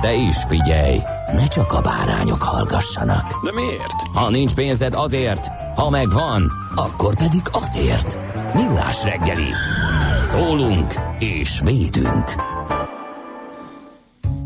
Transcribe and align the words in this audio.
De 0.00 0.14
is 0.14 0.36
figyelj, 0.48 0.98
ne 1.32 1.46
csak 1.46 1.72
a 1.72 1.80
bárányok 1.80 2.42
hallgassanak. 2.42 3.44
De 3.44 3.52
miért? 3.52 3.92
Ha 4.14 4.30
nincs 4.30 4.54
pénzed 4.54 4.94
azért, 4.94 5.46
ha 5.76 5.90
megvan, 5.90 6.52
akkor 6.74 7.16
pedig 7.16 7.42
azért. 7.52 8.18
Millás 8.54 9.04
reggeli. 9.04 9.50
Szólunk 10.22 10.92
és 11.18 11.60
védünk. 11.64 12.24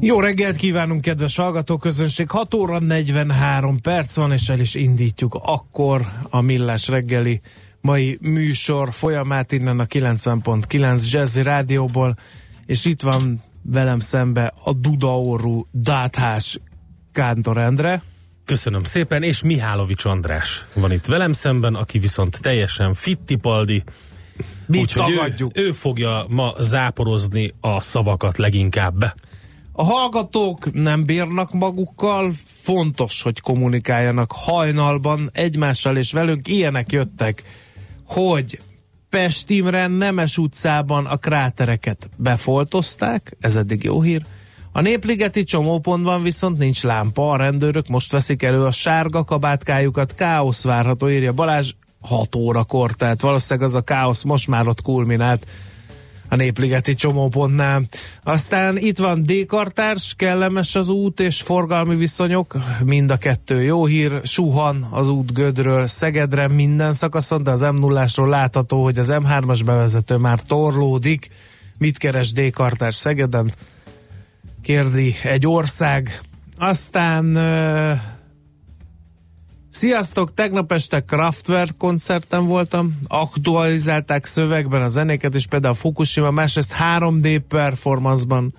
Jó 0.00 0.20
reggelt 0.20 0.56
kívánunk, 0.56 1.00
kedves 1.00 1.36
hallgatóközönség! 1.36 2.30
6 2.30 2.54
óra 2.54 2.78
43 2.78 3.80
perc 3.80 4.16
van, 4.16 4.32
és 4.32 4.48
el 4.48 4.60
is 4.60 4.74
indítjuk 4.74 5.38
akkor 5.42 6.00
a 6.30 6.40
Millás 6.40 6.88
reggeli 6.88 7.40
mai 7.80 8.18
műsor 8.20 8.92
folyamát 8.92 9.52
innen 9.52 9.78
a 9.78 9.84
90.9 9.84 11.10
Jazzy 11.10 11.42
Rádióból, 11.42 12.16
és 12.66 12.84
itt 12.84 13.02
van 13.02 13.42
velem 13.62 13.98
szembe 13.98 14.52
a 14.64 14.72
dudaorú 14.72 15.66
Dáthás 15.70 16.60
Kántor 17.12 17.58
Endre. 17.58 18.02
Köszönöm 18.44 18.82
szépen, 18.82 19.22
és 19.22 19.42
Mihálovics 19.42 20.04
András 20.04 20.64
van 20.74 20.92
itt 20.92 21.04
velem 21.04 21.32
szemben, 21.32 21.74
aki 21.74 21.98
viszont 21.98 22.40
teljesen 22.40 22.94
fittipaldi. 22.94 23.82
Mi 24.66 24.78
Úgyhogy 24.78 25.40
ő, 25.40 25.48
ő 25.52 25.72
fogja 25.72 26.24
ma 26.28 26.54
záporozni 26.58 27.52
a 27.60 27.80
szavakat 27.80 28.38
leginkább. 28.38 29.14
A 29.72 29.84
hallgatók 29.84 30.72
nem 30.72 31.04
bírnak 31.04 31.52
magukkal, 31.52 32.32
fontos, 32.46 33.22
hogy 33.22 33.40
kommunikáljanak 33.40 34.32
hajnalban 34.32 35.30
egymással 35.32 35.96
és 35.96 36.12
velünk. 36.12 36.48
Ilyenek 36.48 36.92
jöttek, 36.92 37.42
hogy 38.06 38.60
Pest 39.16 39.50
Imre 39.50 39.86
Nemes 39.86 40.38
utcában 40.38 41.06
a 41.06 41.16
krátereket 41.16 42.10
befoltozták, 42.16 43.36
ez 43.40 43.56
eddig 43.56 43.84
jó 43.84 44.02
hír. 44.02 44.22
A 44.72 44.80
Népligeti 44.80 45.44
csomópontban 45.44 46.22
viszont 46.22 46.58
nincs 46.58 46.82
lámpa, 46.82 47.30
a 47.30 47.36
rendőrök 47.36 47.88
most 47.88 48.12
veszik 48.12 48.42
elő 48.42 48.64
a 48.64 48.70
sárga 48.70 49.24
kabátkájukat, 49.24 50.14
káosz 50.14 50.64
várható, 50.64 51.10
írja 51.10 51.32
Balázs, 51.32 51.72
6 52.00 52.34
órakor, 52.34 52.90
tehát 52.90 53.20
valószínűleg 53.20 53.68
az 53.68 53.74
a 53.74 53.80
káosz 53.80 54.22
most 54.22 54.48
már 54.48 54.66
ott 54.66 54.82
kulminált 54.82 55.46
a 56.32 56.36
Népligeti 56.36 56.94
csomópontnál. 56.94 57.82
Aztán 58.22 58.76
itt 58.76 58.98
van 58.98 59.22
D-kartárs, 59.26 60.14
kellemes 60.16 60.74
az 60.74 60.88
út 60.88 61.20
és 61.20 61.42
forgalmi 61.42 61.96
viszonyok, 61.96 62.56
mind 62.84 63.10
a 63.10 63.16
kettő 63.16 63.62
jó 63.62 63.86
hír, 63.86 64.20
suhan 64.24 64.86
az 64.90 65.08
út 65.08 65.32
Gödről 65.32 65.86
Szegedre 65.86 66.48
minden 66.48 66.92
szakaszon, 66.92 67.42
de 67.42 67.50
az 67.50 67.60
m 67.60 67.78
0 67.78 68.06
látható, 68.16 68.82
hogy 68.82 68.98
az 68.98 69.12
M3-as 69.12 69.60
bevezető 69.64 70.16
már 70.16 70.40
torlódik. 70.40 71.30
Mit 71.78 71.98
keres 71.98 72.32
D-kartárs 72.32 72.96
Szegeden? 72.96 73.52
Kérdi 74.62 75.14
egy 75.22 75.46
ország. 75.46 76.20
Aztán 76.58 77.36
Sziasztok! 79.72 80.34
Tegnap 80.34 80.72
este 80.72 81.00
Kraftwerk 81.00 81.76
koncerten 81.76 82.46
voltam, 82.46 82.98
aktualizálták 83.06 84.24
szövegben 84.24 84.82
a 84.82 84.88
zenéket, 84.88 85.34
és 85.34 85.46
például 85.46 85.74
Fukushima, 85.74 86.30
másrészt 86.30 86.74
3D 86.78 87.40
performanceban 87.48 88.54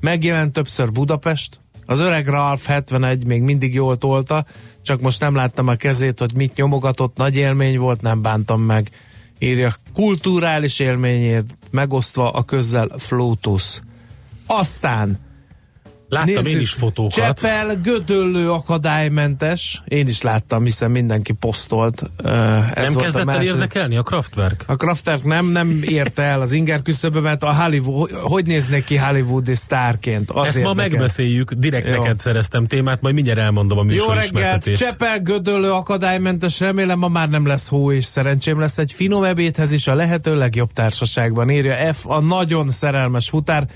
megjelent 0.00 0.52
többször 0.52 0.92
Budapest. 0.92 1.60
Az 1.84 2.00
öreg 2.00 2.26
Ralph 2.26 2.64
71 2.64 3.26
még 3.26 3.42
mindig 3.42 3.74
jól 3.74 3.98
tolta, 3.98 4.46
csak 4.82 5.00
most 5.00 5.20
nem 5.20 5.34
láttam 5.34 5.68
a 5.68 5.74
kezét, 5.74 6.18
hogy 6.18 6.34
mit 6.34 6.56
nyomogatott, 6.56 7.16
nagy 7.16 7.36
élmény 7.36 7.78
volt, 7.78 8.00
nem 8.00 8.22
bántam 8.22 8.60
meg. 8.60 8.90
Írja, 9.38 9.74
kulturális 9.94 10.78
élményért 10.78 11.56
megosztva 11.70 12.30
a 12.30 12.42
közzel 12.42 12.90
Flutus. 12.98 13.80
Aztán 14.46 15.18
Láttam 16.08 16.46
én 16.46 16.60
is 16.60 16.70
fotókat. 16.70 17.12
Csepel 17.12 17.80
gödöllő 17.82 18.50
akadálymentes. 18.50 19.82
Én 19.84 20.06
is 20.06 20.22
láttam, 20.22 20.64
hiszen 20.64 20.90
mindenki 20.90 21.32
posztolt. 21.32 22.02
Ez 22.74 22.94
nem 22.94 23.02
kezdett 23.02 23.26
a 23.26 23.32
el 23.32 23.42
érdekelni 23.42 23.96
a 23.96 24.02
Kraftwerk? 24.02 24.64
A 24.66 24.76
Kraftwerk 24.76 25.24
nem, 25.24 25.46
nem 25.46 25.80
érte 25.82 26.22
el 26.22 26.40
az 26.40 26.52
inger 26.52 26.82
küszöbbe, 26.82 27.20
mert 27.20 27.42
a 27.42 27.54
Hollywood, 27.54 28.10
hogy 28.10 28.46
néznék 28.46 28.84
ki 28.84 28.96
hollywoodi 28.96 29.54
sztárként? 29.54 30.30
Az 30.30 30.46
Ezt 30.46 30.54
ma 30.54 30.68
érdekel. 30.68 30.88
megbeszéljük, 30.88 31.52
direkt 31.52 31.86
Jó. 31.86 31.92
neked 31.92 32.18
szereztem 32.18 32.66
témát, 32.66 33.00
majd 33.00 33.14
mindjárt 33.14 33.38
elmondom 33.38 33.78
a 33.78 33.82
Jó 33.82 33.86
műsor 33.86 34.08
reggelt, 34.08 34.32
ismertetést. 34.32 34.82
Csepel 34.82 35.20
gödöllő 35.20 35.70
akadálymentes, 35.72 36.60
remélem 36.60 36.98
ma 36.98 37.08
már 37.08 37.28
nem 37.28 37.46
lesz 37.46 37.68
hó, 37.68 37.92
és 37.92 38.04
szerencsém 38.04 38.60
lesz 38.60 38.78
egy 38.78 38.92
finom 38.92 39.22
ebédhez 39.22 39.72
is 39.72 39.86
a 39.86 39.94
lehető 39.94 40.36
legjobb 40.36 40.72
társaságban. 40.72 41.50
Írja 41.50 41.92
F, 41.92 42.06
a 42.06 42.20
nagyon 42.20 42.70
szerelmes 42.70 43.28
futár, 43.28 43.68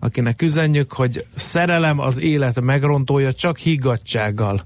akinek 0.00 0.42
üzenjük, 0.42 0.92
hogy 0.92 1.26
szerelem 1.36 1.98
az 1.98 2.20
élet 2.20 2.60
megrontója, 2.60 3.32
csak 3.32 3.58
higgadsággal 3.58 4.62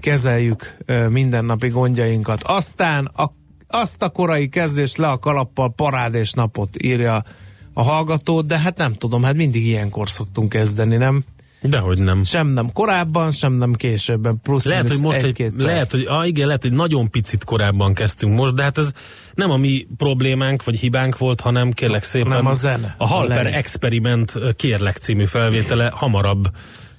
kezeljük 0.00 0.76
mindennapi 1.08 1.68
gondjainkat. 1.68 2.42
Aztán 2.42 3.04
a, 3.04 3.30
azt 3.68 4.02
a 4.02 4.08
korai 4.08 4.48
kezdést 4.48 4.96
le 4.96 5.08
a 5.08 5.18
kalappal 5.18 5.72
parádés 5.72 6.32
napot 6.32 6.82
írja 6.82 7.24
a 7.72 7.82
hallgató, 7.82 8.40
de 8.40 8.58
hát 8.58 8.76
nem 8.76 8.94
tudom, 8.94 9.22
hát 9.22 9.34
mindig 9.34 9.66
ilyenkor 9.66 10.08
szoktunk 10.08 10.48
kezdeni, 10.48 10.96
nem? 10.96 11.24
Dehogy 11.70 11.98
nem. 11.98 12.24
Sem 12.24 12.48
nem 12.48 12.72
korábban, 12.72 13.30
sem 13.30 13.52
nem 13.52 13.72
későbben. 13.72 14.40
Plusz 14.42 14.64
Lehet, 14.64 14.88
hogy 14.88 15.00
most 15.00 15.16
egy, 15.16 15.24
egy-két 15.24 15.52
lehet, 15.56 15.90
hogy, 15.90 16.04
ah, 16.08 16.26
igen, 16.26 16.46
lehet, 16.46 16.62
hogy 16.62 16.72
nagyon 16.72 17.10
picit 17.10 17.44
korábban 17.44 17.94
kezdtünk 17.94 18.34
most, 18.34 18.54
de 18.54 18.62
hát 18.62 18.78
ez 18.78 18.92
nem 19.34 19.50
a 19.50 19.56
mi 19.56 19.86
problémánk, 19.96 20.64
vagy 20.64 20.78
hibánk 20.78 21.18
volt, 21.18 21.40
hanem 21.40 21.70
kérlek 21.70 22.02
szépen 22.02 22.28
Nem 22.28 22.46
a 22.46 22.52
zene. 22.52 22.94
a 22.98 23.06
Halper 23.06 23.46
A. 23.46 23.48
Experiment 23.48 24.32
kérlek 24.56 24.96
című 24.96 25.24
felvétele 25.24 25.90
hamarabb 25.94 26.48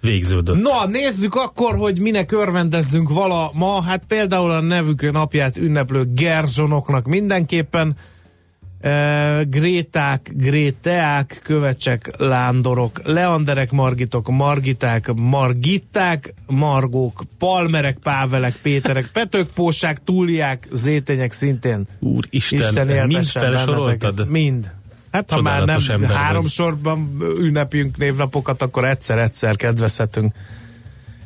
végződött. 0.01 0.61
Na, 0.61 0.87
nézzük 0.87 1.35
akkor, 1.35 1.75
hogy 1.75 1.99
minek 1.99 2.31
örvendezzünk 2.31 3.09
vala 3.09 3.51
ma. 3.53 3.81
Hát 3.81 4.03
például 4.07 4.51
a 4.51 4.61
nevük 4.61 5.11
napját 5.11 5.57
ünneplő 5.57 6.07
Gerzsonoknak 6.13 7.05
mindenképpen 7.05 7.97
Gréták, 9.43 10.31
Gréteák, 10.33 11.39
Kövecsek, 11.43 12.11
Lándorok, 12.17 13.01
Leanderek, 13.03 13.71
Margitok, 13.71 14.29
Margiták, 14.29 15.13
Margitták, 15.13 16.33
Margók, 16.45 17.23
Palmerek, 17.37 17.97
Pávelek, 18.03 18.55
Péterek, 18.61 19.09
Petőkpósák, 19.13 20.03
Túliák, 20.03 20.67
Zétenyek 20.71 21.31
szintén. 21.31 21.87
Úristen, 21.99 22.59
Isten 22.59 23.07
mind 23.07 23.25
felsoroltad? 23.25 24.29
Mind. 24.29 24.71
Hát 25.11 25.31
ha 25.31 25.41
már 25.41 25.65
nem 25.65 26.01
három 26.07 26.41
vagy. 26.41 26.51
sorban 26.51 27.15
ünnepjünk 27.37 27.97
névnapokat, 27.97 28.61
akkor 28.61 28.85
egyszer-egyszer 28.85 29.55
kedvezhetünk 29.55 30.33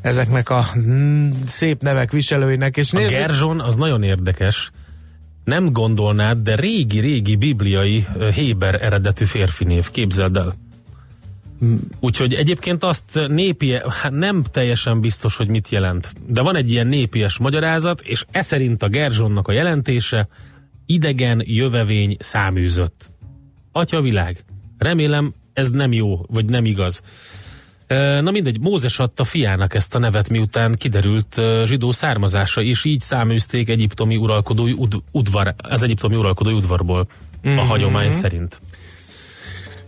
ezeknek 0.02 0.50
a 0.50 0.66
mm, 0.80 1.32
szép 1.46 1.82
nevek 1.82 2.12
viselőinek. 2.12 2.78
És 2.78 2.94
A 2.94 2.98
nézzük, 2.98 3.18
Gerzson 3.18 3.60
az 3.60 3.76
nagyon 3.76 4.04
érdekes. 4.04 4.72
Nem 5.44 5.72
gondolnád, 5.72 6.42
de 6.42 6.56
régi-régi 6.56 7.36
bibliai 7.36 8.06
Héber 8.34 8.84
eredetű 8.84 9.26
férfi 9.26 9.64
név. 9.64 9.90
Képzeld 9.92 10.38
el. 10.38 10.54
Úgyhogy 12.00 12.34
egyébként 12.34 12.84
azt 12.84 13.28
népi, 13.28 13.80
hát 14.02 14.12
nem 14.12 14.44
teljesen 14.52 15.02
biztos, 15.02 15.36
hogy 15.36 15.48
mit 15.48 15.70
jelent. 15.70 16.14
De 16.28 16.42
van 16.42 16.56
egy 16.56 16.72
ilyen 16.72 16.88
népies 16.88 17.38
magyarázat, 17.38 18.02
és 18.02 18.26
e 18.32 18.42
szerint 18.42 18.84
a 18.84 18.88
Gerzsonnak 18.88 19.48
a 19.48 19.52
jelentése 19.52 20.28
idegen, 20.86 21.42
jövevény, 21.46 22.16
száműzött. 22.20 23.10
Atya 23.72 24.02
világ. 24.02 24.46
Remélem 24.78 25.34
ez 25.54 25.70
nem 25.70 25.94
jó, 25.94 26.26
vagy 26.28 26.46
nem 26.46 26.66
igaz. 26.66 27.02
Na 27.98 28.32
mindegy, 28.32 28.60
Mózes 28.60 29.00
adta 29.00 29.24
fiának 29.24 29.74
ezt 29.74 29.96
a 29.96 30.00
nevet, 30.00 30.30
miután 30.30 30.76
kiderült 30.76 31.42
zsidó 31.66 31.92
származása, 31.92 32.62
és 32.62 32.86
így 32.86 33.00
száműzték 33.02 33.70
egyiptomi 33.70 34.16
uralkodói 34.16 34.72
ud- 34.72 35.04
udvar, 35.12 35.56
az 35.58 35.84
egyiptomi 35.84 36.16
uralkodói 36.16 36.54
udvarból 36.54 37.08
Mhm. 37.44 37.58
a 37.58 37.62
hagyomány 37.64 38.12
szerint. 38.12 38.62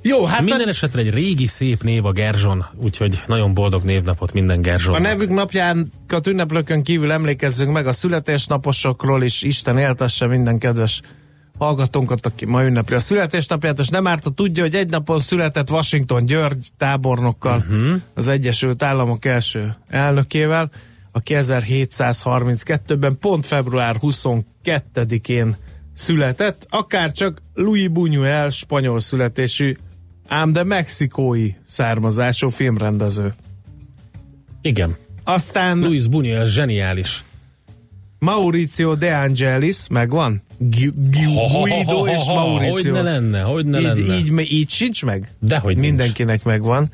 Jó, 0.02 0.26
hát 0.26 0.42
Minden 0.42 0.68
esetre 0.68 1.02
egy 1.02 1.14
régi 1.14 1.46
szép 1.48 1.84
név 1.84 2.06
a 2.06 2.12
Gerzson, 2.12 2.66
úgyhogy 2.76 3.20
nagyon 3.28 3.54
boldog 3.54 3.84
névnapot 3.84 4.34
minden 4.34 4.58
a 4.58 4.62
Gerzson. 4.62 5.02
nevük 5.02 5.30
napjánkat 5.30 6.28
ünneplőkön 6.28 6.84
kívül 6.84 7.12
emlékezzünk 7.12 7.72
meg 7.72 7.88
a 7.88 7.92
születésnaposokról 7.92 9.24
is. 9.24 9.42
Isten 9.42 9.78
éltesse 9.78 10.28
minden 10.28 10.58
kedves 10.58 11.02
hallgatónkat, 11.58 12.26
aki 12.26 12.46
ma 12.46 12.64
ünnepli 12.64 12.96
a 12.96 13.00
születésnapját, 13.00 13.80
és 13.80 13.88
nem 13.88 14.08
árt, 14.08 14.24
ha 14.24 14.30
tudja, 14.30 14.64
hogy 14.64 14.76
egy 14.76 14.90
napon 14.90 15.20
született 15.20 15.70
Washington 15.70 16.26
György 16.26 16.68
tábornokkal, 16.78 17.58
uh-huh. 17.58 18.02
az 18.14 18.28
Egyesült 18.28 18.84
Államok 18.84 19.26
első 19.26 19.76
elnökével, 19.88 20.72
aki 21.12 21.34
1732-ben 21.38 23.18
pont 23.20 23.46
február 23.46 23.96
22-én 24.02 25.56
született, 25.94 26.68
akár 26.70 27.12
csak 27.12 27.42
Louis 27.54 27.88
Buñuel 27.94 28.52
spanyol 28.52 29.00
születésű, 29.00 29.76
ám 30.28 30.54
de 30.54 30.64
mexikói 30.64 31.52
származású 31.68 32.50
filmrendező. 32.50 33.34
Igen. 34.62 34.96
Aztán 35.24 35.80
Luis 35.80 36.04
Buñuel 36.08 36.46
zseniális. 36.46 37.24
Mauricio 38.24 38.96
De 38.96 39.16
Angelis, 39.16 39.78
megvan? 39.90 40.42
Gu- 40.58 40.94
Gu- 40.96 41.52
Guido 41.52 42.08
és 42.08 42.24
Hogy 42.25 42.36
Mauricio. 42.36 42.94
ne 42.94 43.02
lenne, 43.02 43.42
hogy 43.42 43.66
ne 43.66 43.80
így, 43.80 43.86
lenne. 43.86 44.18
így, 44.42 44.52
így 44.52 44.70
sincs 44.70 45.06
meg? 45.06 45.31
Dehogy 45.40 45.75
nincs. 45.75 45.88
Mindenkinek 45.88 46.44
megvan. 46.44 46.90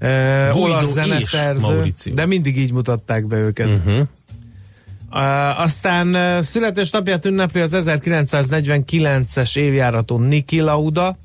Uh, 0.00 0.56
olasz 0.56 0.92
zeneszerző, 0.92 1.92
de 2.14 2.26
mindig 2.26 2.58
így 2.58 2.72
mutatták 2.72 3.26
be 3.26 3.36
őket. 3.36 3.68
Uh-huh. 3.68 4.06
Uh, 5.10 5.60
aztán 5.60 6.14
uh, 6.14 6.42
születésnapját 6.42 7.24
ünnepli 7.24 7.60
az 7.60 7.76
1949-es 7.78 9.56
évjáratú 9.58 10.18
Niki 10.18 10.60
Lauda, 10.60 11.16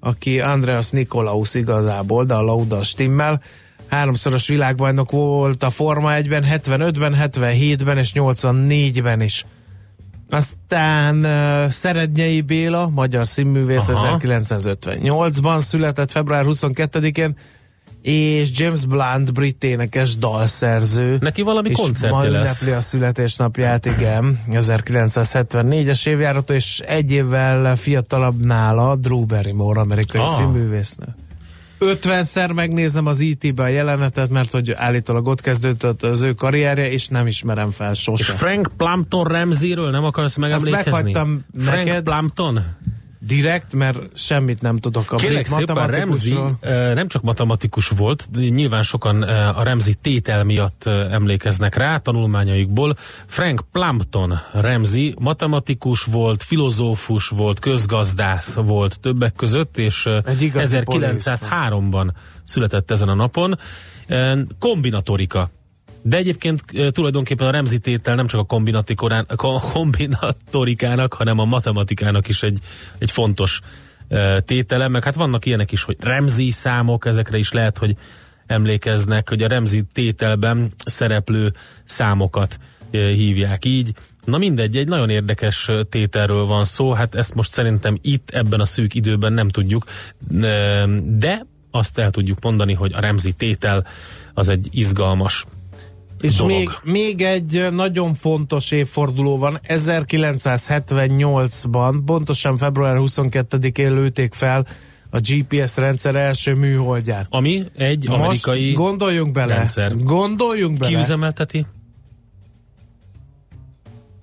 aki 0.00 0.40
Andreas 0.40 0.90
Nikolaus 0.90 1.54
igazából, 1.54 2.24
de 2.24 2.34
a 2.34 2.42
Lauda 2.42 2.82
stimmel. 2.82 3.42
Háromszoros 3.94 4.48
világbajnok 4.48 5.10
volt 5.10 5.62
a 5.62 5.70
Forma 5.70 6.12
1-ben, 6.14 6.44
75-ben, 6.50 7.16
77-ben 7.20 7.98
és 7.98 8.12
84-ben 8.14 9.20
is. 9.20 9.46
Aztán 10.30 11.24
uh, 11.24 11.70
Szerednyei 11.70 12.40
Béla, 12.40 12.88
magyar 12.88 13.26
színművész, 13.26 13.88
Aha. 13.88 14.18
1958-ban 14.20 15.58
született 15.58 16.10
február 16.10 16.44
22-én, 16.48 17.36
és 18.02 18.50
James 18.52 18.86
Blunt, 18.86 19.32
brit 19.32 19.64
énekes 19.64 20.16
dalszerző. 20.16 21.16
Neki 21.20 21.42
valami 21.42 21.68
és 21.68 21.78
koncertje 21.78 22.28
lesz. 22.28 22.62
a 22.62 22.80
születésnapját, 22.80 23.86
igen, 23.86 24.40
1974-es 24.50 26.06
évjáratú, 26.06 26.52
és 26.52 26.78
egy 26.78 27.12
évvel 27.12 27.76
fiatalabb 27.76 28.44
nála 28.44 28.96
Drew 28.96 29.26
Barrymore, 29.26 29.80
amerikai 29.80 30.20
ah. 30.20 30.26
színművésznő. 30.26 31.06
50-szer 31.86 32.54
megnézem 32.54 33.06
az 33.06 33.20
IT-be 33.20 33.62
a 33.62 33.66
jelenetet, 33.66 34.30
mert 34.30 34.50
hogy 34.50 34.70
állítólag 34.70 35.26
ott 35.26 35.40
kezdődött 35.40 36.02
az 36.02 36.22
ő 36.22 36.32
karrierje, 36.32 36.90
és 36.90 37.08
nem 37.08 37.26
ismerem 37.26 37.70
fel 37.70 37.90
És 37.90 37.98
sose. 37.98 38.32
Frank 38.32 38.70
Plumpton 38.76 39.24
Ramsey-ről 39.24 39.90
nem 39.90 40.04
akarsz 40.04 40.36
megemlékezni? 40.36 40.92
meghagytam 40.92 41.44
Frank 41.58 41.84
neked. 41.84 42.04
Plumpton? 42.04 42.64
Direkt, 43.26 43.74
mert 43.74 43.98
semmit 44.18 44.60
nem 44.60 44.78
tudok 44.78 45.12
a 45.12 45.16
Kérlek 45.16 45.46
szépen, 45.46 45.74
matematikusról. 45.76 46.58
ö, 46.60 46.94
nem 46.94 47.08
csak 47.08 47.22
matematikus 47.22 47.88
volt, 47.88 48.28
de 48.32 48.40
nyilván 48.48 48.82
sokan 48.82 49.22
ö, 49.22 49.26
a 49.32 49.62
Ramsey 49.64 49.94
tétel 49.94 50.44
miatt 50.44 50.82
ö, 50.86 51.10
emlékeznek 51.10 51.74
rá 51.76 51.96
tanulmányaikból. 51.98 52.96
Frank 53.26 53.64
Plumpton 53.72 54.38
Ramsey 54.52 55.14
matematikus 55.18 56.02
volt, 56.04 56.42
filozófus 56.42 57.28
volt, 57.28 57.58
közgazdász 57.58 58.54
volt 58.54 59.00
többek 59.00 59.32
között, 59.32 59.78
és 59.78 60.06
ö, 60.06 60.18
Egy 60.24 60.42
igazi 60.42 60.78
1903-ban 60.80 62.08
született 62.44 62.90
ezen 62.90 63.08
a 63.08 63.14
napon. 63.14 63.58
Kombinatorika. 64.58 65.50
De 66.06 66.16
egyébként 66.16 66.62
tulajdonképpen 66.90 67.46
a 67.46 67.50
Ramsey 67.50 67.78
tétel 67.78 68.14
nem 68.14 68.26
csak 68.26 68.40
a 68.40 68.60
kombinatorikának, 69.72 71.14
hanem 71.14 71.38
a 71.38 71.44
matematikának 71.44 72.28
is 72.28 72.42
egy, 72.42 72.58
egy 72.98 73.10
fontos 73.10 73.60
tétele, 74.44 74.88
meg 74.88 75.04
hát 75.04 75.14
vannak 75.14 75.46
ilyenek 75.46 75.72
is, 75.72 75.82
hogy 75.82 75.96
Ramsey 76.00 76.50
számok, 76.50 77.06
ezekre 77.06 77.38
is 77.38 77.52
lehet, 77.52 77.78
hogy 77.78 77.96
emlékeznek, 78.46 79.28
hogy 79.28 79.42
a 79.42 79.48
Ramsey 79.48 79.82
tételben 79.92 80.72
szereplő 80.86 81.52
számokat 81.84 82.58
hívják 82.90 83.64
így. 83.64 83.92
Na 84.24 84.38
mindegy, 84.38 84.76
egy 84.76 84.88
nagyon 84.88 85.10
érdekes 85.10 85.70
tételről 85.88 86.44
van 86.44 86.64
szó, 86.64 86.92
hát 86.92 87.14
ezt 87.14 87.34
most 87.34 87.52
szerintem 87.52 87.98
itt 88.02 88.30
ebben 88.30 88.60
a 88.60 88.64
szűk 88.64 88.94
időben 88.94 89.32
nem 89.32 89.48
tudjuk, 89.48 89.84
de 91.04 91.46
azt 91.70 91.98
el 91.98 92.10
tudjuk 92.10 92.38
mondani, 92.42 92.72
hogy 92.72 92.92
a 92.92 93.00
Ramsey 93.00 93.32
tétel 93.32 93.86
az 94.34 94.48
egy 94.48 94.68
izgalmas 94.70 95.44
És 96.20 96.36
dolog. 96.36 96.52
még, 96.56 96.68
még 96.82 97.22
egy 97.22 97.66
nagyon 97.72 98.14
fontos 98.14 98.70
évforduló 98.70 99.36
van. 99.38 99.60
1978-ban, 99.68 102.00
pontosan 102.04 102.56
február 102.56 102.96
22-én 102.98 103.94
lőtték 103.94 104.34
fel 104.34 104.66
a 105.10 105.18
GPS 105.20 105.76
rendszer 105.76 106.14
első 106.16 106.54
műholdját. 106.54 107.26
Ami 107.30 107.62
egy 107.76 108.06
amerikai 108.08 108.64
Most 108.66 108.76
gondoljunk 108.76 109.32
bele. 109.32 109.54
rendszer. 109.54 109.92
Gondoljunk 109.96 110.78
bele. 110.78 110.90
kiüzemelteti? 110.92 111.64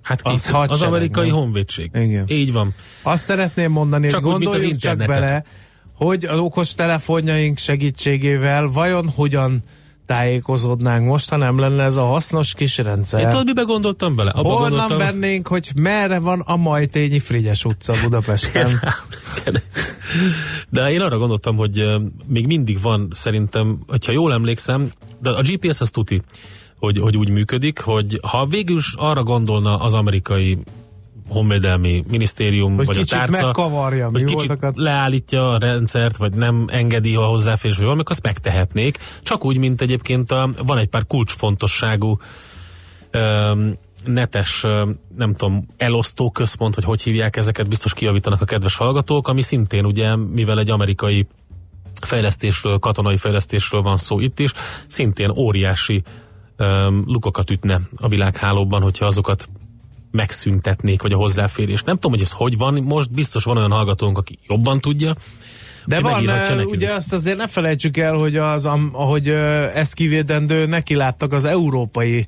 Hát 0.02 0.22
ki? 0.22 0.30
Az 0.30 0.50
Az, 0.68 0.82
amerikai 0.82 1.28
nem? 1.30 1.36
honvédség. 1.36 1.92
Igen. 1.94 2.26
Így 2.28 2.54
van. 2.54 2.74
Azt 3.02 3.24
szeretném 3.24 3.72
mondani, 3.72 4.08
Csak 4.10 4.24
hogy 4.24 4.34
úgy, 4.34 4.44
gondoljunk 4.44 4.78
csak 4.78 4.92
internetet. 4.94 5.24
bele, 5.30 5.44
hogy 5.94 6.26
az 6.26 6.40
okos 6.40 6.74
telefonjaink 6.74 7.58
segítségével 7.58 8.66
vajon 8.68 9.10
hogyan 9.10 9.62
tájékozódnánk 10.12 11.08
most, 11.08 11.30
ha 11.30 11.36
nem 11.36 11.60
lenne 11.60 11.84
ez 11.84 11.96
a 11.96 12.04
hasznos 12.04 12.54
kis 12.54 12.78
rendszer. 12.78 13.20
Én 13.20 13.30
tudod, 13.30 13.46
mibe 13.46 13.62
gondoltam 13.62 14.16
bele? 14.16 14.32
Abba 14.32 14.50
Honnan 14.50 14.70
gondoltam, 14.70 14.98
vennénk, 14.98 15.48
hogy 15.48 15.70
merre 15.76 16.20
van 16.20 16.40
a 16.40 16.56
Majtényi 16.56 17.20
Frigyes 17.20 17.66
utca 17.66 17.94
Budapesten? 18.04 18.80
De 20.70 20.90
én 20.90 21.02
arra 21.02 21.18
gondoltam, 21.18 21.56
hogy 21.56 21.86
még 22.28 22.46
mindig 22.46 22.82
van 22.82 23.08
szerintem, 23.14 23.80
hogyha 23.88 24.12
jól 24.12 24.34
emlékszem, 24.34 24.90
de 25.22 25.30
a 25.30 25.42
GPS 25.42 25.82
az 25.82 25.90
tuti, 25.90 26.22
hogy, 26.80 27.00
hogy 27.00 27.18
úgy 27.18 27.30
működik, 27.30 27.80
hogy 27.80 28.20
ha 28.22 28.46
végül 28.46 28.78
is 28.78 28.94
arra 28.98 29.24
gondolna 29.24 29.78
az 29.78 29.94
amerikai 29.94 30.58
honvédelmi 31.32 32.04
minisztérium, 32.10 32.76
Hogy 32.76 32.86
vagy 32.86 32.98
kicsit 32.98 33.12
a 33.12 33.16
tárca, 33.16 33.46
megkavarja 33.46 34.10
hogy 34.10 34.24
kicsit 34.24 34.40
műholdakat. 34.40 34.74
leállítja 34.76 35.52
a 35.52 35.58
rendszert, 35.58 36.18
vagy 36.18 36.34
nem 36.34 36.66
engedi 36.68 37.16
a 37.16 37.26
hozzáférés, 37.26 37.76
vagy 37.76 37.86
valamik, 37.86 38.10
azt 38.10 38.24
megtehetnék. 38.24 38.98
Csak 39.22 39.46
úgy, 39.46 39.58
mint 39.58 39.82
egyébként 39.82 40.32
a, 40.32 40.50
van 40.66 40.78
egy 40.78 40.88
pár 40.88 41.06
kulcsfontosságú 41.08 42.20
öm, 43.12 43.74
netes, 44.06 44.62
nem 45.16 45.34
tudom, 45.34 45.68
elosztó 45.78 46.32
központ, 46.32 46.76
vagy 46.76 46.84
hogy 46.84 47.02
hívják 47.02 47.36
ezeket, 47.36 47.70
biztos 47.70 47.94
kijavítanak 47.94 48.42
a 48.42 48.46
kedves 48.46 48.76
hallgatók, 48.76 49.28
ami 49.28 49.42
szintén 49.42 49.86
ugye, 49.86 50.16
mivel 50.16 50.60
egy 50.60 50.70
amerikai 50.70 51.28
fejlesztésről, 52.02 52.80
katonai 52.80 53.18
fejlesztésről 53.18 53.82
van 53.82 53.98
szó 53.98 54.20
itt 54.20 54.40
is, 54.40 54.54
szintén 54.88 55.30
óriási 55.30 56.04
öm, 56.56 57.04
lukokat 57.08 57.50
ütne 57.50 57.80
a 57.96 58.08
világhálóban, 58.08 58.82
hogyha 58.82 59.06
azokat 59.06 59.50
megszüntetnék, 60.12 61.02
vagy 61.02 61.12
a 61.14 61.18
hozzáférést. 61.18 61.86
Nem 61.86 61.96
tudom, 61.96 62.12
hogy 62.12 62.22
ez 62.22 62.32
hogy 62.32 62.58
van, 62.58 62.74
most 62.84 63.12
biztos 63.12 63.44
van 63.44 63.58
olyan 63.58 63.72
hallgatónk, 63.72 64.18
aki 64.18 64.40
jobban 64.48 64.80
tudja, 64.80 65.16
De 65.86 65.96
Ki 65.96 66.02
van, 66.02 66.24
nekünk. 66.24 66.70
ugye 66.72 66.94
azt 66.94 67.14
azért 67.14 67.38
ne 67.38 67.48
felejtsük 67.48 67.98
el, 67.98 68.14
hogy 68.14 68.36
az, 68.38 68.66
ahogy 68.92 69.28
ezt 69.74 69.94
kivédendő, 69.94 70.66
neki 70.66 70.96
láttak 70.96 71.34
az 71.34 71.46
európai 71.46 72.28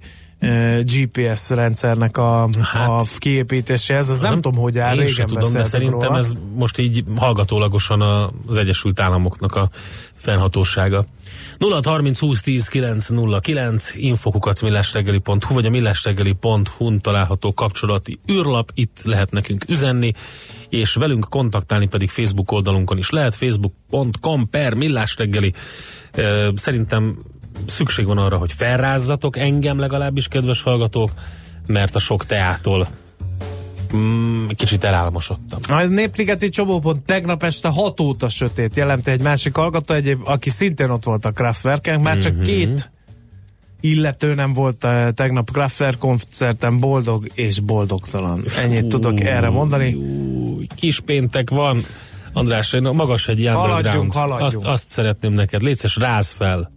GPS 0.82 1.50
rendszernek 1.50 2.18
a, 2.18 2.50
Hát- 2.62 2.90
a 2.90 3.06
kiépítéséhez, 3.18 4.10
az 4.10 4.20
nem, 4.20 4.34
tudom, 4.42 4.56
hogy 4.56 4.78
áll, 4.78 5.00
Én 5.00 5.06
sem 5.06 5.28
tudom, 5.28 5.54
de 5.54 5.64
szerintem 5.64 6.00
róla. 6.00 6.18
ez 6.18 6.32
most 6.56 6.78
így 6.78 7.04
hallgatólagosan 7.16 8.02
az 8.48 8.56
Egyesült 8.56 9.00
Államoknak 9.00 9.56
a 9.56 9.70
fennhatósága. 10.16 11.06
0 11.64 11.80
30 11.84 12.20
20 12.20 12.42
10 12.42 12.68
9 12.68 13.08
0 13.08 13.40
9 13.40 13.92
infokukat 13.96 14.62
millásreggeli.hu 14.62 15.54
vagy 15.54 15.66
a 15.66 15.70
millásreggeli.hu-n 15.70 17.00
található 17.02 17.54
kapcsolati 17.54 18.20
űrlap, 18.32 18.72
itt 18.74 19.00
lehet 19.04 19.32
nekünk 19.32 19.70
üzenni, 19.70 20.14
és 20.70 20.94
velünk 20.94 21.26
kontaktálni 21.30 21.88
pedig 21.88 22.10
Facebook 22.10 22.52
oldalunkon 22.52 22.98
is 22.98 23.10
lehet, 23.10 23.36
facebook.com 23.36 24.50
per 24.50 24.74
millásreggeli. 24.74 25.54
Szerintem 26.54 27.18
szükség 27.66 28.06
van 28.06 28.18
arra, 28.18 28.38
hogy 28.38 28.52
felrázzatok 28.52 29.38
engem 29.38 29.80
legalábbis, 29.80 30.28
kedves 30.28 30.62
hallgatók, 30.62 31.12
mert 31.68 31.96
a 31.96 32.00
sok 32.00 32.26
teától 32.26 32.88
mm, 33.96 34.48
kicsit 34.48 34.84
elálmosodtam. 34.84 35.60
A 35.78 35.84
Népligeti 35.84 36.50
Csobópont 36.50 37.06
tegnap 37.06 37.44
este 37.44 37.68
6 37.68 38.00
óta 38.00 38.30
sötét, 38.30 38.76
jelenti 38.76 39.12
egy 39.12 39.22
másik 39.22 39.56
hallgató, 39.56 39.94
egy, 39.94 40.18
aki 40.24 40.50
szintén 40.50 40.90
ott 40.90 41.04
volt 41.04 41.26
a 41.26 41.32
Kraftwerken, 41.32 42.02
már 42.02 42.18
csak 42.18 42.34
Mhm. 42.34 42.44
két 42.44 42.92
illető 43.80 44.34
nem 44.34 44.54
volt 44.54 44.84
eh, 44.84 45.12
tegnap 45.12 45.52
Kraftwerk 45.52 45.98
koncerten 45.98 46.80
boldog 46.80 47.28
és 47.34 47.60
boldogtalan. 47.60 48.44
Ennyit 48.58 48.88
tudok 48.88 49.20
erre 49.20 49.50
mondani. 49.50 49.98
Kis 50.76 51.00
péntek 51.00 51.50
van. 51.50 51.82
András, 52.34 52.74
én 52.74 52.86
a 52.86 52.92
magas 52.92 53.28
egy 53.28 53.40
ilyen 53.40 53.54
Haladjunk, 53.56 53.86
underground. 53.86 54.14
haladjunk. 54.14 54.66
Azt, 54.66 54.72
azt 54.74 54.90
szeretném 54.90 55.34
neked. 55.34 55.62
Létszes, 55.62 55.96
ráz 55.96 56.32
fel. 56.32 56.72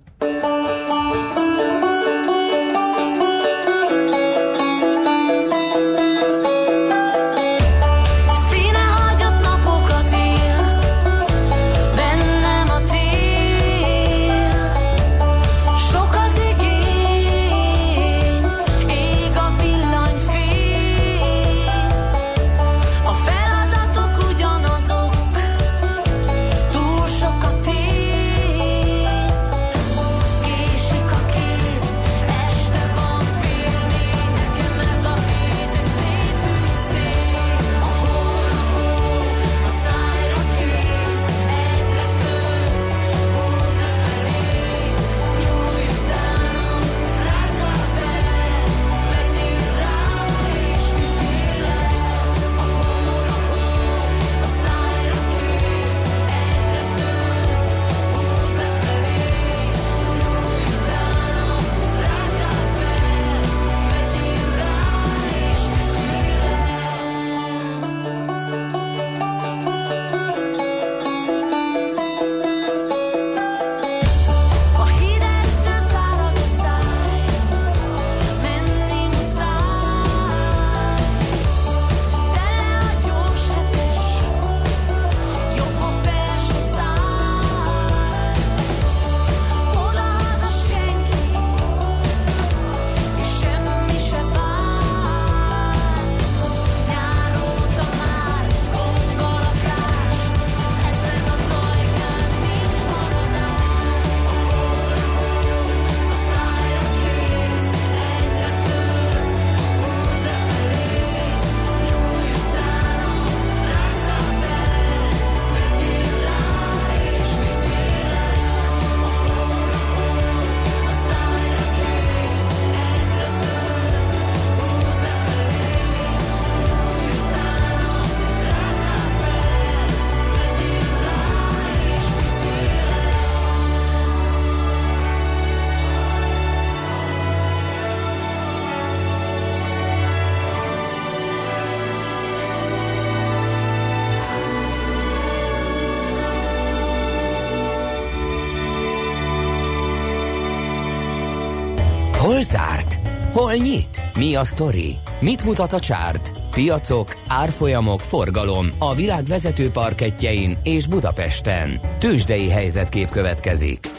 Hol 152.36 152.44
zárt? 152.44 152.98
Hol 153.32 153.54
nyit? 153.54 154.02
Mi 154.14 154.34
a 154.34 154.44
sztori? 154.44 154.94
Mit 155.20 155.44
mutat 155.44 155.72
a 155.72 155.80
csárt? 155.80 156.30
Piacok, 156.50 157.16
árfolyamok, 157.28 158.00
forgalom 158.00 158.68
a 158.78 158.94
világ 158.94 159.24
vezető 159.24 159.70
parketjein 159.70 160.58
és 160.62 160.86
Budapesten. 160.86 161.80
Tősdei 161.98 162.48
helyzetkép 162.48 163.10
következik. 163.10 163.90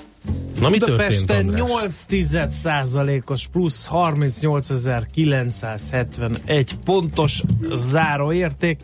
Na 0.59 0.69
mi 0.69 0.77
Budapesten 0.77 1.37
András? 1.37 1.71
8 2.07 2.53
százalékos 2.53 3.47
plusz 3.47 3.89
38.971 3.91 6.69
pontos 6.85 7.43
záróérték. 7.73 8.79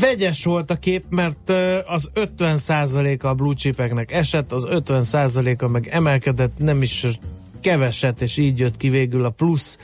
Vegyes 0.00 0.44
volt 0.44 0.70
a 0.70 0.76
kép, 0.76 1.04
mert 1.08 1.52
az 1.86 2.10
50 2.12 2.56
a 2.56 3.28
a 3.28 3.34
blue 3.34 3.54
chipeknek 3.54 4.12
esett, 4.12 4.52
az 4.52 4.66
50% 4.70 5.62
a 5.62 5.68
meg 5.68 5.86
emelkedett, 5.86 6.58
nem 6.58 6.82
is 6.82 7.06
keveset, 7.64 8.22
és 8.22 8.36
így 8.36 8.58
jött 8.58 8.76
ki 8.76 8.88
végül 8.88 9.24
a 9.24 9.30
plusz, 9.30 9.78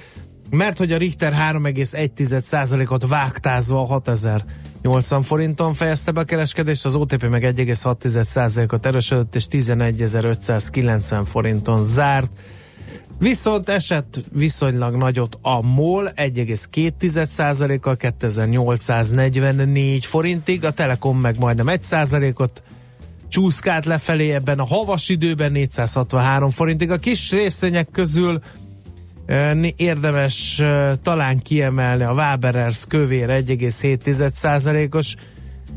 mert 0.51 0.79
hogy 0.79 0.93
a 0.93 0.97
Richter 0.97 1.33
3,1%-ot 1.33 3.09
vágtázva 3.09 3.81
a 3.81 3.85
6080 3.85 5.23
forinton 5.23 5.75
fejezte 5.75 6.11
be 6.11 6.21
a 6.21 6.25
kereskedést, 6.25 6.85
az 6.85 6.97
OTP 6.97 7.29
meg 7.29 7.43
1,6%-ot 7.43 8.87
erősödött, 8.87 9.35
és 9.35 9.47
11.590 9.51 11.23
forinton 11.25 11.83
zárt. 11.83 12.31
Viszont 13.19 13.69
esett 13.69 14.21
viszonylag 14.33 14.97
nagyot 14.97 15.39
a 15.43 15.63
MOL 15.63 16.11
1,2%-kal 16.15 17.97
2844 17.97 20.05
forintig, 20.05 20.65
a 20.65 20.71
Telekom 20.71 21.19
meg 21.19 21.39
majdnem 21.39 21.67
1%-ot 21.69 22.63
csúszkált 23.31 23.85
lefelé 23.85 24.33
ebben 24.33 24.59
a 24.59 24.65
havas 24.65 25.09
időben 25.09 25.53
463 25.53 26.51
forintig. 26.51 26.91
A 26.91 26.97
kis 26.97 27.31
részvények 27.31 27.89
közül 27.93 28.41
eh, 29.27 29.59
érdemes 29.77 30.59
eh, 30.59 30.93
talán 31.03 31.39
kiemelni 31.39 32.03
a 32.03 32.13
Waberers 32.13 32.85
kövér 32.89 33.29
1,7%-os 33.29 35.15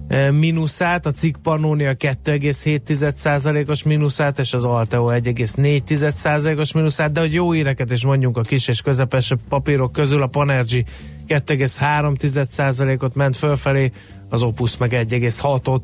eh, 0.07 0.31
mínuszát, 0.31 1.05
a 1.05 1.11
cikk 1.11 1.35
Pannonia 1.43 1.93
2,7%-os 1.93 3.83
mínuszát, 3.83 4.39
és 4.39 4.53
az 4.53 4.65
Alteo 4.65 5.07
1,4%-os 5.09 6.73
mínuszát, 6.73 7.11
de 7.11 7.19
hogy 7.19 7.33
jó 7.33 7.51
híreket 7.51 7.91
is 7.91 8.05
mondjunk 8.05 8.37
a 8.37 8.41
kis 8.41 8.67
és 8.67 8.81
közepes 8.81 9.33
papírok 9.49 9.91
közül, 9.91 10.21
a 10.21 10.27
Panergy 10.27 10.83
2,3%-ot 11.27 13.15
ment 13.15 13.35
fölfelé, 13.35 13.91
az 14.29 14.41
Opus 14.41 14.77
meg 14.77 14.91
1,6-ot, 14.91 15.81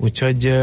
úgyhogy 0.00 0.54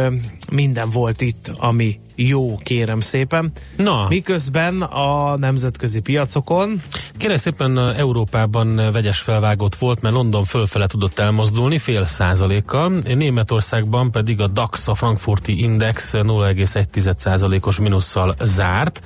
minden 0.52 0.90
volt 0.90 1.22
itt, 1.22 1.52
ami 1.58 2.00
jó, 2.16 2.58
kérem 2.58 3.00
szépen. 3.00 3.52
Na, 3.76 4.08
Miközben 4.10 4.82
a 4.82 5.38
nemzetközi 5.38 6.00
piacokon 6.00 6.82
kérlek 7.18 7.38
szépen 7.38 7.78
Európában 7.78 8.76
vegyes 8.76 9.20
felvágott 9.20 9.76
volt, 9.76 10.02
mert 10.02 10.16
London 10.16 10.44
fölfele 10.44 10.88
tudott 10.88 11.20
elmozdulni 11.20 11.78
fél 11.80 12.06
százalékkal, 12.06 12.90
Németországban 13.16 14.12
pedig 14.12 14.42
a 14.42 14.48
DAX, 14.48 14.88
a 14.88 14.96
frankfurti 14.96 15.64
index 15.64 16.14
uh, 16.14 16.22
0,1 16.22 17.18
százalékos 17.18 17.80
minusszal 17.80 18.36
zárt. 18.44 19.02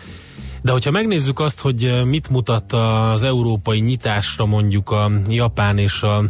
De 0.61 0.71
hogyha 0.71 0.91
megnézzük 0.91 1.39
azt, 1.39 1.61
hogy 1.61 2.01
mit 2.05 2.29
mutat 2.29 2.73
az 2.73 3.23
európai 3.23 3.79
nyitásra 3.79 4.45
mondjuk 4.45 4.89
a 4.89 5.11
japán 5.29 5.77
és 5.77 6.01
a 6.01 6.23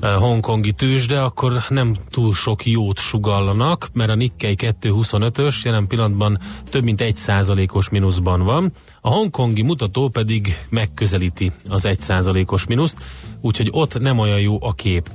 hongkongi 0.00 0.72
tőzsde, 0.72 1.22
akkor 1.22 1.64
nem 1.68 1.96
túl 2.10 2.34
sok 2.34 2.66
jót 2.66 2.98
sugallanak, 2.98 3.88
mert 3.92 4.10
a 4.10 4.14
Nikkei 4.14 4.56
225-ös 4.58 5.62
jelen 5.62 5.86
pillanatban 5.86 6.38
több 6.70 6.84
mint 6.84 7.00
1%-os 7.04 7.88
mínuszban 7.88 8.44
van, 8.44 8.72
a 9.00 9.08
hongkongi 9.10 9.62
mutató 9.62 10.08
pedig 10.08 10.58
megközelíti 10.70 11.52
az 11.68 11.84
1%-os 11.88 12.66
mínuszt, 12.66 13.04
úgyhogy 13.40 13.68
ott 13.72 13.98
nem 13.98 14.18
olyan 14.18 14.40
jó 14.40 14.56
a 14.60 14.74
kép. 14.74 15.08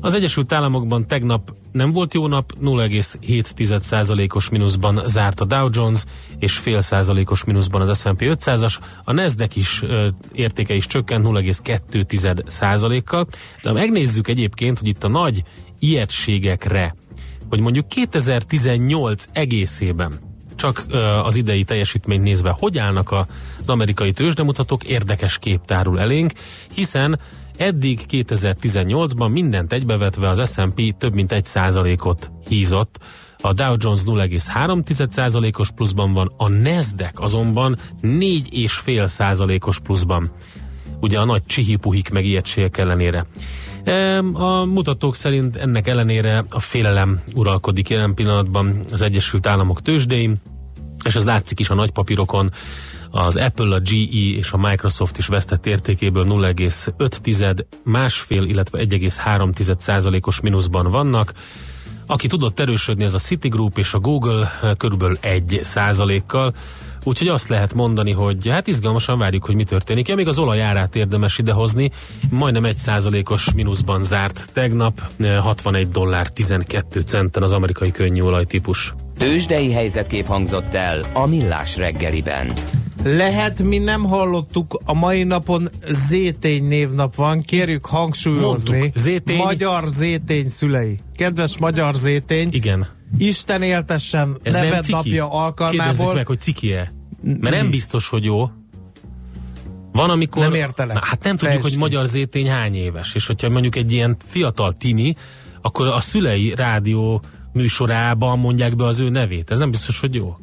Az 0.00 0.14
Egyesült 0.14 0.52
Államokban 0.52 1.06
tegnap 1.06 1.52
nem 1.72 1.90
volt 1.90 2.14
jó 2.14 2.26
nap, 2.26 2.52
0,7%-os 2.60 4.48
mínuszban 4.48 5.02
zárt 5.06 5.40
a 5.40 5.44
Dow 5.44 5.68
Jones, 5.72 6.04
és 6.38 6.56
fél 6.56 6.80
százalékos 6.80 7.44
mínuszban 7.44 7.80
az 7.80 8.00
S&P 8.00 8.20
500-as. 8.20 8.78
A 9.04 9.12
Nasdaq 9.12 9.52
is 9.54 9.82
ö, 9.82 10.08
értéke 10.32 10.74
is 10.74 10.86
csökkent 10.86 11.26
0,2%-kal, 11.26 13.26
de 13.62 13.72
megnézzük 13.72 14.28
egyébként, 14.28 14.78
hogy 14.78 14.88
itt 14.88 15.04
a 15.04 15.08
nagy 15.08 15.42
ijegységekre, 15.78 16.94
hogy 17.48 17.60
mondjuk 17.60 17.88
2018 17.88 19.24
egészében 19.32 20.26
csak 20.56 20.86
az 21.24 21.36
idei 21.36 21.64
teljesítményt 21.64 22.22
nézve, 22.22 22.56
hogy 22.58 22.78
állnak 22.78 23.12
az 23.12 23.68
amerikai 23.68 24.12
tőzsdemutatók, 24.12 24.84
érdekes 24.84 25.38
kép 25.38 25.60
tárul 25.64 26.00
elénk, 26.00 26.32
hiszen 26.74 27.18
eddig 27.56 28.00
2018-ban 28.10 29.32
mindent 29.32 29.72
egybevetve 29.72 30.28
az 30.28 30.52
S&P 30.52 30.96
több 30.98 31.12
mint 31.12 31.32
1%-ot 31.34 32.30
hízott, 32.48 32.98
a 33.38 33.52
Dow 33.52 33.76
Jones 33.78 34.00
0,3%-os 34.04 35.70
pluszban 35.70 36.12
van, 36.12 36.32
a 36.36 36.48
Nasdaq 36.48 37.22
azonban 37.22 37.76
4,5%-os 38.02 39.80
pluszban. 39.80 40.30
Ugye 41.00 41.18
a 41.18 41.24
nagy 41.24 41.42
csihipuhik 41.46 42.10
meg 42.10 42.24
ijegységek 42.24 42.78
ellenére. 42.78 43.26
A 44.32 44.64
mutatók 44.64 45.14
szerint 45.14 45.56
ennek 45.56 45.86
ellenére 45.86 46.44
a 46.50 46.60
félelem 46.60 47.20
uralkodik 47.34 47.88
jelen 47.88 48.14
pillanatban 48.14 48.80
az 48.92 49.02
Egyesült 49.02 49.46
Államok 49.46 49.82
tőzsdéin, 49.82 50.36
és 51.04 51.16
az 51.16 51.24
látszik 51.24 51.60
is 51.60 51.70
a 51.70 51.74
nagypapírokon, 51.74 52.52
az 53.16 53.36
Apple, 53.36 53.74
a 53.74 53.78
GE 53.78 54.36
és 54.36 54.52
a 54.52 54.56
Microsoft 54.56 55.18
is 55.18 55.26
vesztett 55.26 55.66
értékéből 55.66 56.24
0,5, 56.24 57.64
másfél, 57.84 58.42
illetve 58.42 58.78
1,3 58.78 59.78
százalékos 59.78 60.40
mínuszban 60.40 60.90
vannak. 60.90 61.32
Aki 62.06 62.26
tudott 62.26 62.60
erősödni, 62.60 63.04
az 63.04 63.14
a 63.14 63.18
Citigroup 63.18 63.78
és 63.78 63.94
a 63.94 63.98
Google 63.98 64.58
eh, 64.62 64.70
körülbelül 64.76 65.16
1 65.20 65.60
százalékkal. 65.62 66.54
Úgyhogy 67.04 67.28
azt 67.28 67.48
lehet 67.48 67.74
mondani, 67.74 68.12
hogy 68.12 68.48
hát 68.48 68.66
izgalmasan 68.66 69.18
várjuk, 69.18 69.44
hogy 69.44 69.54
mi 69.54 69.64
történik. 69.64 70.08
Ja, 70.08 70.14
még 70.14 70.28
az 70.28 70.38
olajárát 70.38 70.96
érdemes 70.96 71.38
idehozni. 71.38 71.90
Majdnem 72.30 72.64
1 72.64 72.76
százalékos 72.76 73.52
mínuszban 73.54 74.02
zárt 74.02 74.48
tegnap, 74.52 75.02
eh, 75.18 75.38
61 75.42 75.88
dollár 75.88 76.28
12 76.28 77.00
centen 77.00 77.42
az 77.42 77.52
amerikai 77.52 77.90
könnyű 77.90 78.20
olajtípus. 78.20 78.94
Tőzsdei 79.18 79.72
helyzetkép 79.72 80.26
hangzott 80.26 80.74
el 80.74 81.04
a 81.12 81.26
Millás 81.26 81.76
reggeliben. 81.76 82.52
Lehet, 83.14 83.62
mi 83.62 83.78
nem 83.78 84.04
hallottuk, 84.04 84.80
a 84.84 84.94
mai 84.94 85.22
napon 85.22 85.68
Zétény 85.90 86.64
névnap 86.64 87.14
van, 87.14 87.40
kérjük 87.40 87.86
hangsúlyozni. 87.86 88.78
Mondtuk, 88.78 89.00
Zétény. 89.00 89.36
Magyar 89.36 89.84
Zétény 89.88 90.48
szülei. 90.48 90.98
Kedves 91.16 91.58
Magyar 91.58 91.94
Zétény, 91.94 92.48
Igen. 92.50 92.86
Isten 93.18 93.62
éltessen 93.62 94.36
Ez 94.42 94.54
nem 94.54 94.64
neved 94.64 94.82
ciki? 94.82 94.92
napja 94.94 95.10
Kérdezzük 95.12 95.40
alkalmából. 95.40 96.14
meg, 96.14 96.26
hogy 96.26 96.40
ciki-e. 96.40 96.92
Mert 97.22 97.54
nem 97.54 97.70
biztos, 97.70 98.08
hogy 98.08 98.24
jó. 98.24 98.50
Van, 99.92 100.10
amikor... 100.10 100.42
Nem 100.42 100.54
értelek. 100.54 101.04
Hát 101.04 101.24
nem 101.24 101.36
tudjuk, 101.36 101.60
Fejtsd 101.60 101.68
hogy 101.68 101.78
magyar 101.78 102.06
zétény 102.06 102.48
hány 102.48 102.74
éves, 102.74 103.14
és 103.14 103.26
hogyha 103.26 103.48
mondjuk 103.48 103.76
egy 103.76 103.92
ilyen 103.92 104.16
fiatal 104.26 104.72
tini, 104.72 105.14
akkor 105.62 105.86
a 105.86 106.00
szülei 106.00 106.54
rádió 106.54 107.22
műsorában 107.52 108.38
mondják 108.38 108.76
be 108.76 108.84
az 108.84 109.00
ő 109.00 109.08
nevét. 109.08 109.50
Ez 109.50 109.58
nem 109.58 109.70
biztos, 109.70 110.00
hogy 110.00 110.14
jó. 110.14 110.36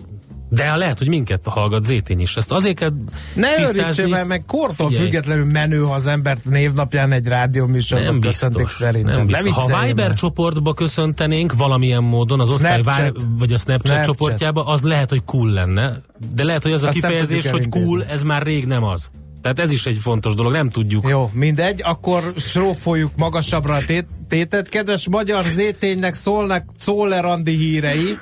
De 0.53 0.75
lehet, 0.75 0.97
hogy 0.97 1.07
minket 1.07 1.41
hallgat 1.43 1.83
Zétény 1.83 2.19
is. 2.19 2.35
Ezt 2.35 2.51
azért 2.51 2.77
kell 2.77 2.91
Ne 3.35 3.47
örítsél, 3.67 4.07
mert 4.07 4.27
meg 4.27 4.43
kortól 4.47 4.87
Figyelj. 4.87 5.05
függetlenül 5.05 5.45
menő, 5.45 5.79
ha 5.79 5.93
az 5.93 6.07
embert 6.07 6.45
névnapján 6.45 7.11
egy 7.11 7.27
rádió 7.27 7.65
műsorban 7.65 8.07
Nem 8.07 8.21
köszöntik 8.21 8.57
biztos. 8.57 8.75
szerintem. 8.75 9.13
Nem 9.15 9.25
biztos. 9.25 9.53
Ha 9.53 9.61
viccelj 9.61 9.87
Viber 9.87 10.13
csoportba 10.13 10.73
köszöntenénk 10.73 11.53
valamilyen 11.53 12.03
módon, 12.03 12.39
az 12.39 12.49
osztály 12.53 12.81
Snapchat. 12.81 13.17
Vagy 13.37 13.53
a 13.53 13.57
Snapchat, 13.57 13.85
Snapchat. 13.87 14.05
csoportjába, 14.05 14.65
az 14.65 14.81
lehet, 14.81 15.09
hogy 15.09 15.23
cool 15.23 15.49
lenne. 15.51 16.01
De 16.35 16.43
lehet, 16.43 16.63
hogy 16.63 16.71
az 16.71 16.83
a 16.83 16.87
Azt 16.87 16.95
kifejezés, 16.95 17.49
hogy 17.49 17.69
cool, 17.69 18.03
ez 18.05 18.23
már 18.23 18.43
rég 18.43 18.65
nem 18.65 18.83
az. 18.83 19.09
Tehát 19.43 19.59
ez 19.59 19.71
is 19.71 19.85
egy 19.85 19.97
fontos 19.97 20.33
dolog, 20.33 20.51
nem 20.51 20.69
tudjuk. 20.69 21.07
Jó, 21.09 21.29
mindegy, 21.33 21.81
akkor 21.83 22.33
srófoljuk 22.37 23.11
magasabbra 23.15 23.73
a 23.73 23.85
tét- 23.85 24.07
tétet. 24.27 24.69
Kedves 24.69 25.07
magyar 25.09 25.43
zéténynek 25.43 26.13
szólnak 26.13 26.63
Szóler 26.77 27.25
Andi 27.25 27.55
hírei. 27.55 28.17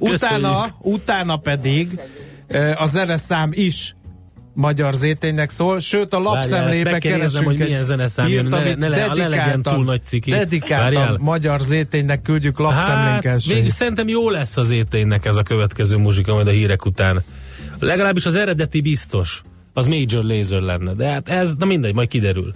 Utána, 0.00 0.66
utána 0.80 1.36
pedig 1.36 1.98
a 2.74 2.86
zeneszám 2.86 3.50
is 3.52 3.94
magyar 4.54 4.94
zéténynek 4.94 5.50
szól, 5.50 5.78
sőt 5.78 6.12
a 6.14 6.18
lapszemlébe 6.18 6.98
keresünk 6.98 7.44
hogy 7.44 7.58
milyen 7.58 7.82
zeneszám 7.82 8.28
jön, 8.28 8.46
ne- 8.46 8.74
ne 8.74 8.88
le- 8.88 9.06
ne 9.14 9.28
legyen 9.28 9.62
túl 9.62 9.84
nagy 9.84 10.04
ciki. 10.04 10.30
Dedikáltan 10.30 10.94
Várjál. 10.94 11.18
magyar 11.20 11.60
zéténynek 11.60 12.22
küldjük 12.22 12.58
lapszemlénk 12.58 13.24
Hát, 13.24 13.44
végül 13.44 13.70
szerintem 13.70 14.08
jó 14.08 14.30
lesz 14.30 14.56
az 14.56 14.70
éténynek 14.70 15.24
ez 15.24 15.36
a 15.36 15.42
következő 15.42 15.96
muzsika 15.96 16.34
majd 16.34 16.46
a 16.46 16.50
hírek 16.50 16.84
után. 16.84 17.22
Legalábbis 17.78 18.26
az 18.26 18.34
eredeti 18.34 18.80
biztos. 18.80 19.42
Az 19.72 19.86
Major 19.86 20.24
Laser 20.24 20.60
lenne. 20.60 20.92
De 20.92 21.06
hát 21.06 21.28
ez, 21.28 21.54
na 21.54 21.64
mindegy, 21.64 21.94
majd 21.94 22.08
kiderül. 22.08 22.52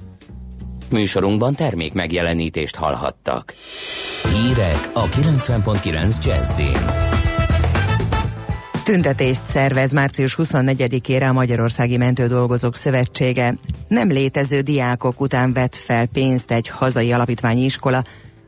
Műsorunkban 0.90 1.54
termék 1.54 1.92
megjelenítést 1.92 2.76
hallhattak. 2.76 3.54
Hírek 4.32 4.90
a 4.92 5.04
90.9 5.04 6.24
Jazzin. 6.24 7.16
Tüntetést 8.84 9.44
szervez 9.44 9.92
március 9.92 10.36
24-ére 10.38 11.28
a 11.28 11.32
Magyarországi 11.32 11.96
Mentődolgozók 11.96 12.76
Szövetsége. 12.76 13.54
Nem 13.88 14.08
létező 14.08 14.60
diákok 14.60 15.20
után 15.20 15.52
vett 15.52 15.74
fel 15.74 16.06
pénzt 16.06 16.50
egy 16.50 16.68
hazai 16.68 17.12
alapítványi 17.12 17.64
iskola. 17.64 18.04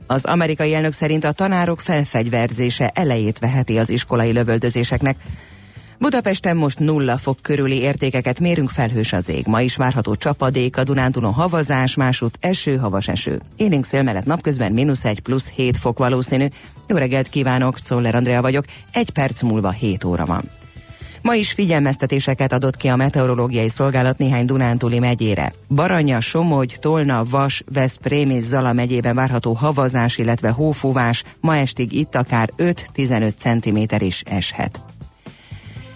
Az 0.07 0.25
amerikai 0.25 0.75
elnök 0.75 0.93
szerint 0.93 1.25
a 1.25 1.33
tanárok 1.33 1.81
felfegyverzése 1.81 2.89
elejét 2.89 3.39
veheti 3.39 3.79
az 3.79 3.91
iskolai 3.91 4.33
lövöldözéseknek. 4.33 5.17
Budapesten 6.01 6.57
most 6.57 6.79
nulla 6.79 7.17
fok 7.17 7.39
körüli 7.43 7.81
értékeket 7.81 8.41
mérünk 8.41 8.71
felhős 8.71 9.13
az 9.13 9.29
ég. 9.29 9.47
Ma 9.47 9.61
is 9.61 9.77
várható 9.77 10.15
csapadék, 10.15 10.77
a 10.77 10.85
Dunántúlon 10.85 11.33
havazás, 11.33 11.95
másút 11.95 12.37
eső, 12.41 12.77
havas 12.77 13.09
eső. 13.09 13.41
Élénk 13.57 13.85
szél 13.85 14.03
mellett 14.03 14.25
napközben 14.25 14.73
mínusz 14.73 15.05
1 15.05 15.21
plusz 15.21 15.51
7 15.51 15.77
fok 15.77 15.99
valószínű. 15.99 16.47
Jó 16.87 16.97
reggelt 16.97 17.29
kívánok, 17.29 17.79
Czoller 17.79 18.15
Andrea 18.15 18.41
vagyok. 18.41 18.65
Egy 18.93 19.11
perc 19.11 19.43
múlva 19.43 19.71
7 19.71 20.05
óra 20.05 20.27
van. 20.27 20.51
Ma 21.23 21.35
is 21.35 21.53
figyelmeztetéseket 21.53 22.53
adott 22.53 22.77
ki 22.77 22.89
a 22.89 22.97
meteorológiai 22.97 23.69
szolgálat 23.69 24.19
néhány 24.19 24.45
Dunántúli 24.45 24.99
megyére. 24.99 25.53
Baranya, 25.69 26.21
Somogy, 26.21 26.77
Tolna, 26.81 27.25
Vas, 27.25 27.63
Veszprém 27.73 28.31
és 28.31 28.43
Zala 28.43 28.73
megyében 28.73 29.15
várható 29.15 29.53
havazás, 29.53 30.19
illetve 30.19 30.51
hófúvás, 30.51 31.25
ma 31.41 31.57
estig 31.57 31.93
itt 31.93 32.15
akár 32.15 32.51
5-15 32.57 33.33
cm 33.37 34.05
is 34.05 34.21
eshet. 34.21 34.90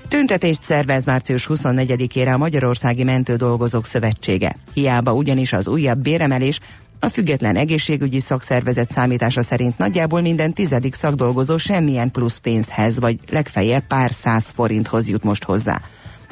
Tüntetést 0.08 0.62
szervez 0.62 1.04
március 1.04 1.46
24-ére 1.50 2.34
a 2.34 2.36
Magyarországi 2.36 3.04
Mentődolgozók 3.04 3.86
Szövetsége. 3.86 4.56
Hiába 4.72 5.12
ugyanis 5.12 5.52
az 5.52 5.68
újabb 5.68 5.98
béremelés, 5.98 6.60
a 7.00 7.08
független 7.08 7.56
egészségügyi 7.56 8.20
szakszervezet 8.20 8.90
számítása 8.90 9.42
szerint 9.42 9.78
nagyjából 9.78 10.20
minden 10.20 10.52
tizedik 10.52 10.94
szakdolgozó 10.94 11.56
semmilyen 11.56 12.10
plusz 12.10 12.36
pénzhez, 12.36 13.00
vagy 13.00 13.18
legfeljebb 13.30 13.86
pár 13.86 14.10
száz 14.12 14.50
forinthoz 14.54 15.08
jut 15.08 15.24
most 15.24 15.44
hozzá. 15.44 15.80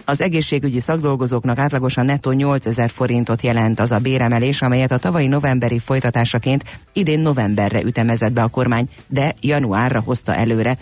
Az 0.04 0.20
egészségügyi 0.20 0.80
szakdolgozóknak 0.80 1.58
átlagosan 1.58 2.04
nettó 2.04 2.30
8000 2.30 2.90
forintot 2.90 3.42
jelent 3.42 3.80
az 3.80 3.92
a 3.92 3.98
béremelés, 3.98 4.62
amelyet 4.62 4.92
a 4.92 4.98
tavalyi 4.98 5.26
novemberi 5.26 5.78
folytatásaként 5.78 6.64
idén 6.92 7.20
novemberre 7.20 7.82
ütemezett 7.82 8.32
be 8.32 8.42
a 8.42 8.48
kormány, 8.48 8.88
de 9.08 9.34
januárra 9.40 10.00
hozta 10.00 10.34
előre. 10.34 10.78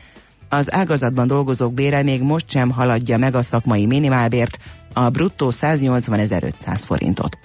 Az 0.52 0.72
ágazatban 0.72 1.26
dolgozók 1.26 1.74
bére 1.74 2.02
még 2.02 2.22
most 2.22 2.50
sem 2.50 2.70
haladja 2.70 3.18
meg 3.18 3.34
a 3.34 3.42
szakmai 3.42 3.86
minimálbért, 3.86 4.58
a 4.92 5.08
bruttó 5.08 5.50
180.500 5.50 6.82
forintot. 6.86 7.38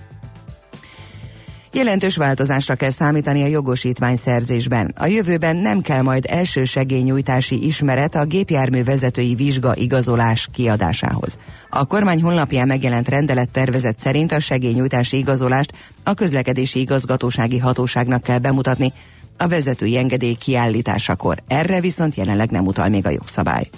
Jelentős 1.76 2.18
változásra 2.18 2.76
kell 2.76 2.90
számítani 2.90 3.44
a 3.44 3.48
jogosítvány 3.48 4.16
szerzésben. 4.16 4.94
A 4.98 5.06
jövőben 5.06 5.56
nem 5.56 5.82
kell 5.82 6.02
majd 6.02 6.26
elsősegélynyújtási 6.28 7.66
ismeret 7.66 8.16
a 8.16 8.26
gépjármű 8.26 8.84
vezetői 8.84 9.36
vizsga 9.36 9.76
igazolás 9.76 10.48
kiadásához. 10.54 11.38
A 11.70 11.86
kormány 11.86 12.22
honlapján 12.22 12.68
megjelent 12.68 13.10
rendelet 13.10 13.50
tervezet 13.50 14.00
szerint 14.00 14.32
a 14.32 14.40
segélynyújtási 14.40 15.18
igazolást 15.18 15.74
a 16.04 16.14
közlekedési 16.14 16.80
igazgatósági 16.80 17.58
hatóságnak 17.58 18.24
kell 18.24 18.40
bemutatni 18.40 18.94
a 19.38 19.48
vezetői 19.48 19.98
engedély 19.98 20.34
kiállításakor. 20.34 21.44
Erre 21.48 21.80
viszont 21.80 22.16
jelenleg 22.16 22.50
nem 22.50 22.66
utal 22.66 22.90
még 22.90 23.06
a 23.06 23.10
jogszabály. 23.10 23.70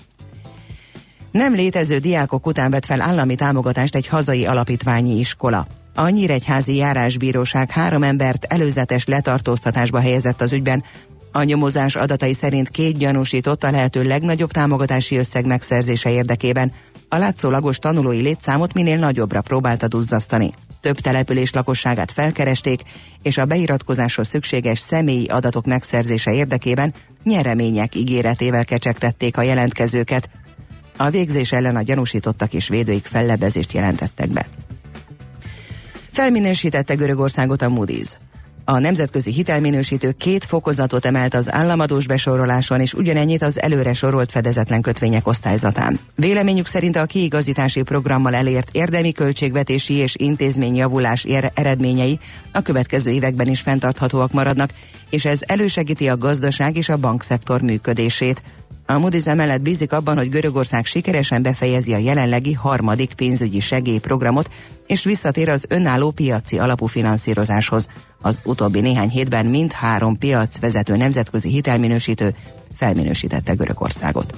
Nem 1.31 1.53
létező 1.53 1.97
diákok 1.97 2.45
után 2.45 2.71
vett 2.71 2.85
fel 2.85 3.01
állami 3.01 3.35
támogatást 3.35 3.95
egy 3.95 4.07
hazai 4.07 4.45
alapítványi 4.45 5.17
iskola. 5.17 5.67
A 5.95 6.09
Nyíregyházi 6.09 6.75
Járásbíróság 6.75 7.71
három 7.71 8.03
embert 8.03 8.43
előzetes 8.43 9.05
letartóztatásba 9.05 9.99
helyezett 9.99 10.41
az 10.41 10.53
ügyben. 10.53 10.83
A 11.31 11.43
nyomozás 11.43 11.95
adatai 11.95 12.33
szerint 12.33 12.69
két 12.69 12.97
gyanúsított 12.97 13.63
a 13.63 13.71
lehető 13.71 14.03
legnagyobb 14.03 14.51
támogatási 14.51 15.17
összeg 15.17 15.45
megszerzése 15.45 16.11
érdekében. 16.11 16.71
A 17.09 17.17
látszólagos 17.17 17.77
tanulói 17.77 18.21
létszámot 18.21 18.73
minél 18.73 18.97
nagyobbra 18.97 19.41
próbálta 19.41 19.87
duzzasztani. 19.87 20.51
Több 20.81 20.99
település 20.99 21.51
lakosságát 21.51 22.11
felkeresték, 22.11 22.81
és 23.21 23.37
a 23.37 23.45
beiratkozáshoz 23.45 24.27
szükséges 24.27 24.79
személyi 24.79 25.25
adatok 25.25 25.65
megszerzése 25.65 26.33
érdekében 26.33 26.93
nyeremények 27.23 27.95
ígéretével 27.95 28.65
kecsegtették 28.65 29.37
a 29.37 29.41
jelentkezőket. 29.41 30.29
A 30.97 31.09
végzés 31.09 31.51
ellen 31.51 31.75
a 31.75 31.81
gyanúsítottak 31.81 32.53
és 32.53 32.67
védőik 32.67 33.05
fellebezést 33.05 33.73
jelentettek 33.73 34.29
be. 34.29 34.47
Felminősítette 36.11 36.93
Görögországot 36.93 37.61
a 37.61 37.67
Moody's. 37.67 38.17
A 38.69 38.79
nemzetközi 38.79 39.31
hitelminősítő 39.31 40.11
két 40.11 40.45
fokozatot 40.45 41.05
emelt 41.05 41.33
az 41.33 41.51
államadós 41.51 42.07
besoroláson, 42.07 42.79
és 42.79 42.93
ugyanennyit 42.93 43.41
az 43.41 43.61
előre 43.61 43.93
sorolt 43.93 44.31
fedezetlen 44.31 44.81
kötvények 44.81 45.27
osztályzatán. 45.27 45.99
Véleményük 46.15 46.65
szerint 46.65 46.95
a 46.95 47.05
kiigazítási 47.05 47.81
programmal 47.81 48.35
elért 48.35 48.69
érdemi 48.71 49.11
költségvetési 49.11 49.93
és 49.93 50.15
intézményjavulás 50.15 51.23
ér- 51.23 51.51
eredményei 51.53 52.19
a 52.51 52.61
következő 52.61 53.11
években 53.11 53.47
is 53.47 53.61
fenntarthatóak 53.61 54.31
maradnak, 54.31 54.69
és 55.09 55.25
ez 55.25 55.39
elősegíti 55.45 56.07
a 56.07 56.17
gazdaság 56.17 56.77
és 56.77 56.89
a 56.89 56.97
bankszektor 56.97 57.61
működését. 57.61 58.41
A 58.85 58.99
Moody's 58.99 59.27
emellett 59.27 59.61
bízik 59.61 59.91
abban, 59.91 60.17
hogy 60.17 60.29
Görögország 60.29 60.85
sikeresen 60.85 61.41
befejezi 61.41 61.93
a 61.93 61.97
jelenlegi 61.97 62.53
harmadik 62.53 63.13
pénzügyi 63.13 63.59
segélyprogramot, 63.59 64.49
és 64.87 65.03
visszatér 65.03 65.49
az 65.49 65.65
önálló 65.69 66.11
piaci 66.11 66.59
alapú 66.59 66.85
finanszírozáshoz. 66.85 67.87
Az 68.21 68.39
utóbbi 68.43 68.79
néhány 68.79 69.09
hétben 69.09 69.45
mind 69.45 69.71
három 69.71 70.17
piac 70.17 70.59
vezető 70.59 70.95
nemzetközi 70.95 71.49
hitelminősítő 71.49 72.35
felminősítette 72.75 73.53
Görögországot. 73.53 74.33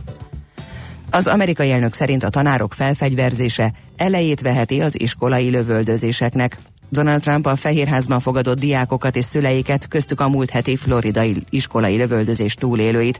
Az 1.11 1.27
amerikai 1.27 1.71
elnök 1.71 1.93
szerint 1.93 2.23
a 2.23 2.29
tanárok 2.29 2.73
felfegyverzése 2.73 3.73
elejét 3.95 4.41
veheti 4.41 4.81
az 4.81 4.99
iskolai 4.99 5.49
lövöldözéseknek. 5.49 6.57
Donald 6.89 7.21
Trump 7.21 7.45
a 7.45 7.55
Fehérházban 7.55 8.19
fogadott 8.19 8.59
diákokat 8.59 9.15
és 9.15 9.25
szüleiket, 9.25 9.87
köztük 9.87 10.19
a 10.19 10.29
múlt 10.29 10.49
heti 10.49 10.75
floridai 10.75 11.35
iskolai 11.49 11.97
lövöldözés 11.97 12.53
túlélőit. 12.53 13.19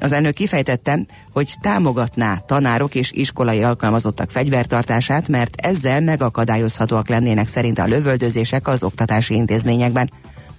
Az 0.00 0.12
elnök 0.12 0.34
kifejtette, 0.34 0.98
hogy 1.32 1.54
támogatná 1.60 2.36
tanárok 2.36 2.94
és 2.94 3.12
iskolai 3.12 3.62
alkalmazottak 3.62 4.30
fegyvertartását, 4.30 5.28
mert 5.28 5.54
ezzel 5.56 6.00
megakadályozhatóak 6.00 7.08
lennének 7.08 7.46
szerint 7.46 7.78
a 7.78 7.84
lövöldözések 7.84 8.68
az 8.68 8.82
oktatási 8.82 9.34
intézményekben. 9.34 10.10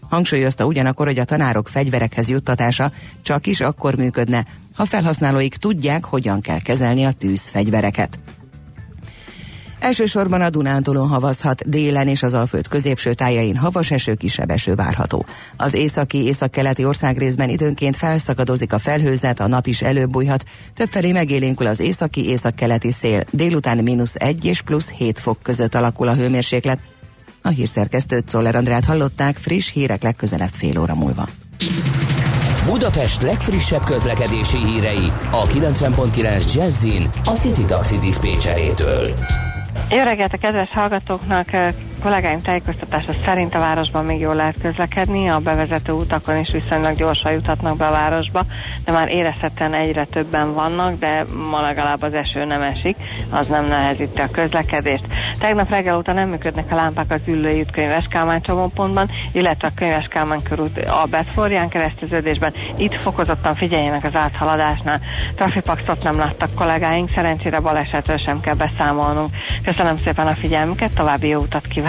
Hangsúlyozta 0.10 0.66
ugyanakkor, 0.66 1.06
hogy 1.06 1.20
a 1.20 1.26
tanárok 1.26 1.68
fegyverekhez 1.68 2.30
juttatása 2.30 2.92
csak 3.22 3.48
is 3.48 3.62
akkor 3.62 3.96
működne, 3.96 4.46
ha 4.74 4.86
felhasználóik 4.86 5.56
tudják, 5.56 6.06
hogyan 6.06 6.42
kell 6.42 6.60
kezelni 6.60 7.06
a 7.06 7.12
tűzfegyvereket. 7.12 8.20
Elsősorban 9.80 10.42
a 10.42 10.50
Dunántúlon 10.50 11.08
havazhat, 11.08 11.70
délen 11.70 12.08
és 12.08 12.24
az 12.24 12.34
Alföld 12.34 12.68
középső 12.68 13.14
tájain 13.14 13.56
havas 13.56 13.92
eső, 13.92 14.14
kisebb 14.14 14.50
eső 14.50 14.76
várható. 14.76 15.26
Az 15.58 15.74
északi, 15.74 16.26
északkeleti 16.26 16.86
országrészben 16.86 17.50
időnként 17.50 17.98
felszakadozik 17.98 18.74
a 18.74 18.80
felhőzet, 18.80 19.40
a 19.40 19.48
nap 19.48 19.68
is 19.68 19.82
előbújhat, 19.82 20.44
többfelé 20.74 21.12
megélénkül 21.12 21.68
az 21.68 21.80
északi, 21.80 22.30
északkeleti 22.30 22.92
szél, 22.92 23.24
délután 23.32 23.78
mínusz 23.78 24.16
1 24.16 24.46
és 24.46 24.62
plusz 24.62 24.90
7 24.90 25.20
fok 25.20 25.38
között 25.44 25.76
alakul 25.76 26.08
a 26.08 26.14
hőmérséklet. 26.14 26.80
A 27.42 27.50
hírszerkesztőt 27.50 28.30
Szoller 28.30 28.56
Andrát 28.56 28.86
hallották, 28.86 29.38
friss 29.38 29.72
hírek 29.72 30.04
legközelebb 30.04 30.52
fél 30.54 30.80
óra 30.80 30.96
múlva. 30.96 31.28
Budapest 32.66 33.22
legfrissebb 33.22 33.84
közlekedési 33.84 34.58
hírei 34.58 35.12
a 35.32 35.48
90.9 35.48 36.54
Jazzin 36.54 37.12
a 37.24 37.32
City 37.32 37.66
Taxi 37.66 37.98
Dispécsejétől. 37.98 39.14
Jó 39.92 40.04
reggelt 40.04 40.34
a 40.34 40.38
kedves 40.38 40.70
hallgatóknak! 40.70 41.50
Kollégáim 42.02 42.42
tájékoztatása 42.42 43.12
szerint 43.26 43.56
a 43.56 43.60
városban 43.60 44.06
még 44.06 44.20
jól 44.20 44.36
lehet 44.36 44.56
közlekedni, 44.62 45.30
a 45.30 45.40
bevezető 45.40 45.92
utakon 45.92 46.38
is 46.38 46.52
viszonylag 46.52 46.96
gyorsan 46.96 47.32
juthatnak 47.32 47.78
be 47.78 47.88
a 47.88 47.92
városba, 47.92 48.42
de 48.86 48.92
már 48.92 49.10
érezhetően 49.10 49.74
egyre 49.74 50.06
többen 50.06 50.54
vannak, 50.54 51.00
de 51.00 51.26
ma 51.50 51.62
legalább 51.62 52.02
az 52.02 52.14
eső 52.14 52.46
nem 52.46 52.62
esik, 52.62 52.96
az 53.30 53.48
nem 53.48 53.66
nehezíti 53.66 54.22
a 54.22 54.30
közlekedést. 54.32 55.04
Tegnap 55.40 55.70
reggel 55.70 55.98
óta 55.98 56.14
nem 56.14 56.30
működnek 56.30 56.72
a 56.72 56.76
lámpák 56.76 57.12
az 57.12 57.20
Üllői 57.26 57.60
út 57.60 57.72
Könyves 57.72 58.06
Kálmán 58.10 58.42
csomópontban, 58.42 59.10
illetve 59.32 59.68
a 59.68 59.72
Könyves 59.76 60.08
Kálmán 60.08 60.44
körút 60.44 60.78
a 60.78 61.06
Betforján 61.10 61.70
kereszteződésben. 61.70 62.54
Itt 62.78 62.96
fokozottan 62.96 63.56
figyeljenek 63.56 64.04
az 64.04 64.16
áthaladásnál. 64.16 65.00
Trafipaxot 65.36 66.04
nem 66.04 66.18
láttak 66.18 66.54
kollégáink, 66.56 67.12
szerencsére 67.16 67.60
balesetről 67.60 68.18
sem 68.18 68.40
kell 68.40 68.56
beszámolnunk. 68.56 69.30
Köszönöm 69.64 69.98
szépen 70.04 70.28
a 70.28 70.36
figyelmüket, 70.36 70.96
további 70.96 71.28
jó 71.28 71.40
utat 71.40 71.68
kívánok! 71.68 71.89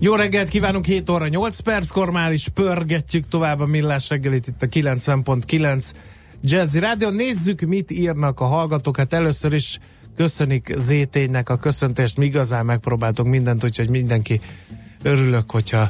Jó 0.00 0.14
reggelt 0.14 0.48
kívánunk, 0.48 0.84
7 0.84 1.10
óra 1.10 1.28
8 1.28 1.58
perckor 1.58 2.10
már 2.10 2.32
is 2.32 2.48
pörgetjük 2.48 3.28
tovább 3.28 3.60
a 3.60 3.66
millás 3.66 4.08
reggelit 4.08 4.46
itt 4.46 4.62
a 4.62 4.66
90.9 4.66 5.90
Jazzy 6.42 6.78
Rádió. 6.78 7.08
Nézzük, 7.08 7.60
mit 7.60 7.90
írnak 7.90 8.40
a 8.40 8.44
hallgatók. 8.44 8.96
Hát 8.96 9.12
először 9.12 9.52
is 9.52 9.78
köszönik 10.16 10.72
Zéténynek 10.76 11.48
a 11.48 11.56
köszöntést. 11.56 12.16
Mi 12.16 12.24
igazán 12.24 12.64
megpróbáltunk 12.64 13.28
mindent, 13.28 13.64
úgyhogy 13.64 13.90
mindenki 13.90 14.40
örülök, 15.02 15.50
hogyha 15.50 15.88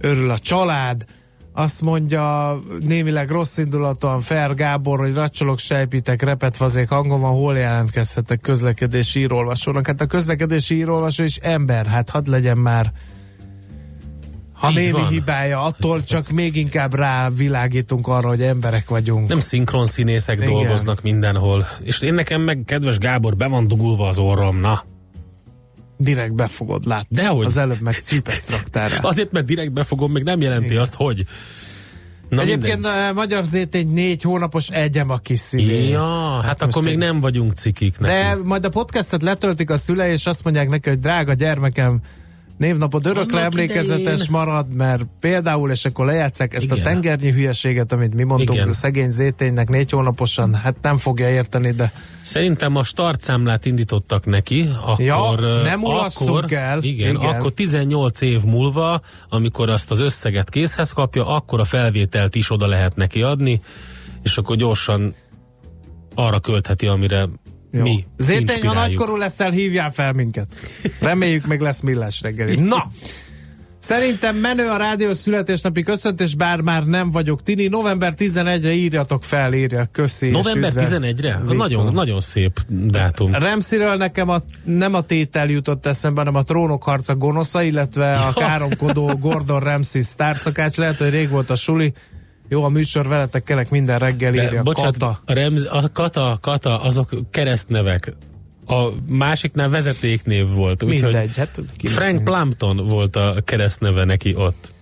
örül 0.00 0.30
a 0.30 0.38
család. 0.38 1.04
Azt 1.52 1.80
mondja 1.80 2.58
némileg 2.86 3.30
rossz 3.30 3.58
indulatúan 3.58 4.20
Fer 4.20 4.54
Gábor, 4.54 4.98
hogy 4.98 5.14
racsolok, 5.14 5.58
sejpitek, 5.58 6.22
repet 6.22 6.56
fazék 6.56 6.88
hangom 6.88 7.20
van, 7.20 7.34
hol 7.34 7.56
jelentkezhetek 7.56 8.40
közlekedési 8.40 9.20
írólvasónak. 9.20 9.86
Hát 9.86 10.00
a 10.00 10.06
közlekedési 10.06 10.74
írólvasó 10.74 11.24
is 11.24 11.36
ember, 11.36 11.86
hát 11.86 12.10
hadd 12.10 12.30
legyen 12.30 12.58
már 12.58 12.92
ha 14.56 14.70
Így 14.70 14.76
némi 14.76 14.90
van. 14.90 15.08
hibája, 15.08 15.60
attól 15.62 16.02
csak 16.04 16.30
még 16.30 16.56
inkább 16.56 16.94
rávilágítunk 16.94 18.06
arra, 18.06 18.28
hogy 18.28 18.42
emberek 18.42 18.88
vagyunk. 18.88 19.28
Nem 19.28 19.38
szinkron 19.38 19.86
színészek 19.86 20.36
Igen. 20.36 20.50
dolgoznak 20.50 21.02
mindenhol. 21.02 21.66
És 21.82 22.00
én 22.00 22.14
nekem 22.14 22.40
meg, 22.40 22.62
kedves 22.66 22.98
Gábor, 22.98 23.36
be 23.36 23.46
van 23.46 23.66
dugulva 23.66 24.08
az 24.08 24.18
orrom, 24.18 24.58
na. 24.60 24.82
Direkt 25.98 26.34
be 26.34 26.46
fogod 26.46 26.86
látni. 26.86 27.16
Dehogy. 27.16 27.44
Az 27.44 27.56
előbb 27.56 27.80
meg 27.80 27.94
cípeszt 27.94 28.50
raktál 28.50 28.88
rá. 28.88 28.98
Azért, 29.00 29.32
mert 29.32 29.46
direkt 29.46 29.72
befogom, 29.72 30.12
még 30.12 30.22
nem 30.22 30.40
jelenti 30.40 30.66
Igen. 30.66 30.80
azt, 30.80 30.94
hogy. 30.94 31.24
Na 32.28 32.42
Egyébként 32.42 32.72
mindegy. 32.82 33.08
a 33.08 33.12
Magyar 33.12 33.42
Zétény 33.44 33.88
négy 33.92 34.22
hónapos 34.22 34.68
egyem 34.68 35.10
a 35.10 35.18
kis 35.18 35.38
szívén. 35.38 35.88
Ja, 35.88 36.40
hát, 36.40 36.62
akkor 36.62 36.74
most 36.74 36.84
még 36.84 36.92
én- 36.92 36.98
nem 36.98 37.20
vagyunk 37.20 37.52
cikik 37.52 37.98
neki. 37.98 38.12
De 38.12 38.38
majd 38.44 38.64
a 38.64 38.68
podcastet 38.68 39.22
letöltik 39.22 39.70
a 39.70 39.76
szülei, 39.76 40.10
és 40.10 40.26
azt 40.26 40.44
mondják 40.44 40.68
neki, 40.68 40.88
hogy 40.88 40.98
drága 40.98 41.32
gyermekem, 41.34 42.00
névnapod 42.56 43.06
örökre 43.06 43.38
Annak 43.38 43.52
emlékezetes 43.52 43.98
idején. 44.00 44.26
marad, 44.30 44.74
mert 44.74 45.06
például, 45.20 45.70
és 45.70 45.84
akkor 45.84 46.06
lejátszák 46.06 46.54
ezt 46.54 46.64
Igen. 46.64 46.78
a 46.78 46.82
tengernyi 46.82 47.30
hülyeséget, 47.30 47.92
amit 47.92 48.14
mi 48.14 48.22
mondtunk 48.22 48.58
Igen. 48.58 48.72
szegény 48.72 49.10
zéténynek 49.10 49.68
négy 49.68 49.90
hónaposan, 49.90 50.54
hát 50.54 50.76
nem 50.82 50.96
fogja 50.96 51.30
érteni, 51.30 51.70
de 51.70 51.92
Szerintem 52.22 52.76
a 52.76 52.84
startszámlát 52.84 53.64
indítottak 53.64 54.26
neki, 54.26 54.68
akkor... 54.86 55.04
Ja, 55.04 55.62
nem 55.62 55.84
akkor, 55.84 56.52
el. 56.52 56.82
Igen, 56.82 57.14
Igen. 57.14 57.28
akkor 57.28 57.52
18 57.52 58.20
év 58.20 58.42
múlva, 58.42 59.00
amikor 59.28 59.70
azt 59.70 59.90
az 59.90 60.00
összeget 60.00 60.50
készhez 60.50 60.90
kapja, 60.90 61.26
akkor 61.26 61.60
a 61.60 61.64
felvételt 61.64 62.34
is 62.34 62.50
oda 62.50 62.66
lehet 62.66 62.96
neki 62.96 63.22
adni, 63.22 63.60
és 64.22 64.36
akkor 64.36 64.56
gyorsan 64.56 65.14
arra 66.14 66.40
költheti, 66.40 66.86
amire 66.86 67.28
Jó. 67.76 67.82
mi 67.82 68.06
Zétény, 68.16 68.66
ha 68.66 68.74
nagykorú 68.74 69.16
leszel, 69.16 69.50
hívjál 69.50 69.90
fel 69.90 70.12
minket. 70.12 70.46
Reméljük, 71.00 71.46
még 71.46 71.60
lesz 71.60 71.80
millás 71.80 72.20
reggeli. 72.20 72.54
Na! 72.54 72.90
Szerintem 73.86 74.36
menő 74.36 74.68
a 74.68 74.76
rádió 74.76 75.12
születésnapi 75.12 75.82
köszöntés, 75.82 76.34
bár 76.34 76.60
már 76.60 76.84
nem 76.84 77.10
vagyok 77.10 77.42
tini. 77.42 77.66
November 77.66 78.14
11-re 78.16 78.72
írjatok 78.72 79.24
fel, 79.24 79.52
írja. 79.52 79.88
Köszi. 79.92 80.30
November 80.30 80.70
üdve. 80.70 80.86
11-re? 80.86 81.36
Viktor. 81.38 81.56
Nagyon, 81.56 81.92
nagyon 81.92 82.20
szép 82.20 82.60
dátum. 82.68 83.32
Remsziről 83.32 83.94
nekem 83.96 84.28
a, 84.28 84.42
nem 84.64 84.94
a 84.94 85.00
tétel 85.00 85.48
jutott 85.48 85.86
eszembe, 85.86 86.20
hanem 86.20 86.34
a 86.34 86.42
trónok 86.42 86.82
harca 86.82 87.14
gonosza, 87.14 87.62
illetve 87.62 88.12
a 88.12 88.32
káromkodó 88.32 89.06
Gordon 89.20 89.60
Ramsay 89.60 90.02
sztárszakács. 90.02 90.76
Lehet, 90.76 90.96
hogy 90.96 91.10
rég 91.10 91.30
volt 91.30 91.50
a 91.50 91.54
suli. 91.54 91.92
Jó, 92.48 92.64
a 92.64 92.68
műsor 92.68 93.08
veletek 93.08 93.42
kelek 93.42 93.70
minden 93.70 93.98
reggel 93.98 94.34
írja. 94.34 94.50
De, 94.50 94.62
bocsánat, 94.62 94.98
Kata. 94.98 95.20
A, 95.26 95.32
Remz, 95.32 95.68
a 95.70 95.90
Kata, 95.92 96.38
Kata, 96.40 96.80
azok 96.82 97.10
keresztnevek. 97.30 98.14
A 98.66 98.88
másiknál 99.08 99.68
vezetéknév 99.68 100.48
volt. 100.48 100.82
Úgyhogy 100.82 101.12
Mindegy. 101.12 101.36
Hát, 101.36 101.60
Frank 101.82 102.24
Plumpton 102.24 102.76
volt 102.76 103.16
a 103.16 103.34
keresztneve 103.44 104.04
neki 104.04 104.34
ott. 104.34 104.74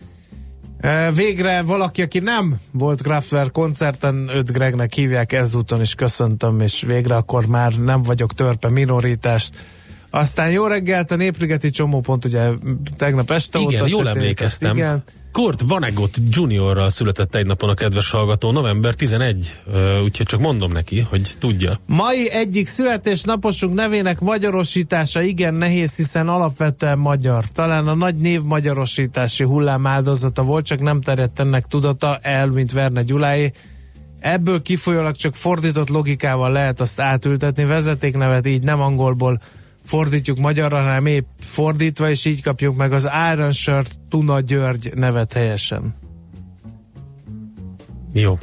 E, 0.80 1.12
Végre 1.12 1.62
valaki, 1.62 2.02
aki 2.02 2.18
nem 2.18 2.60
volt 2.70 3.02
Kraftwerk 3.02 3.52
koncerten, 3.52 4.30
őt 4.34 4.52
Gregnek 4.52 4.92
hívják, 4.92 5.32
ezúton 5.32 5.80
is 5.80 5.94
köszöntöm, 5.94 6.60
és 6.60 6.82
végre 6.86 7.16
akkor 7.16 7.46
már 7.46 7.72
nem 7.72 8.02
vagyok 8.02 8.32
törpe 8.32 8.68
minoritást. 8.68 9.54
Aztán 10.10 10.50
jó 10.50 10.66
reggelt, 10.66 11.10
a 11.10 11.16
Néprigeti 11.16 11.70
csomópont, 11.70 12.24
ugye 12.24 12.48
tegnap 12.96 13.30
este 13.30 13.58
Igen, 13.58 13.74
óta 13.74 13.86
jól 13.86 14.04
sötét, 14.04 14.16
emlékeztem. 14.16 14.76
Igen. 14.76 15.02
Kurt 15.34 15.60
Vonnegut 15.60 16.16
Juniorral 16.30 16.90
született 16.90 17.34
egy 17.34 17.46
napon 17.46 17.68
a 17.68 17.74
kedves 17.74 18.10
hallgató, 18.10 18.50
november 18.50 18.94
11, 18.94 19.60
ö, 19.66 20.00
úgyhogy 20.00 20.26
csak 20.26 20.40
mondom 20.40 20.72
neki, 20.72 21.00
hogy 21.00 21.30
tudja. 21.38 21.78
Mai 21.86 22.30
egyik 22.30 22.66
születésnaposunk 22.66 23.74
nevének 23.74 24.20
magyarosítása 24.20 25.22
igen 25.22 25.54
nehéz, 25.54 25.96
hiszen 25.96 26.28
alapvetően 26.28 26.98
magyar. 26.98 27.44
Talán 27.44 27.88
a 27.88 27.94
nagy 27.94 28.16
név 28.16 28.42
magyarosítási 28.42 29.44
hullám 29.44 29.86
áldozata 29.86 30.42
volt, 30.42 30.64
csak 30.64 30.80
nem 30.80 31.00
terjedt 31.00 31.40
ennek 31.40 31.66
tudata 31.66 32.18
el, 32.22 32.46
mint 32.46 32.72
Verne 32.72 33.02
Gyuláé. 33.02 33.52
Ebből 34.20 34.62
kifolyólag 34.62 35.16
csak 35.16 35.34
fordított 35.34 35.88
logikával 35.88 36.52
lehet 36.52 36.80
azt 36.80 37.00
átültetni, 37.00 37.64
vezetéknevet 37.64 38.46
így 38.46 38.62
nem 38.62 38.80
angolból 38.80 39.40
fordítjuk 39.84 40.38
magyarra, 40.38 40.76
hanem 40.76 41.06
épp 41.06 41.26
fordítva, 41.40 42.10
és 42.10 42.24
így 42.24 42.42
kapjuk 42.42 42.76
meg 42.76 42.92
az 42.92 43.08
Iron 43.32 43.52
Shirt 43.52 43.98
Tuna 44.08 44.40
György 44.40 44.90
nevet 44.94 45.32
helyesen. 45.32 45.94
Jó. 48.12 48.38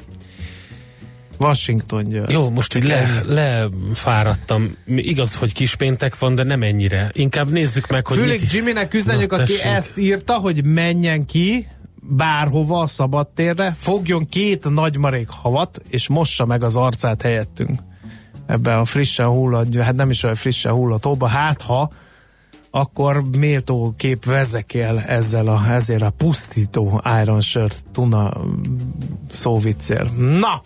Washington 1.39 2.09
György. 2.09 2.31
Jó, 2.31 2.49
most 2.49 2.75
így 2.75 2.83
le, 2.83 3.21
lefáradtam. 3.25 4.77
Igaz, 4.85 5.35
hogy 5.35 5.53
kispéntek 5.53 6.19
van, 6.19 6.35
de 6.35 6.43
nem 6.43 6.61
ennyire. 6.61 7.11
Inkább 7.13 7.49
nézzük 7.49 7.87
meg, 7.87 8.07
hogy 8.07 8.17
Fülig 8.17 8.39
mit... 8.39 8.51
Jimmynek 8.51 8.93
üzenjük, 8.93 9.31
Na, 9.31 9.37
aki 9.37 9.51
tessék. 9.51 9.71
ezt 9.71 9.97
írta, 9.97 10.33
hogy 10.33 10.63
menjen 10.63 11.25
ki 11.25 11.67
bárhova 12.01 12.79
a 12.79 12.87
szabadtérre, 12.87 13.75
fogjon 13.79 14.27
két 14.27 14.69
nagymarék 14.69 15.29
havat, 15.29 15.81
és 15.89 16.07
mossa 16.07 16.45
meg 16.45 16.63
az 16.63 16.75
arcát 16.75 17.21
helyettünk. 17.21 17.79
Ebben 18.51 18.77
a 18.77 18.85
frissen 18.85 19.27
hullott, 19.27 19.75
hát 19.75 19.95
nem 19.95 20.09
is 20.09 20.23
olyan 20.23 20.35
frissen 20.35 20.71
hullott 20.71 21.03
hóba, 21.03 21.27
hát 21.27 21.61
ha 21.61 21.91
akkor 22.71 23.23
méltó 23.37 23.93
kép 23.97 24.25
vezekél 24.25 25.03
ezzel 25.07 25.47
a, 25.47 25.65
ezért 25.69 26.01
a 26.01 26.09
pusztító 26.09 27.01
Iron 27.21 27.41
Shirt 27.41 27.83
tuna 27.91 28.33
szóviccér. 29.29 30.11
Na! 30.15 30.61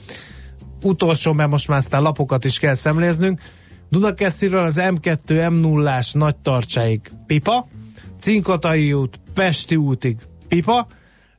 Utolsó, 0.83 1.33
mert 1.33 1.51
most 1.51 1.67
már 1.67 1.77
aztán 1.77 2.01
lapokat 2.01 2.45
is 2.45 2.59
kell 2.59 2.73
szemléznünk. 2.73 3.41
Dunakesziről 3.89 4.63
az 4.63 4.75
M2 4.79 5.17
M0-ás 5.27 6.13
nagy 6.13 6.35
tartsáig 6.35 7.11
pipa, 7.27 7.67
Cinkotai 8.19 8.93
út 8.93 9.19
Pesti 9.33 9.75
útig 9.75 10.17
pipa, 10.47 10.87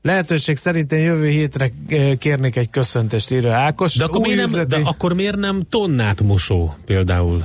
lehetőség 0.06 0.56
szerint 0.56 0.92
én 0.92 0.98
jövő 1.04 1.28
hétre 1.28 1.70
eh, 1.88 2.16
kérnék 2.16 2.56
egy 2.56 2.70
köszöntést 2.70 3.30
írja 3.30 3.54
Ákos. 3.54 3.94
De 3.94 4.04
akkor, 4.04 4.20
Új 4.20 4.22
miért 4.22 4.36
nem, 4.36 4.48
üzleti- 4.48 4.82
de 4.82 4.88
akkor 4.88 5.14
miért 5.14 5.36
nem 5.36 5.62
tonnát 5.68 6.22
mosó 6.22 6.74
például? 6.84 7.44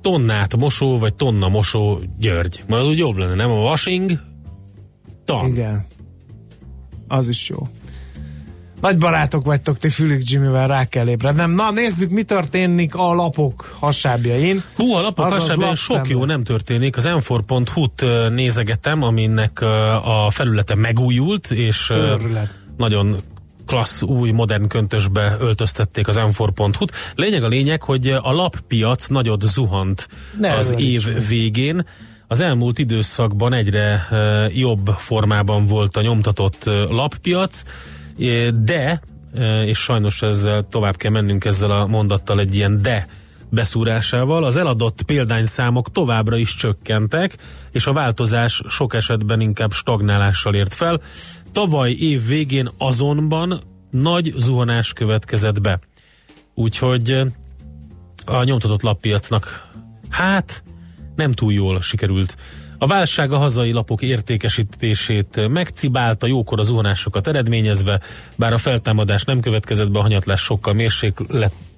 Tonnát 0.00 0.56
mosó, 0.56 0.98
vagy 0.98 1.14
tonna 1.14 1.48
mosó 1.48 1.98
György. 2.18 2.62
Majd 2.68 2.82
az 2.82 2.88
úgy 2.88 2.98
jobb 2.98 3.16
lenne, 3.16 3.34
nem 3.34 3.50
a 3.50 3.60
washing, 3.60 4.20
ton. 5.24 5.48
Igen. 5.48 5.86
Az 7.08 7.28
is 7.28 7.48
jó. 7.48 7.68
Nagy 8.84 8.98
barátok 8.98 9.44
vagytok, 9.44 9.78
ti 9.78 9.88
Fülig 9.88 10.30
Jimmyvel 10.30 10.68
rá 10.68 10.84
kell 10.84 11.08
ébrednem. 11.08 11.50
Na, 11.50 11.70
nézzük, 11.70 12.10
mi 12.10 12.22
történik 12.22 12.94
a 12.94 13.14
lapok 13.14 13.76
hasábjain. 13.80 14.62
Hú, 14.76 14.94
a 14.94 15.00
lapok 15.00 15.24
Azaz 15.26 15.46
sok 15.48 15.56
lapszemle. 15.60 16.08
jó 16.08 16.24
nem 16.24 16.42
történik. 16.44 16.96
Az 16.96 17.04
m4.hu-t 17.08 18.02
ö, 18.02 18.28
nézegetem, 18.28 19.02
aminek 19.02 19.60
a 20.04 20.30
felülete 20.30 20.74
megújult, 20.74 21.50
és 21.50 21.90
Őrület. 21.90 22.54
nagyon 22.76 23.16
klassz, 23.66 24.02
új, 24.02 24.30
modern 24.30 24.68
köntösbe 24.68 25.36
öltöztették 25.40 26.08
az 26.08 26.16
m4.hu-t. 26.18 26.92
Lényeg 27.14 27.42
a 27.42 27.48
lényeg, 27.48 27.82
hogy 27.82 28.06
a 28.08 28.32
lappiac 28.32 29.06
nagyot 29.06 29.42
zuhant 29.42 30.08
Ne 30.40 30.52
az 30.52 30.74
év 30.76 31.00
Csaba. 31.02 31.18
végén. 31.28 31.86
az 32.28 32.40
elmúlt 32.40 32.78
időszakban 32.78 33.52
egyre 33.52 34.06
jobb 34.54 34.86
formában 34.96 35.66
volt 35.66 35.96
a 35.96 36.02
nyomtatott 36.02 36.64
lappiac, 36.88 37.62
de, 38.64 39.00
és 39.64 39.78
sajnos 39.78 40.22
ezzel 40.22 40.66
tovább 40.70 40.96
kell 40.96 41.10
mennünk 41.10 41.44
ezzel 41.44 41.70
a 41.70 41.86
mondattal 41.86 42.40
egy 42.40 42.54
ilyen 42.54 42.82
de 42.82 43.06
beszúrásával, 43.50 44.44
az 44.44 44.56
eladott 44.56 45.02
példányszámok 45.02 45.92
továbbra 45.92 46.36
is 46.36 46.54
csökkentek, 46.54 47.36
és 47.72 47.86
a 47.86 47.92
változás 47.92 48.62
sok 48.68 48.94
esetben 48.94 49.40
inkább 49.40 49.72
stagnálással 49.72 50.54
ért 50.54 50.74
fel. 50.74 51.00
Tavaly 51.52 51.92
év 51.92 52.26
végén 52.26 52.70
azonban 52.78 53.60
nagy 53.90 54.32
zuhanás 54.36 54.92
következett 54.92 55.60
be. 55.60 55.78
Úgyhogy 56.54 57.10
a 58.26 58.44
nyomtatott 58.44 58.82
lappiacnak 58.82 59.68
hát 60.08 60.62
nem 61.16 61.32
túl 61.32 61.52
jól 61.52 61.80
sikerült. 61.80 62.36
A 62.84 62.86
válság 62.86 63.32
a 63.32 63.38
hazai 63.38 63.72
lapok 63.72 64.02
értékesítését 64.02 65.48
megcibálta, 65.48 66.26
jókor 66.26 66.60
az 66.60 66.66
zuhanásokat 66.66 67.26
eredményezve, 67.26 68.00
bár 68.36 68.52
a 68.52 68.58
feltámadás 68.58 69.24
nem 69.24 69.40
következett 69.40 69.90
be, 69.90 69.98
a 69.98 70.02
hanyatlás 70.02 70.40
sokkal 70.40 70.74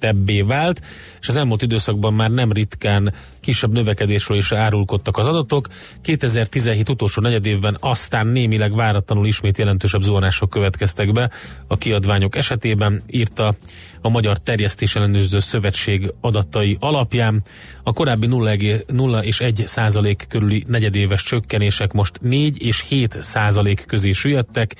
mérséklettebbé 0.00 0.40
vált, 0.40 0.80
és 1.20 1.28
az 1.28 1.37
elmúlt 1.37 1.62
időszakban 1.62 2.14
már 2.14 2.30
nem 2.30 2.52
ritkán 2.52 3.14
kisebb 3.40 3.72
növekedésről 3.72 4.37
is 4.37 4.52
árulkodtak 4.52 5.16
az 5.16 5.26
adatok. 5.26 5.68
2017 6.02 6.88
utolsó 6.88 7.22
negyedévben 7.22 7.76
aztán 7.80 8.26
némileg 8.26 8.74
váratlanul 8.74 9.26
ismét 9.26 9.59
jelentősebb 9.59 10.02
zuhanások 10.02 10.50
következtek 10.50 11.12
be 11.12 11.30
a 11.66 11.76
kiadványok 11.76 12.37
esetében, 12.37 13.02
írta 13.06 13.54
a 14.00 14.09
Magyar 14.09 14.38
Terjesztés 14.38 14.96
Ellenőrző 14.96 15.38
Szövetség 15.38 16.12
adatai 16.20 16.76
alapján. 16.80 17.42
A 17.82 17.92
korábbi 17.92 18.26
0 18.26 19.24
és 19.24 19.40
1 19.40 19.62
százalék 19.66 20.24
körüli 20.28 20.64
negyedéves 20.66 21.22
csökkenések 21.22 21.92
most 21.92 22.20
4 22.20 22.62
és 22.62 22.85
7 22.88 23.22
százalék 23.22 23.85
közé 23.87 24.12
süllyedtek, 24.12 24.74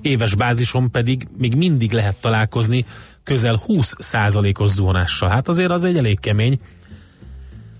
éves 0.00 0.34
bázison 0.34 0.90
pedig 0.90 1.26
még 1.38 1.54
mindig 1.54 1.92
lehet 1.92 2.16
találkozni 2.20 2.84
közel 3.24 3.60
20 3.66 3.94
százalékos 3.98 4.70
zuhanással. 4.70 5.28
Hát 5.28 5.48
azért 5.48 5.70
az 5.70 5.84
egy 5.84 5.96
elég 5.96 6.20
kemény. 6.20 6.60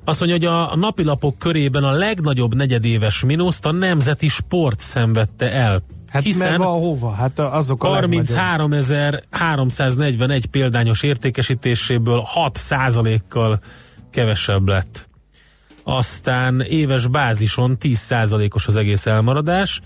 Azt 0.05 0.21
mondja, 0.21 0.51
hogy 0.51 0.71
a 0.71 0.77
napilapok 0.77 1.39
körében 1.39 1.85
a 1.85 1.91
legnagyobb 1.91 2.55
negyedéves 2.55 3.25
mínuszt 3.25 3.67
a 3.67 3.73
nemzeti 3.73 4.29
sport 4.29 4.81
szenvedte 4.81 5.53
el. 5.53 5.81
Hát 6.09 6.23
Hiszen 6.23 6.49
mert 6.49 6.63
van 6.63 6.81
hova? 6.81 7.11
Hát 7.11 7.39
azok 7.39 7.85
a 7.85 7.89
legnagyobb. 7.89 8.31
33.341 8.31 10.43
példányos 10.51 11.03
értékesítéséből 11.03 12.23
6 12.27 12.59
kal 13.29 13.61
kevesebb 14.11 14.69
lett. 14.69 15.09
Aztán 15.85 16.61
éves 16.61 17.07
bázison 17.07 17.79
10 17.79 18.15
os 18.51 18.67
az 18.67 18.77
egész 18.77 19.07
elmaradás. 19.07 19.81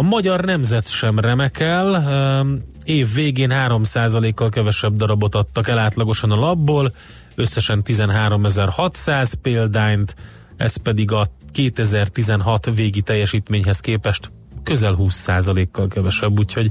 A 0.00 0.02
magyar 0.02 0.44
nemzet 0.44 0.88
sem 0.88 1.18
remekel, 1.18 1.96
Ehm, 1.96 2.54
év 2.84 3.14
végén 3.14 3.50
3% 3.50 4.34
kal 4.34 4.48
kevesebb 4.48 4.96
darabot 4.96 5.34
adtak 5.34 5.68
el 5.68 5.78
átlagosan 5.78 6.30
a 6.30 6.36
labból, 6.36 6.92
összesen 7.34 7.82
13.600 7.84 9.32
példányt, 9.42 10.14
ez 10.56 10.76
pedig 10.76 11.12
a 11.12 11.26
2016 11.52 12.74
végi 12.74 13.02
teljesítményhez 13.02 13.80
képest 13.80 14.30
közel 14.62 14.96
20%-kal 14.98 15.88
kevesebb, 15.88 16.38
úgyhogy 16.38 16.70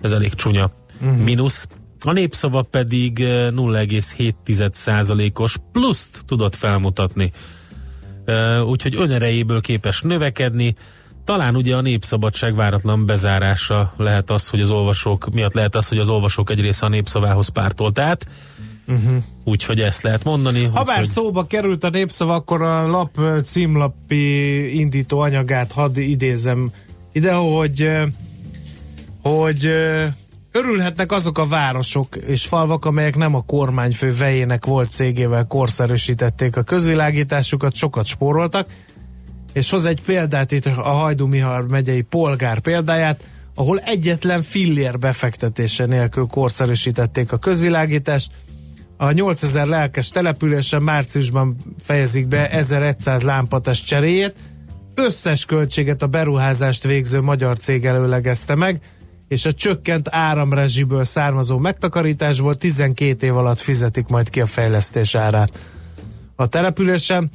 ez 0.00 0.12
elég 0.12 0.34
csúnya 0.34 0.70
uh-huh. 1.00 1.18
mínusz. 1.18 1.66
A 2.04 2.12
népszava 2.12 2.64
pedig 2.70 3.20
eh, 3.20 3.50
0,7%-os 3.50 5.56
pluszt 5.72 6.22
tudott 6.26 6.54
felmutatni. 6.54 7.32
Eh, 8.24 8.68
Úgyhogy 8.68 8.94
önerejéből 8.96 9.60
képes 9.60 10.02
növekedni. 10.02 10.74
Talán 11.30 11.56
ugye 11.56 11.76
a 11.76 11.80
népszabadság 11.80 12.54
váratlan 12.54 13.06
bezárása 13.06 13.92
lehet 13.96 14.30
az, 14.30 14.48
hogy 14.48 14.60
az 14.60 14.70
olvasók 14.70 15.28
miatt 15.32 15.52
lehet 15.52 15.74
az, 15.74 15.88
hogy 15.88 15.98
az 15.98 16.08
olvasók 16.08 16.50
egy 16.50 16.60
része 16.60 16.86
a 16.86 16.88
népszavához 16.88 17.48
pártolt 17.48 17.98
át. 17.98 18.26
Uh-huh. 18.88 19.22
Úgyhogy 19.44 19.80
ezt 19.80 20.02
lehet 20.02 20.24
mondani. 20.24 20.64
Ha 20.64 20.72
bár 20.72 20.84
úgyhogy- 20.84 21.06
szóba 21.06 21.46
került 21.46 21.84
a 21.84 21.90
népszava, 21.90 22.34
akkor 22.34 22.62
a 22.62 22.86
lap 22.86 23.18
címlapi 23.44 24.78
indító 24.78 25.18
anyagát 25.18 25.72
hadd 25.72 25.98
idézem 25.98 26.72
ide, 27.12 27.32
hogy, 27.32 27.88
hogy 29.22 29.66
örülhetnek 30.52 31.12
azok 31.12 31.38
a 31.38 31.46
városok 31.46 32.16
és 32.16 32.46
falvak, 32.46 32.84
amelyek 32.84 33.16
nem 33.16 33.34
a 33.34 33.42
kormányfő 33.42 34.12
vejének 34.18 34.66
volt 34.66 34.90
cégével 34.90 35.46
korszerűsítették 35.46 36.56
a 36.56 36.62
közvilágításukat, 36.62 37.74
sokat 37.74 38.06
spóroltak, 38.06 38.68
és 39.52 39.70
hoz 39.70 39.86
egy 39.86 40.02
példát 40.02 40.52
itt 40.52 40.66
a 40.66 40.70
Hajdú 40.70 41.26
Mihar 41.26 41.68
megyei 41.68 42.02
polgár 42.02 42.60
példáját, 42.60 43.28
ahol 43.54 43.78
egyetlen 43.78 44.42
fillér 44.42 44.98
befektetése 44.98 45.86
nélkül 45.86 46.26
korszerűsítették 46.26 47.32
a 47.32 47.38
közvilágítást. 47.38 48.32
A 48.96 49.10
8000 49.10 49.66
lelkes 49.66 50.08
településen 50.08 50.82
márciusban 50.82 51.56
fejezik 51.78 52.28
be 52.28 52.50
1100 52.50 53.22
lámpatest 53.22 53.86
cseréjét. 53.86 54.34
Összes 54.94 55.44
költséget 55.44 56.02
a 56.02 56.06
beruházást 56.06 56.84
végző 56.84 57.20
magyar 57.20 57.58
cég 57.58 57.86
előlegezte 57.86 58.54
meg, 58.54 58.80
és 59.28 59.44
a 59.44 59.52
csökkent 59.52 60.08
áramrezsiből 60.10 61.04
származó 61.04 61.58
megtakarításból 61.58 62.54
12 62.54 63.26
év 63.26 63.36
alatt 63.36 63.58
fizetik 63.58 64.06
majd 64.06 64.30
ki 64.30 64.40
a 64.40 64.46
fejlesztés 64.46 65.14
árát 65.14 65.58
a 66.36 66.48
településen. 66.48 67.30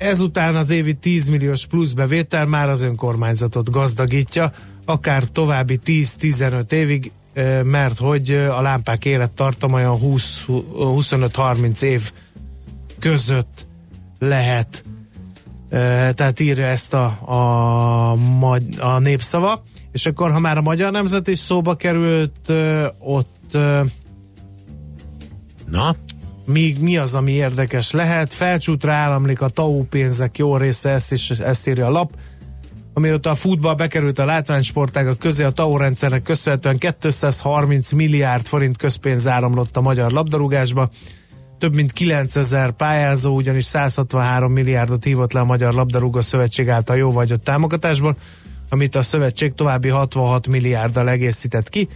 Ezután 0.00 0.56
az 0.56 0.70
évi 0.70 0.94
10 0.94 1.28
milliós 1.28 1.66
plusz 1.66 1.92
bevétel 1.92 2.46
már 2.46 2.68
az 2.68 2.82
önkormányzatot 2.82 3.70
gazdagítja, 3.70 4.52
akár 4.84 5.22
további 5.24 5.78
10-15 5.84 6.72
évig, 6.72 7.12
mert 7.62 7.98
hogy 7.98 8.30
a 8.30 8.60
lámpák 8.60 9.04
élettartama 9.04 9.76
olyan 9.76 9.98
20 9.98 10.44
25-30 10.48 11.82
év 11.82 12.12
között 12.98 13.66
lehet. 14.18 14.84
Eh, 15.68 16.12
Tehát 16.12 16.40
írja 16.40 16.66
ezt 16.66 16.94
a, 16.94 17.04
a, 17.24 18.10
a 18.78 18.98
népszava. 18.98 19.62
És 19.92 20.06
akkor, 20.06 20.30
ha 20.30 20.38
már 20.38 20.56
a 20.56 20.62
magyar 20.62 20.92
nemzet 20.92 21.28
is 21.28 21.38
szóba 21.38 21.76
került, 21.76 22.52
ott 22.98 23.58
Na, 25.70 25.96
mi, 26.50 26.76
mi 26.80 26.96
az, 26.96 27.14
ami 27.14 27.32
érdekes 27.32 27.90
lehet. 27.90 28.32
Felcsútra 28.32 28.92
államlik 28.92 29.40
a 29.40 29.48
TAU 29.48 29.84
pénzek 29.84 30.38
jó 30.38 30.56
része, 30.56 30.90
ezt 30.90 31.12
is 31.12 31.30
ezt 31.30 31.68
írja 31.68 31.86
a 31.86 31.90
lap. 31.90 32.12
Amióta 32.94 33.30
a 33.30 33.34
futball 33.34 33.74
bekerült 33.74 34.18
a 34.18 34.24
látványsportágak 34.24 35.18
közé, 35.18 35.44
a 35.44 35.50
TAU 35.50 35.76
rendszernek 35.76 36.22
köszönhetően 36.22 36.78
230 36.78 37.92
milliárd 37.92 38.46
forint 38.46 38.76
közpénz 38.76 39.28
áramlott 39.28 39.76
a 39.76 39.80
magyar 39.80 40.10
labdarúgásba. 40.10 40.90
Több 41.58 41.74
mint 41.74 41.92
9000 41.92 42.70
pályázó, 42.70 43.34
ugyanis 43.34 43.64
163 43.64 44.52
milliárdot 44.52 45.04
hívott 45.04 45.32
le 45.32 45.40
a 45.40 45.44
Magyar 45.44 45.74
Labdarúgó 45.74 46.20
Szövetség 46.20 46.68
által 46.68 46.96
jóvagyott 46.96 47.44
támogatásból, 47.44 48.16
amit 48.68 48.94
a 48.94 49.02
szövetség 49.02 49.54
további 49.54 49.88
66 49.88 50.46
milliárddal 50.46 51.08
egészített 51.08 51.68
ki. 51.68 51.88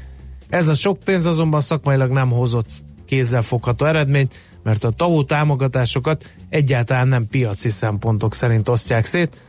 Ez 0.48 0.68
a 0.68 0.74
sok 0.74 0.98
pénz 0.98 1.26
azonban 1.26 1.61
szakmailag 1.61 2.11
nem 2.11 2.30
hozott 2.30 2.68
kézzelfogható 3.07 3.84
eredményt, 3.86 4.34
mert 4.62 4.84
a 4.84 4.90
TAO 4.90 5.24
támogatásokat 5.24 6.30
egyáltalán 6.48 7.09
nem 7.09 7.26
piaci 7.26 7.68
szempontok 7.68 8.34
szerint 8.34 8.68
osztják 8.68 9.05
szét. 9.05 9.40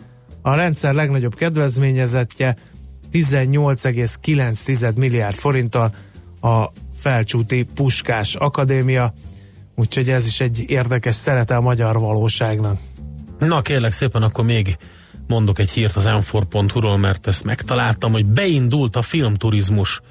A 0.41 0.55
rendszer 0.55 0.93
legnagyobb 0.93 1.35
kedvezményezettje 1.35 2.57
18,9 3.11 4.95
milliárd 4.95 5.35
forinttal 5.35 5.95
a 6.41 6.65
Felcsúti 6.97 7.65
Puskás 7.75 8.35
Akadémia, 8.35 9.13
úgyhogy 9.75 10.09
ez 10.09 10.25
is 10.25 10.39
egy 10.39 10.63
érdekes 10.67 11.15
szerete 11.15 11.55
a 11.55 11.61
magyar 11.61 11.99
valóságnak. 11.99 12.79
Na 13.39 13.61
kérlek 13.61 13.91
szépen, 13.91 14.21
akkor 14.21 14.45
még 14.45 14.77
mondok 15.27 15.59
egy 15.59 15.69
hírt 15.69 15.95
az 15.95 16.09
m4.hu-ról, 16.09 16.97
mert 16.97 17.27
ezt 17.27 17.43
megtaláltam, 17.43 18.11
hogy 18.11 18.25
beindult 18.25 18.95
a 18.95 19.01
filmturizmus. 19.01 20.01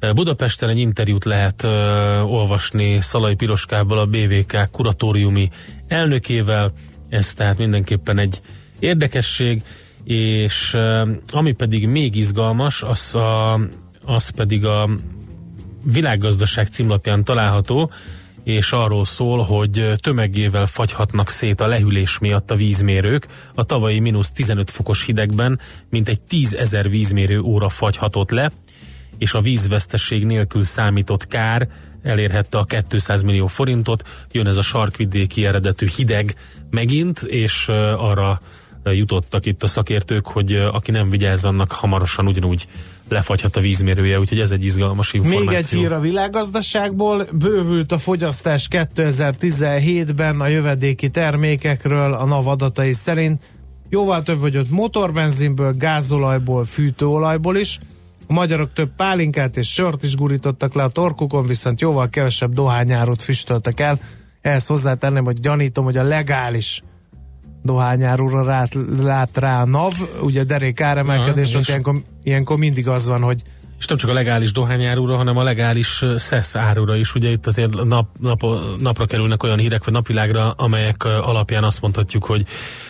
Budapesten 0.00 0.68
egy 0.68 0.78
interjút 0.78 1.24
lehet 1.24 1.62
olvasni 2.24 3.00
Szalai 3.00 3.34
Piroskával, 3.34 3.98
a 3.98 4.06
BVK 4.06 4.70
kuratóriumi 4.70 5.50
elnökével, 5.88 6.72
ez 7.08 7.34
tehát 7.34 7.58
mindenképpen 7.58 8.18
egy 8.18 8.40
érdekesség, 8.78 9.62
és 10.04 10.74
ami 11.30 11.52
pedig 11.52 11.88
még 11.88 12.14
izgalmas, 12.14 12.82
az, 12.82 13.14
a, 13.14 13.60
az 14.04 14.28
pedig 14.28 14.64
a 14.64 14.88
világgazdaság 15.92 16.66
címlapján 16.66 17.24
található, 17.24 17.90
és 18.44 18.72
arról 18.72 19.04
szól, 19.04 19.42
hogy 19.42 19.92
tömegével 19.96 20.66
fagyhatnak 20.66 21.30
szét 21.30 21.60
a 21.60 21.66
lehűlés 21.66 22.18
miatt 22.18 22.50
a 22.50 22.54
vízmérők. 22.54 23.26
A 23.54 23.64
tavalyi 23.64 23.98
mínusz 23.98 24.30
15 24.30 24.70
fokos 24.70 25.04
hidegben 25.04 25.60
mintegy 25.90 26.20
10 26.20 26.54
ezer 26.54 26.90
vízmérő 26.90 27.40
óra 27.40 27.68
fagyhatott 27.68 28.30
le, 28.30 28.50
és 29.18 29.34
a 29.34 29.40
vízvesztesség 29.40 30.24
nélkül 30.24 30.64
számított 30.64 31.26
kár 31.26 31.68
elérhette 32.02 32.58
a 32.58 32.66
200 32.88 33.22
millió 33.22 33.46
forintot. 33.46 34.08
Jön 34.30 34.46
ez 34.46 34.56
a 34.56 34.62
sarkvidéki 34.62 35.44
eredetű 35.44 35.86
hideg 35.96 36.34
megint, 36.70 37.22
és 37.22 37.68
arra 37.96 38.40
jutottak 38.84 39.46
itt 39.46 39.62
a 39.62 39.66
szakértők, 39.66 40.26
hogy 40.26 40.52
aki 40.52 40.90
nem 40.90 41.10
vigyáz, 41.10 41.44
annak 41.44 41.72
hamarosan 41.72 42.26
ugyanúgy 42.26 42.68
lefagyhat 43.08 43.56
a 43.56 43.60
vízmérője, 43.60 44.18
úgyhogy 44.18 44.40
ez 44.40 44.50
egy 44.50 44.64
izgalmas 44.64 45.12
információ. 45.12 45.46
Még 45.46 45.56
egy 45.56 45.68
hír 45.68 45.92
a 45.92 46.00
világgazdaságból. 46.00 47.28
Bővült 47.32 47.92
a 47.92 47.98
fogyasztás 47.98 48.68
2017-ben 48.70 50.40
a 50.40 50.46
jövedéki 50.46 51.10
termékekről 51.10 52.12
a 52.12 52.24
NAV 52.24 52.46
adatai 52.46 52.92
szerint. 52.92 53.42
Jóval 53.88 54.22
több 54.22 54.40
vagyott 54.40 54.70
motorbenzinből, 54.70 55.72
gázolajból, 55.72 56.64
fűtőolajból 56.64 57.56
is. 57.56 57.78
A 58.26 58.32
magyarok 58.32 58.72
több 58.72 58.90
pálinkát 58.96 59.56
és 59.56 59.72
sört 59.72 60.02
is 60.02 60.16
gurítottak 60.16 60.74
le 60.74 60.82
a 60.82 60.88
torkukon, 60.88 61.46
viszont 61.46 61.80
jóval 61.80 62.08
kevesebb 62.08 62.52
dohányárut 62.52 63.22
füstöltek 63.22 63.80
el. 63.80 63.98
Ehhez 64.40 64.66
hozzátenném, 64.66 65.24
hogy 65.24 65.40
gyanítom, 65.40 65.84
hogy 65.84 65.96
a 65.96 66.02
legális 66.02 66.82
dohányárúra 67.62 68.44
rá, 68.44 68.64
lát 69.00 69.36
rá 69.36 69.62
a 69.62 69.64
NAV, 69.64 69.92
ugye 70.22 70.44
derék 70.44 70.80
áremelkedés, 70.80 71.54
ott 71.54 71.68
ilyenkor, 71.68 72.02
ilyenkor 72.22 72.56
mindig 72.56 72.88
az 72.88 73.06
van, 73.06 73.22
hogy 73.22 73.42
És 73.78 73.86
nem 73.86 73.98
csak 73.98 74.10
a 74.10 74.12
legális 74.12 74.52
dohányárúra, 74.52 75.16
hanem 75.16 75.36
a 75.36 75.42
legális 75.42 76.02
szesz 76.16 76.56
árura 76.56 76.96
is. 76.96 77.14
Ugye 77.14 77.30
itt 77.30 77.46
azért 77.46 77.84
nap, 77.84 78.08
nap, 78.20 78.42
napra 78.78 79.06
kerülnek 79.06 79.42
olyan 79.42 79.58
hírek, 79.58 79.84
vagy 79.84 79.94
napvilágra, 79.94 80.50
amelyek 80.50 81.04
alapján 81.04 81.64
azt 81.64 81.80
mondhatjuk, 81.80 82.24
hogy, 82.24 82.46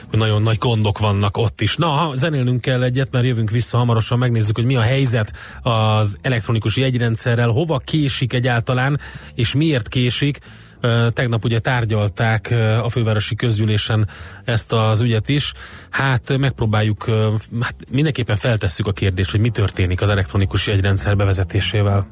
hogy 0.09 0.19
nagyon 0.19 0.43
nagy 0.43 0.59
gondok 0.59 0.99
vannak 0.99 1.37
ott 1.37 1.61
is. 1.61 1.77
Na, 1.77 1.87
ha 1.87 2.17
zenélnünk 2.17 2.61
kell 2.61 2.83
egyet, 2.83 3.11
mert 3.11 3.25
jövünk 3.25 3.51
vissza 3.51 3.79
hamarosan, 3.79 4.19
megnézzük, 4.19 4.57
hogy 4.57 4.65
mi 4.65 4.77
a 4.77 4.81
helyzet 4.81 5.33
az 5.63 6.17
elektronikus 6.21 6.77
jegyrendszerrel, 6.77 7.49
hova 7.49 7.79
késik 7.79 8.33
egyáltalán, 8.33 9.01
és 9.35 9.55
miért 9.55 9.89
késik. 9.89 10.39
Tegnap 11.13 11.45
ugye 11.45 11.59
tárgyalták 11.59 12.55
a 12.83 12.89
fővárosi 12.89 13.35
közgyűlésen 13.35 14.09
ezt 14.45 14.73
az 14.73 15.01
ügyet 15.01 15.29
is. 15.29 15.53
Hát 15.91 16.39
megpróbáljuk, 16.39 17.05
hát 17.61 17.75
mindenképpen 17.91 18.37
feltesszük 18.37 18.87
a 18.87 18.93
kérdést, 18.93 19.31
hogy 19.31 19.41
mi 19.41 19.51
történik 19.51 20.01
az 20.01 20.09
elektronikus 20.09 20.67
jegyrendszer 20.67 21.17
bevezetésével. 21.17 22.07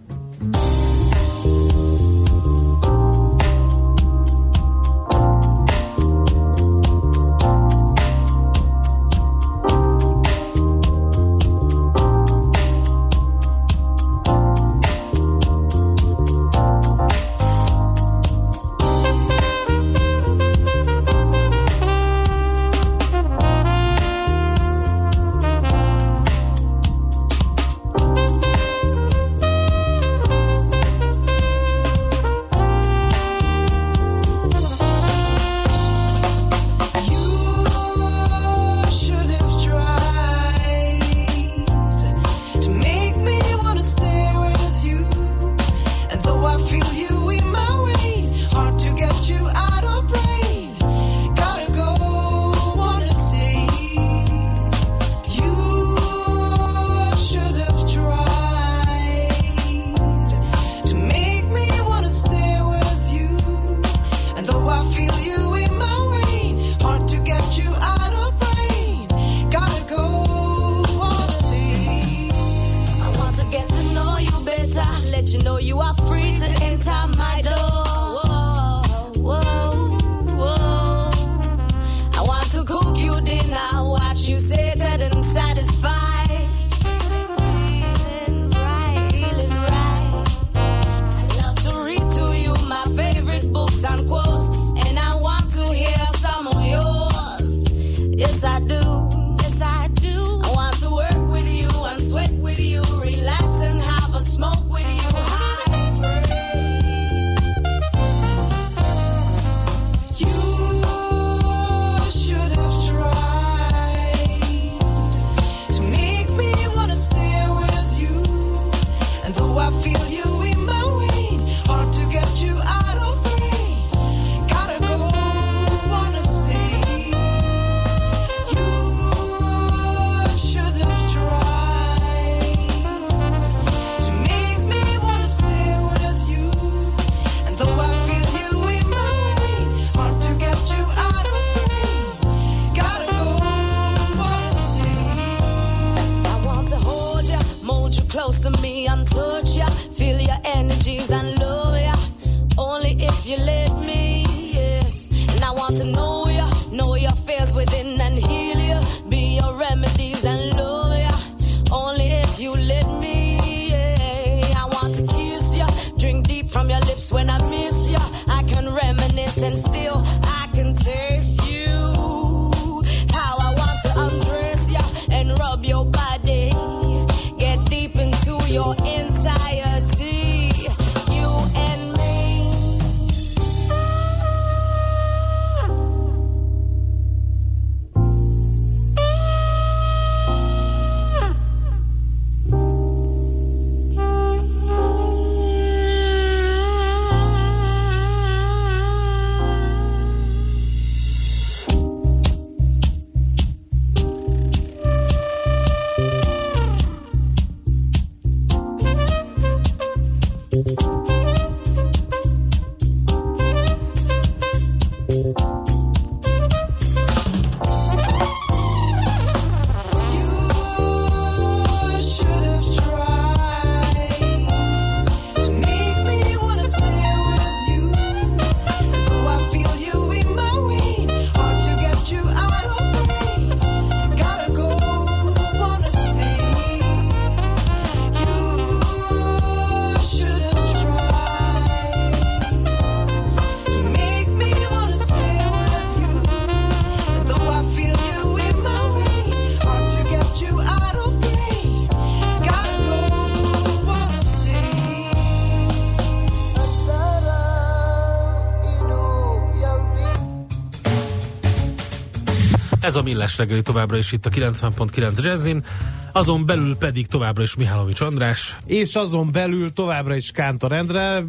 Ez 262.84 262.96
a 262.96 263.02
Millás 263.02 263.38
reggeli 263.38 263.62
továbbra 263.62 263.96
is 263.96 264.12
itt 264.12 264.26
a 264.26 264.30
90.9 264.30 265.22
Jazzin, 265.22 265.64
azon 266.12 266.46
belül 266.46 266.76
pedig 266.76 267.06
továbbra 267.06 267.42
is 267.42 267.54
Mihálovics 267.54 268.00
András. 268.00 268.56
És 268.66 268.94
azon 268.94 269.32
belül 269.32 269.72
továbbra 269.72 270.16
is 270.16 270.30
Kántor 270.30 270.72
Endre. 270.72 271.24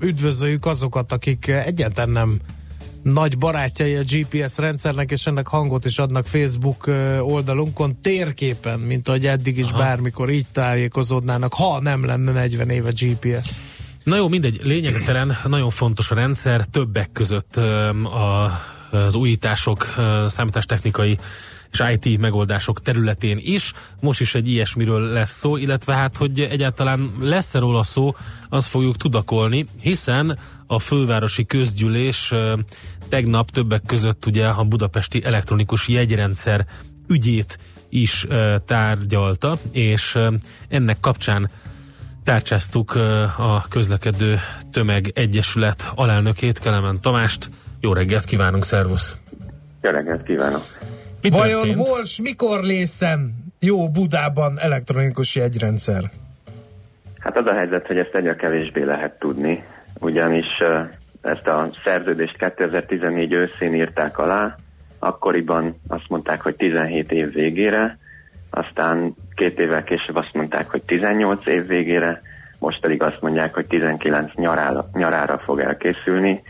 Üdvözöljük 0.00 0.66
azokat, 0.66 1.12
akik 1.12 1.46
egyáltalán 1.46 2.10
nem 2.10 2.40
nagy 3.02 3.38
barátjai 3.38 3.94
a 3.94 4.02
GPS 4.02 4.56
rendszernek, 4.56 5.10
és 5.10 5.26
ennek 5.26 5.46
hangot 5.46 5.84
is 5.84 5.98
adnak 5.98 6.26
Facebook 6.26 6.86
oldalunkon 7.20 8.00
térképen, 8.00 8.78
mint 8.80 9.08
ahogy 9.08 9.26
eddig 9.26 9.58
is 9.58 9.68
Aha. 9.68 9.78
bármikor 9.78 10.30
így 10.30 10.46
tájékozódnának, 10.52 11.54
ha 11.54 11.80
nem 11.80 12.04
lenne 12.04 12.32
40 12.32 12.70
éve 12.70 12.90
GPS. 13.00 13.60
Na 14.04 14.16
jó, 14.16 14.28
mindegy, 14.28 14.60
lényegtelen, 14.62 15.36
nagyon 15.44 15.70
fontos 15.70 16.10
a 16.10 16.14
rendszer, 16.14 16.64
többek 16.64 17.12
között 17.12 17.56
a, 17.56 18.44
az 18.90 19.14
újítások, 19.14 19.94
számítástechnikai 20.26 21.18
és 21.72 21.82
IT 22.00 22.18
megoldások 22.18 22.82
területén 22.82 23.38
is. 23.40 23.72
Most 24.00 24.20
is 24.20 24.34
egy 24.34 24.48
ilyesmiről 24.48 25.00
lesz 25.00 25.38
szó, 25.38 25.56
illetve 25.56 25.94
hát, 25.94 26.16
hogy 26.16 26.40
egyáltalán 26.40 27.12
lesz-e 27.20 27.58
róla 27.58 27.82
szó, 27.82 28.14
azt 28.48 28.68
fogjuk 28.68 28.96
tudakolni, 28.96 29.66
hiszen 29.80 30.38
a 30.66 30.78
fővárosi 30.78 31.46
közgyűlés 31.46 32.32
tegnap 33.08 33.50
többek 33.50 33.82
között 33.86 34.26
ugye 34.26 34.46
a 34.46 34.64
budapesti 34.64 35.24
elektronikus 35.24 35.88
jegyrendszer 35.88 36.66
ügyét 37.08 37.58
is 37.88 38.26
tárgyalta, 38.66 39.58
és 39.70 40.18
ennek 40.68 41.00
kapcsán 41.00 41.50
tárcsáztuk 42.24 42.94
a 43.38 43.66
közlekedő 43.68 44.38
tömeg 44.70 45.10
egyesület 45.14 45.90
alelnökét, 45.94 46.58
Kelemen 46.58 47.00
Tamást. 47.00 47.50
Jó 47.80 47.92
reggelt 47.92 48.24
kívánunk, 48.24 48.64
szervusz! 48.64 49.16
Jó 49.82 49.90
reggelt 49.90 50.22
kívánok! 50.22 50.62
Mi 51.22 51.30
Vajon 51.30 51.60
történt? 51.60 51.86
hol, 51.86 52.04
s 52.04 52.20
mikor 52.20 52.62
lészen 52.62 53.34
jó 53.60 53.88
Budában 53.88 54.58
elektronikus 54.58 55.34
jegyrendszer? 55.34 56.10
Hát 57.18 57.36
az 57.36 57.46
a 57.46 57.52
helyzet, 57.54 57.86
hogy 57.86 57.98
ezt 57.98 58.14
egyre 58.14 58.36
kevésbé 58.36 58.82
lehet 58.82 59.18
tudni, 59.18 59.62
ugyanis 60.00 60.46
ezt 61.22 61.46
a 61.46 61.70
szerződést 61.84 62.36
2014 62.36 63.32
őszén 63.32 63.74
írták 63.74 64.18
alá, 64.18 64.56
akkoriban 64.98 65.80
azt 65.88 66.08
mondták, 66.08 66.40
hogy 66.40 66.56
17 66.56 67.12
év 67.12 67.32
végére, 67.32 67.98
aztán 68.50 69.14
két 69.34 69.58
évvel 69.58 69.84
később 69.84 70.16
azt 70.16 70.32
mondták, 70.32 70.70
hogy 70.70 70.82
18 70.82 71.46
év 71.46 71.66
végére, 71.66 72.22
most 72.58 72.80
pedig 72.80 73.02
azt 73.02 73.20
mondják, 73.20 73.54
hogy 73.54 73.66
19 73.66 74.34
nyarára, 74.34 74.90
nyarára 74.92 75.38
fog 75.38 75.60
elkészülni, 75.60 76.42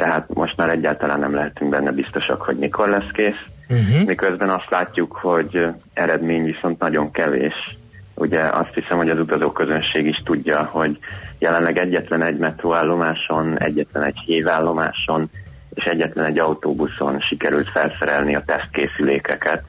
tehát 0.00 0.34
most 0.34 0.56
már 0.56 0.70
egyáltalán 0.70 1.18
nem 1.18 1.34
lehetünk 1.34 1.70
benne 1.70 1.90
biztosak, 1.90 2.42
hogy 2.42 2.56
mikor 2.56 2.88
lesz 2.88 3.10
kész. 3.12 3.42
Uh-huh. 3.68 4.06
Miközben 4.06 4.50
azt 4.50 4.70
látjuk, 4.70 5.12
hogy 5.12 5.66
eredmény 5.92 6.44
viszont 6.44 6.80
nagyon 6.80 7.10
kevés. 7.10 7.78
Ugye 8.14 8.40
azt 8.40 8.74
hiszem, 8.74 8.96
hogy 8.96 9.10
az 9.10 9.18
utazóközönség 9.18 10.06
is 10.06 10.16
tudja, 10.24 10.62
hogy 10.62 10.98
jelenleg 11.38 11.78
egyetlen 11.78 12.22
egy 12.22 12.36
metróállomáson, 12.36 13.58
egyetlen 13.58 14.02
egy 14.02 14.18
hévállomáson 14.24 15.30
és 15.74 15.84
egyetlen 15.84 16.24
egy 16.24 16.38
autóbuszon 16.38 17.20
sikerült 17.20 17.70
felszerelni 17.70 18.34
a 18.34 18.42
tesztkészülékeket. 18.46 19.62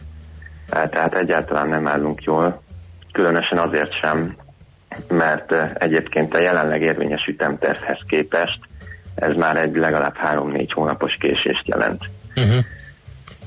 Eh, 0.69 0.89
Tehát 0.91 1.15
egyáltalán 1.15 1.69
nem 1.69 1.88
állunk 1.88 2.23
jól, 2.23 2.61
különösen 3.11 3.57
azért 3.57 3.93
sem, 4.01 4.36
mert 5.07 5.51
eh, 5.51 5.71
egyébként 5.73 6.36
a 6.36 6.39
jelenleg 6.39 6.82
érvényes 6.82 7.25
ütemtervhez 7.25 7.99
képest 8.07 8.69
ez 9.16 9.36
már 9.36 9.57
egy 9.57 9.76
legalább 9.76 10.16
3-4 10.34 10.68
hónapos 10.74 11.16
késést 11.20 11.68
jelent. 11.68 12.09
Uh-huh. 12.36 12.64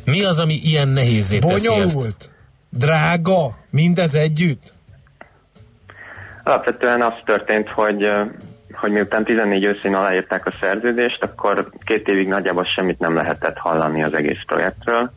Mi 0.04 0.24
az, 0.24 0.40
ami 0.40 0.54
ilyen 0.54 0.88
nehézé 0.88 1.38
teszi 1.38 1.54
ezt? 1.54 1.66
Bonyolult, 1.66 2.30
drága, 2.68 3.56
mindez 3.70 4.14
együtt? 4.14 4.72
Alapvetően 6.44 7.02
az 7.02 7.12
történt, 7.24 7.68
hogy, 7.68 8.04
hogy 8.72 8.90
miután 8.90 9.24
14 9.24 9.64
őszén 9.64 9.94
aláírták 9.94 10.46
a 10.46 10.54
szerződést, 10.60 11.22
akkor 11.22 11.70
két 11.84 12.08
évig 12.08 12.28
nagyjából 12.28 12.64
semmit 12.64 12.98
nem 12.98 13.14
lehetett 13.14 13.56
hallani 13.56 14.02
az 14.02 14.14
egész 14.14 14.42
projektről, 14.46 15.10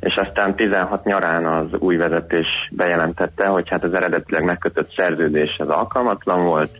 és 0.00 0.14
aztán 0.14 0.54
16 0.54 1.04
nyarán 1.04 1.46
az 1.46 1.72
új 1.78 1.96
vezetés 1.96 2.46
bejelentette, 2.70 3.46
hogy 3.46 3.68
hát 3.68 3.84
az 3.84 3.94
eredetileg 3.94 4.44
megkötött 4.44 4.94
szerződés 4.96 5.56
az 5.58 5.68
alkalmatlan 5.68 6.44
volt, 6.44 6.78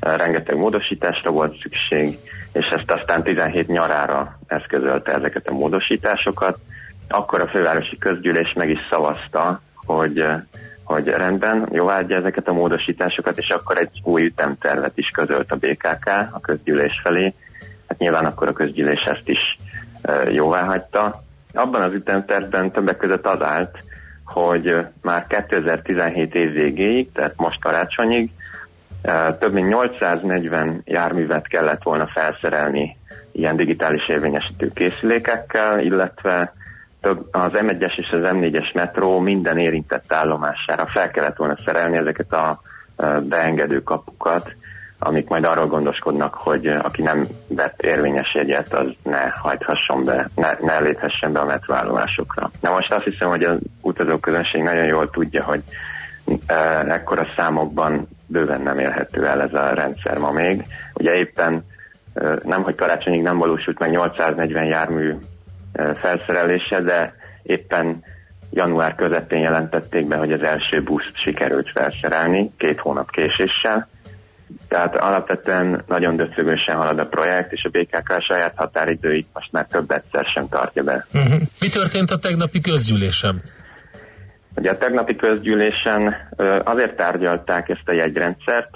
rengeteg 0.00 0.56
módosításra 0.56 1.30
volt 1.30 1.60
szükség, 1.60 2.18
és 2.52 2.66
ezt 2.66 2.90
aztán 2.90 3.22
17 3.22 3.68
nyarára 3.68 4.38
eszközölte 4.46 5.12
ezeket 5.12 5.48
a 5.48 5.52
módosításokat. 5.52 6.58
Akkor 7.08 7.40
a 7.40 7.48
fővárosi 7.48 7.98
közgyűlés 7.98 8.52
meg 8.52 8.70
is 8.70 8.78
szavazta, 8.90 9.60
hogy 9.74 10.24
hogy 10.88 11.06
rendben, 11.06 11.68
jóvágyja 11.72 12.16
ezeket 12.16 12.48
a 12.48 12.52
módosításokat, 12.52 13.38
és 13.38 13.48
akkor 13.48 13.78
egy 13.78 14.00
új 14.04 14.24
ütemtervet 14.24 14.98
is 14.98 15.08
közölt 15.08 15.52
a 15.52 15.56
BKK 15.56 16.06
a 16.32 16.40
közgyűlés 16.40 17.00
felé. 17.02 17.34
Hát 17.88 17.98
nyilván 17.98 18.24
akkor 18.24 18.48
a 18.48 18.52
közgyűlés 18.52 19.00
ezt 19.00 19.28
is 19.28 19.58
jóvá 20.30 20.62
hagyta. 20.62 21.22
Abban 21.54 21.82
az 21.82 21.92
ütemtervben 21.92 22.70
többek 22.70 22.96
között 22.96 23.26
az 23.26 23.42
állt, 23.42 23.78
hogy 24.24 24.76
már 25.02 25.26
2017 25.26 26.34
év 26.34 26.52
végéig, 26.52 27.12
tehát 27.12 27.34
most 27.36 27.60
karácsonyig 27.60 28.30
több 29.38 29.52
mint 29.52 29.68
840 29.68 30.82
járművet 30.84 31.48
kellett 31.48 31.82
volna 31.82 32.06
felszerelni 32.06 32.96
ilyen 33.32 33.56
digitális 33.56 34.08
érvényesítő 34.08 34.70
készülékekkel, 34.74 35.80
illetve 35.80 36.52
több, 37.00 37.28
az 37.30 37.50
M1-es 37.52 37.98
és 37.98 38.10
az 38.10 38.20
M4-es 38.22 38.74
metró 38.74 39.18
minden 39.18 39.58
érintett 39.58 40.12
állomására 40.12 40.86
fel 40.86 41.10
kellett 41.10 41.36
volna 41.36 41.56
szerelni 41.64 41.96
ezeket 41.96 42.32
a 42.32 42.60
beengedő 43.22 43.82
kapukat, 43.82 44.54
amik 44.98 45.28
majd 45.28 45.44
arról 45.44 45.66
gondoskodnak, 45.66 46.34
hogy 46.34 46.66
aki 46.66 47.02
nem 47.02 47.26
vett 47.46 47.82
érvényes 47.82 48.34
jegyet, 48.34 48.74
az 48.74 48.86
ne 49.02 49.28
hajthasson 49.28 50.04
be, 50.04 50.30
ne, 50.34 50.56
ne 50.60 50.80
léphessen 50.80 51.32
be 51.32 51.40
a 51.40 51.44
metróállomásokra. 51.44 52.50
Na 52.60 52.70
most 52.70 52.92
azt 52.92 53.04
hiszem, 53.04 53.28
hogy 53.28 53.42
az 53.42 53.58
utazóközönség 53.80 54.62
nagyon 54.62 54.84
jól 54.84 55.10
tudja, 55.10 55.44
hogy 55.44 55.62
ekkora 56.88 57.26
számokban 57.36 58.08
bőven 58.28 58.60
nem 58.60 58.78
érhető 58.78 59.26
el 59.26 59.42
ez 59.42 59.54
a 59.54 59.74
rendszer 59.74 60.18
ma 60.18 60.30
még. 60.30 60.64
Ugye 60.94 61.14
éppen 61.14 61.64
nem, 62.44 62.62
hogy 62.62 62.74
karácsonyig 62.74 63.22
nem 63.22 63.38
valósult 63.38 63.78
meg 63.78 63.90
840 63.90 64.64
jármű 64.64 65.14
felszerelése, 65.94 66.80
de 66.80 67.14
éppen 67.42 68.02
január 68.50 68.94
közepén 68.94 69.40
jelentették 69.40 70.06
be, 70.06 70.16
hogy 70.16 70.32
az 70.32 70.42
első 70.42 70.82
buszt 70.82 71.12
sikerült 71.22 71.70
felszerelni, 71.74 72.52
két 72.56 72.78
hónap 72.78 73.10
késéssel. 73.10 73.88
Tehát 74.68 74.96
alapvetően 74.96 75.82
nagyon 75.86 76.16
döcögősen 76.16 76.76
halad 76.76 76.98
a 76.98 77.06
projekt, 77.06 77.52
és 77.52 77.64
a 77.64 77.68
BKK 77.68 78.22
saját 78.28 78.52
határidőit 78.56 79.28
most 79.32 79.52
már 79.52 79.66
több 79.66 79.90
egyszer 79.90 80.24
sem 80.34 80.48
tartja 80.48 80.82
be. 80.82 81.06
Uh-huh. 81.12 81.40
Mi 81.60 81.68
történt 81.68 82.10
a 82.10 82.18
tegnapi 82.18 82.60
közgyűlésem? 82.60 83.42
Ugye 84.58 84.70
a 84.70 84.78
tegnapi 84.78 85.16
közgyűlésen 85.16 86.16
azért 86.64 86.96
tárgyalták 86.96 87.68
ezt 87.68 87.88
a 87.88 87.92
jegyrendszert, 87.92 88.70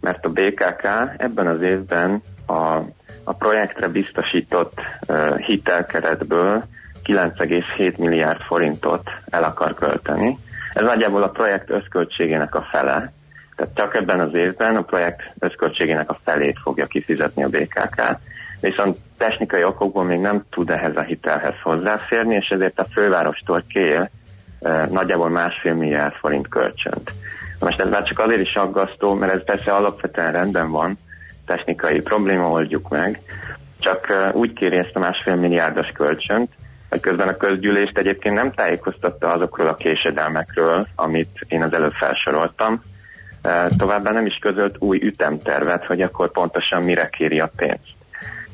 mert 0.00 0.24
a 0.24 0.30
BKK 0.30 0.88
ebben 1.16 1.46
az 1.46 1.62
évben 1.62 2.22
a, 2.46 2.76
a 3.24 3.32
projektre 3.38 3.88
biztosított 3.88 4.80
hitelkeretből 5.46 6.64
9,7 7.04 7.96
milliárd 7.96 8.40
forintot 8.40 9.10
el 9.30 9.44
akar 9.44 9.74
költeni. 9.74 10.38
Ez 10.74 10.84
nagyjából 10.84 11.22
a 11.22 11.30
projekt 11.30 11.70
összköltségének 11.70 12.54
a 12.54 12.66
fele. 12.70 13.12
Tehát 13.56 13.74
csak 13.74 13.94
ebben 13.94 14.20
az 14.20 14.34
évben 14.34 14.76
a 14.76 14.82
projekt 14.82 15.22
összköltségének 15.38 16.10
a 16.10 16.18
felét 16.24 16.58
fogja 16.62 16.86
kifizetni 16.86 17.44
a 17.44 17.48
BKK. 17.48 18.02
Viszont 18.60 18.98
technikai 19.16 19.64
okokból 19.64 20.04
még 20.04 20.20
nem 20.20 20.44
tud 20.50 20.70
ehhez 20.70 20.96
a 20.96 21.02
hitelhez 21.02 21.54
hozzáférni, 21.62 22.34
és 22.34 22.48
ezért 22.48 22.80
a 22.80 22.86
fővárostól 22.92 23.64
kér 23.68 24.10
nagyjából 24.90 25.28
másfél 25.28 25.74
milliárd 25.74 26.14
forint 26.14 26.48
kölcsönt. 26.48 27.12
Most 27.60 27.80
ez 27.80 27.88
már 27.88 28.02
csak 28.02 28.18
azért 28.18 28.40
is 28.40 28.54
aggasztó, 28.54 29.14
mert 29.14 29.32
ez 29.32 29.44
persze 29.44 29.72
alapvetően 29.72 30.32
rendben 30.32 30.70
van, 30.70 30.98
technikai 31.46 32.00
probléma 32.00 32.50
oldjuk 32.50 32.88
meg, 32.88 33.20
csak 33.78 34.32
úgy 34.32 34.52
kéri 34.52 34.76
ezt 34.76 34.94
a 34.96 34.98
másfél 34.98 35.34
milliárdos 35.34 35.88
kölcsönt, 35.94 36.52
hogy 36.88 37.00
közben 37.00 37.28
a 37.28 37.36
közgyűlést 37.36 37.98
egyébként 37.98 38.34
nem 38.34 38.52
tájékoztatta 38.52 39.32
azokról 39.32 39.66
a 39.68 39.76
késedelmekről, 39.76 40.86
amit 40.94 41.44
én 41.48 41.62
az 41.62 41.72
előbb 41.72 41.92
felsoroltam. 41.92 42.82
Továbbá 43.76 44.10
nem 44.10 44.26
is 44.26 44.38
közölt 44.40 44.76
új 44.78 44.98
ütemtervet, 45.02 45.84
hogy 45.84 46.02
akkor 46.02 46.30
pontosan 46.30 46.82
mire 46.82 47.08
kéri 47.08 47.40
a 47.40 47.50
pénzt. 47.56 47.95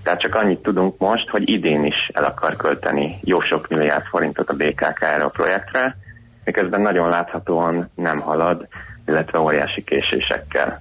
Tehát 0.03 0.21
csak 0.21 0.35
annyit 0.35 0.63
tudunk 0.63 0.99
most, 0.99 1.29
hogy 1.29 1.49
idén 1.49 1.85
is 1.85 2.11
el 2.13 2.25
akar 2.25 2.57
költeni 2.57 3.19
jó 3.23 3.41
sok 3.41 3.69
milliárd 3.69 4.05
forintot 4.05 4.51
a 4.51 4.55
BKK 4.55 5.01
erre 5.01 5.25
a 5.25 5.29
projektre, 5.29 5.97
miközben 6.45 6.81
nagyon 6.81 7.09
láthatóan 7.09 7.91
nem 7.95 8.19
halad, 8.19 8.67
illetve 9.07 9.39
óriási 9.39 9.85
késésekkel. 9.85 10.81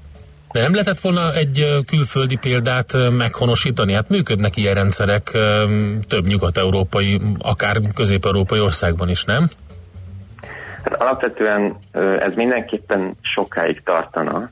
De 0.52 0.62
nem 0.62 0.72
lehetett 0.74 1.00
volna 1.00 1.34
egy 1.34 1.66
külföldi 1.88 2.36
példát 2.36 2.94
meghonosítani? 3.18 3.94
Hát 3.94 4.10
működnek 4.10 4.58
ilyen 4.58 4.74
rendszerek 4.74 5.32
több 6.08 6.26
nyugat-európai, 6.26 7.22
akár 7.40 7.78
közép-európai 7.96 8.60
országban 8.60 9.10
is, 9.10 9.26
nem? 9.26 9.50
Hát 10.84 11.02
alapvetően 11.02 11.78
ez 12.20 12.34
mindenképpen 12.36 13.16
sokáig 13.22 13.82
tartana, 13.84 14.50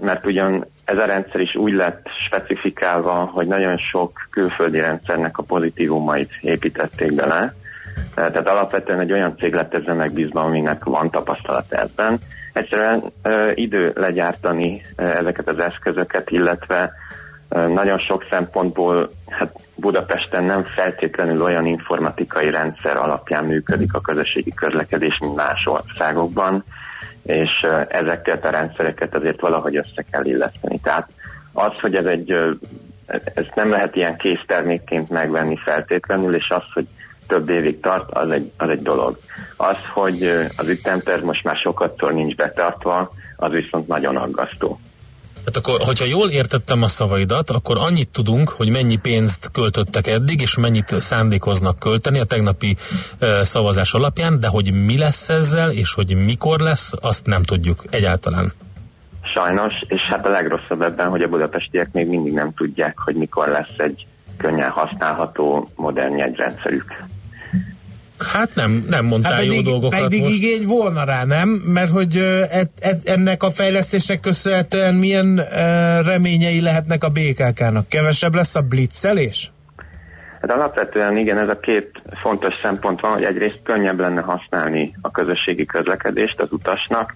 mert 0.00 0.26
ugyan 0.26 0.66
ez 0.92 0.98
a 0.98 1.06
rendszer 1.06 1.40
is 1.40 1.54
úgy 1.54 1.72
lett 1.72 2.06
specifikálva, 2.26 3.12
hogy 3.12 3.46
nagyon 3.46 3.76
sok 3.76 4.28
külföldi 4.30 4.80
rendszernek 4.80 5.38
a 5.38 5.42
pozitívumait 5.42 6.30
építették 6.40 7.14
bele. 7.14 7.54
Tehát 8.14 8.48
alapvetően 8.48 9.00
egy 9.00 9.12
olyan 9.12 9.36
cég 9.36 9.54
lett 9.54 9.74
ezzel 9.74 9.94
megbízva, 9.94 10.40
aminek 10.40 10.84
van 10.84 11.10
tapasztalat 11.10 11.72
ebben. 11.72 12.18
Egyszerűen 12.52 13.02
ö, 13.22 13.50
idő 13.54 13.92
legyártani 13.94 14.82
ö, 14.96 15.02
ezeket 15.02 15.48
az 15.48 15.58
eszközöket, 15.58 16.30
illetve 16.30 16.92
ö, 17.48 17.68
nagyon 17.68 17.98
sok 17.98 18.26
szempontból 18.30 19.10
hát 19.28 19.56
Budapesten 19.74 20.44
nem 20.44 20.64
feltétlenül 20.64 21.42
olyan 21.42 21.66
informatikai 21.66 22.50
rendszer 22.50 22.96
alapján 22.96 23.44
működik 23.44 23.94
a 23.94 24.00
közösségi 24.00 24.52
közlekedés, 24.54 25.18
mint 25.20 25.34
más 25.34 25.66
országokban, 25.66 26.64
és 27.22 27.66
ezeket 27.88 28.44
a 28.44 28.50
rendszereket 28.50 29.14
azért 29.14 29.40
valahogy 29.40 29.76
össze 29.76 30.04
kell 30.10 30.24
illeszteni. 30.24 30.78
Tehát 30.82 31.08
az, 31.52 31.72
hogy 31.80 31.96
ez 31.96 32.04
egy, 32.04 32.30
ö, 32.30 32.50
ezt 33.34 33.54
nem 33.54 33.70
lehet 33.70 33.96
ilyen 33.96 34.16
késztermékként 34.16 35.10
megvenni 35.10 35.56
feltétlenül, 35.56 36.34
és 36.34 36.48
az, 36.48 36.64
hogy 36.74 36.86
több 37.26 37.48
évig 37.48 37.80
tart, 37.80 38.10
az 38.10 38.30
egy, 38.30 38.52
az 38.56 38.68
egy 38.68 38.82
dolog. 38.82 39.18
Az, 39.56 39.76
hogy 39.92 40.22
az 40.56 40.68
ütemterv 40.68 41.24
most 41.24 41.44
már 41.44 41.56
sokatszor 41.56 42.12
nincs 42.12 42.34
betartva, 42.34 43.12
az 43.36 43.50
viszont 43.50 43.88
nagyon 43.88 44.16
aggasztó. 44.16 44.80
Hát 45.44 45.56
akkor, 45.56 45.80
hogyha 45.80 46.04
jól 46.04 46.30
értettem 46.30 46.82
a 46.82 46.88
szavaidat, 46.88 47.50
akkor 47.50 47.76
annyit 47.78 48.08
tudunk, 48.08 48.48
hogy 48.48 48.68
mennyi 48.68 48.96
pénzt 48.96 49.50
költöttek 49.52 50.06
eddig, 50.06 50.40
és 50.40 50.56
mennyit 50.56 51.00
szándékoznak 51.00 51.78
költeni 51.78 52.18
a 52.18 52.24
tegnapi 52.24 52.76
szavazás 53.42 53.92
alapján, 53.92 54.40
de 54.40 54.48
hogy 54.48 54.72
mi 54.72 54.98
lesz 54.98 55.28
ezzel, 55.28 55.70
és 55.70 55.94
hogy 55.94 56.14
mikor 56.14 56.60
lesz, 56.60 56.92
azt 57.00 57.26
nem 57.26 57.42
tudjuk 57.42 57.84
egyáltalán. 57.90 58.52
Sajnos, 59.34 59.72
és 59.88 60.00
hát 60.10 60.26
a 60.26 60.30
legrosszabb 60.30 60.82
ebben, 60.82 61.08
hogy 61.08 61.22
a 61.22 61.28
budapestiek 61.28 61.92
még 61.92 62.06
mindig 62.06 62.32
nem 62.32 62.54
tudják, 62.54 62.98
hogy 62.98 63.14
mikor 63.14 63.48
lesz 63.48 63.78
egy 63.78 64.06
könnyen 64.36 64.70
használható 64.70 65.70
modern 65.74 66.16
jegyrendszerük. 66.16 67.04
Hát 68.22 68.54
nem, 68.54 68.84
nem 68.88 69.04
mondtál 69.04 69.32
Hát 69.32 69.44
jó 69.44 69.48
pedig, 69.48 69.64
dolgokat 69.64 70.00
pedig 70.00 70.22
most. 70.22 70.34
igény 70.34 70.66
volna 70.66 71.04
rá, 71.04 71.24
nem? 71.24 71.48
Mert 71.48 71.90
hogy 71.90 72.16
ö, 72.16 72.42
e, 72.50 72.62
e, 72.80 72.98
ennek 73.04 73.42
a 73.42 73.50
fejlesztésnek 73.50 74.20
köszönhetően 74.20 74.94
milyen 74.94 75.38
ö, 75.38 75.44
reményei 76.02 76.60
lehetnek 76.60 77.04
a 77.04 77.08
BKK-nak? 77.08 77.88
Kevesebb 77.88 78.34
lesz 78.34 78.54
a 78.54 78.60
blitzelés? 78.60 79.52
Hát 80.40 80.50
alapvetően 80.50 81.16
igen, 81.16 81.38
ez 81.38 81.48
a 81.48 81.58
két 81.58 82.02
fontos 82.22 82.54
szempont 82.62 83.00
van, 83.00 83.12
hogy 83.12 83.24
egyrészt 83.24 83.60
könnyebb 83.62 84.00
lenne 84.00 84.20
használni 84.20 84.94
a 85.00 85.10
közösségi 85.10 85.64
közlekedést 85.64 86.40
az 86.40 86.52
utasnak, 86.52 87.14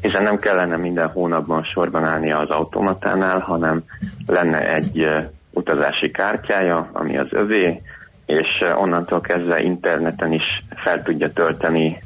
hiszen 0.00 0.22
nem 0.22 0.38
kellene 0.38 0.76
minden 0.76 1.08
hónapban 1.08 1.62
sorban 1.62 2.04
állnia 2.04 2.38
az 2.38 2.48
automatánál, 2.48 3.38
hanem 3.38 3.84
lenne 4.26 4.74
egy 4.74 5.06
utazási 5.50 6.10
kártyája, 6.10 6.90
ami 6.92 7.18
az 7.18 7.28
övé, 7.30 7.82
és 8.26 8.46
ö, 8.60 8.72
onnantól 8.72 9.20
kezdve 9.20 9.62
interneten 9.62 10.32
is 10.32 10.64
fel 10.76 11.02
tudja 11.02 11.32
tölteni 11.32 11.98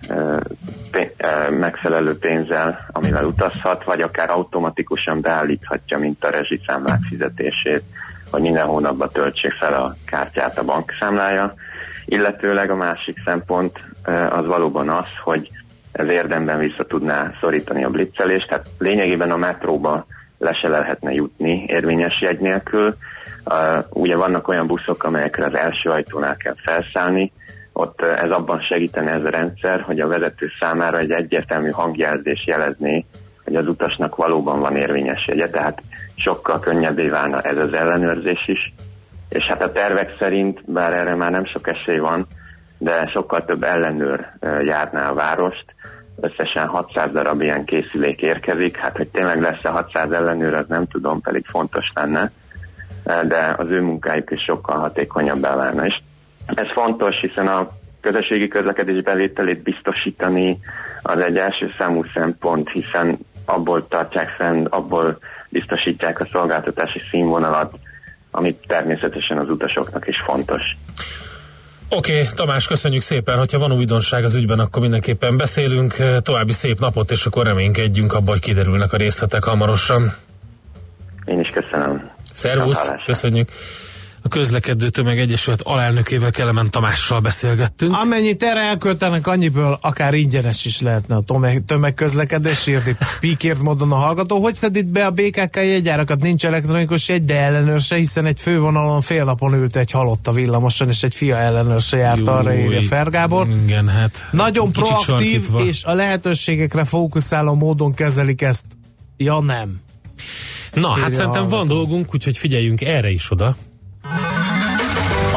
pé- 0.91 1.15
ö, 1.19 1.51
megfelelő 1.51 2.19
pénzzel, 2.19 2.87
amivel 2.93 3.25
utazhat, 3.25 3.85
vagy 3.85 4.01
akár 4.01 4.31
automatikusan 4.31 5.21
beállíthatja, 5.21 5.99
mint 5.99 6.25
a 6.25 6.31
rezsiszámlák 6.31 7.01
fizetését, 7.09 7.83
hogy 8.31 8.41
minden 8.41 8.67
hónapban 8.67 9.09
töltsék 9.13 9.53
fel 9.53 9.83
a 9.83 9.97
kártyát 10.07 10.59
a 10.59 10.65
bankszámlája. 10.65 11.55
Illetőleg 12.05 12.71
a 12.71 12.77
másik 12.77 13.23
szempont 13.25 13.79
az 14.31 14.47
valóban 14.47 14.89
az, 14.89 15.07
hogy 15.25 15.51
ez 15.93 16.09
érdemben 16.09 16.59
vissza 16.59 16.85
tudná 16.85 17.33
szorítani 17.41 17.85
a 17.85 17.91
blitzelést, 17.91 18.49
tehát 18.49 18.67
lényegében 18.79 19.31
a 19.31 19.37
metróba 19.37 20.07
le 20.39 20.53
se 20.53 20.69
lehetne 20.69 21.13
jutni 21.13 21.65
érvényes 21.67 22.21
jegy 22.21 22.39
nélkül. 22.39 22.97
Uh, 23.51 23.85
ugye 23.91 24.17
vannak 24.17 24.49
olyan 24.49 24.67
buszok, 24.67 25.05
amelyekre 25.05 25.45
az 25.45 25.55
első 25.55 25.91
ajtónál 25.91 26.37
kell 26.37 26.55
felszállni, 26.57 27.33
ott 27.73 28.03
ez 28.03 28.31
abban 28.31 28.61
segítene 28.61 29.11
ez 29.11 29.25
a 29.25 29.31
rendszer, 29.31 29.81
hogy 29.81 30.01
a 30.01 30.07
vezető 30.07 30.51
számára 30.61 30.99
egy 30.99 31.11
egyértelmű 31.11 31.71
hangjelzés 31.71 32.47
jelezné, 32.47 33.05
hogy 33.45 33.57
az 33.57 33.67
utasnak 33.67 34.17
valóban 34.17 34.61
van 34.61 34.77
érvényes 34.77 35.27
jegye, 35.27 35.49
tehát 35.49 35.83
sokkal 36.15 36.61
könnyebbé 36.61 37.09
válna 37.09 37.41
ez 37.41 37.57
az 37.57 37.73
ellenőrzés 37.73 38.49
is. 38.49 38.75
És 39.29 39.45
hát 39.45 39.63
a 39.63 39.73
tervek 39.73 40.17
szerint, 40.19 40.71
bár 40.73 40.93
erre 40.93 41.15
már 41.15 41.31
nem 41.31 41.45
sok 41.45 41.69
esély 41.69 41.99
van, 41.99 42.27
de 42.79 43.07
sokkal 43.13 43.45
több 43.45 43.63
ellenőr 43.63 44.27
járná 44.63 45.09
a 45.09 45.15
várost, 45.15 45.65
összesen 46.21 46.67
600 46.67 47.13
darab 47.13 47.41
ilyen 47.41 47.65
készülék 47.65 48.23
érkezik, 48.23 48.77
hát 48.77 48.97
hogy 48.97 49.09
tényleg 49.09 49.41
lesz-e 49.41 49.69
600 49.69 50.11
ellenőr, 50.11 50.55
az 50.55 50.67
nem 50.69 50.87
tudom, 50.87 51.21
pedig 51.21 51.47
fontos 51.47 51.93
lenne, 51.95 52.31
de 53.29 53.55
az 53.59 53.67
ő 53.69 53.81
munkájuk 53.81 54.31
is 54.31 54.43
sokkal 54.43 54.79
hatékonyabbá 54.79 55.57
válna. 55.57 55.87
És 55.87 55.95
ez 56.47 56.67
fontos, 56.73 57.21
hiszen 57.21 57.47
a 57.47 57.69
közösségi 58.01 58.49
közlekedés 58.49 59.03
bevételét 59.03 59.63
biztosítani 59.63 60.59
az 61.03 61.19
egy 61.19 61.37
első 61.37 61.71
számú 61.79 62.05
szempont, 62.15 62.71
hiszen 62.71 63.19
abból 63.45 63.89
tartják 63.89 64.29
fenn, 64.29 64.65
abból 64.65 65.19
biztosítják 65.49 66.21
a 66.21 66.29
szolgáltatási 66.33 67.01
színvonalat, 67.11 67.79
ami 68.31 68.57
természetesen 68.67 69.39
az 69.39 69.51
utasoknak 69.51 70.07
is 70.07 70.17
fontos. 70.27 70.63
Oké, 71.89 72.21
okay, 72.21 72.35
Tamás, 72.35 72.67
köszönjük 72.67 73.03
szépen, 73.03 73.39
hogyha 73.39 73.59
van 73.59 73.73
újdonság 73.73 74.25
az 74.25 74.35
ügyben, 74.35 74.59
akkor 74.59 74.83
mindenképpen 74.83 75.37
beszélünk. 75.37 75.95
További 76.23 76.53
szép 76.53 76.79
napot, 76.79 77.11
és 77.11 77.27
akkor 77.27 77.47
reménykedjünk 77.47 78.13
abban, 78.13 78.29
hogy 78.29 78.41
kiderülnek 78.41 78.93
a 78.93 78.97
részletek 78.97 79.45
hamarosan. 79.45 80.13
Én 81.25 81.41
is 81.41 81.49
köszönöm. 81.49 82.11
Szervusz, 82.33 82.91
köszönjük. 83.07 83.49
A 84.23 84.29
közlekedő 84.29 84.89
tömeg 84.89 85.19
egyesület 85.19 85.61
alelnökével 85.61 86.31
Kelemen 86.31 86.71
Tamással 86.71 87.21
beszélgettünk. 87.21 87.97
Amennyit 87.97 88.43
erre 88.43 88.61
elköltenek, 88.61 89.27
annyiből 89.27 89.79
akár 89.81 90.15
ingyenes 90.15 90.65
is 90.65 90.81
lehetne 90.81 91.15
a 91.15 91.21
tömeg, 91.21 91.65
tömegközlekedés, 91.67 92.67
írt 92.67 92.87
itt 92.87 92.99
pikért 93.21 93.59
módon 93.59 93.93
a 93.93 93.95
hallgató. 93.95 94.41
Hogy 94.43 94.55
szed 94.55 94.77
itt 94.77 94.87
be 94.87 95.07
a 95.07 95.11
BKK 95.11 95.57
jegyárakat? 95.57 96.21
Nincs 96.21 96.47
elektronikus 96.47 97.09
jegy, 97.09 97.25
de 97.25 97.41
ellenőrse, 97.41 97.97
hiszen 97.97 98.27
egy 98.27 98.41
fővonalon 98.41 99.01
fél 99.01 99.25
napon 99.25 99.55
ült 99.55 99.77
egy 99.77 99.91
halott 99.91 100.27
a 100.27 100.33
villamoson, 100.33 100.89
és 100.89 101.03
egy 101.03 101.15
fia 101.15 101.37
ellenőrse 101.37 101.97
járt 101.97 102.27
arra, 102.27 102.53
Júj, 102.53 102.63
írja 102.63 102.83
Fergábor. 102.83 103.49
Igen, 103.65 103.89
hát. 103.89 104.29
Nagyon 104.31 104.73
proaktív 104.73 105.05
sarkítva. 105.05 105.61
és 105.61 105.85
a 105.85 105.95
lehetőségekre 105.95 106.85
fókuszáló 106.85 107.55
módon 107.55 107.95
kezelik 107.95 108.43
ezt. 108.43 108.65
Ja 109.17 109.41
nem. 109.41 109.81
Na, 110.75 110.99
hát 110.99 111.15
szerintem 111.15 111.49
van 111.49 111.67
dolgunk, 111.67 112.15
úgyhogy 112.15 112.39
figyeljünk 112.39 112.81
erre 112.81 113.11
is 113.11 113.31
oda. 113.31 113.57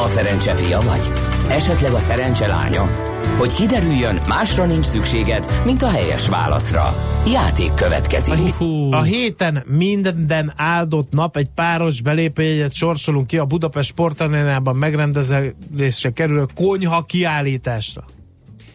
A 0.04 0.08
szerencse 0.08 0.56
fia 0.56 0.80
vagy? 0.80 1.10
Esetleg 1.50 1.92
a 1.94 2.00
szerencse 2.00 2.48
lánya? 2.48 2.90
Hogy 3.38 3.54
kiderüljön, 3.54 4.20
másra 4.28 4.66
nincs 4.66 4.86
szükséged, 4.86 5.62
mint 5.66 5.82
a 5.82 5.90
helyes 5.90 6.30
válaszra. 6.30 6.94
Játék 7.32 7.74
következik. 7.74 8.54
A 8.90 9.02
héten 9.02 9.64
minden 9.68 10.54
áldott 10.56 11.12
nap 11.12 11.38
egy 11.38 11.50
páros 11.56 12.02
belépőjegyet 12.02 12.74
sorsolunk 12.74 13.28
ki 13.28 13.38
a 13.38 13.46
Budapest 13.46 13.90
Sportarénában 13.90 14.76
megrendezésre 14.76 16.10
kerülő 16.14 16.46
konyha 16.56 17.02
kiállításra. 17.02 18.04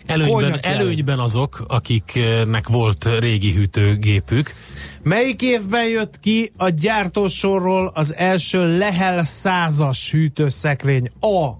Előnyben, 0.08 0.58
előnyben 0.62 1.18
azok, 1.18 1.64
akiknek 1.68 2.68
volt 2.68 3.08
régi 3.18 3.52
hűtőgépük. 3.52 4.54
Melyik 5.02 5.42
évben 5.42 5.88
jött 5.88 6.20
ki 6.20 6.52
a 6.56 6.68
gyártósorról 6.68 7.90
az 7.94 8.14
első 8.14 8.78
Lehel 8.78 9.24
százas 9.24 10.10
hűtőszekrény? 10.10 11.10
A. 11.20 11.50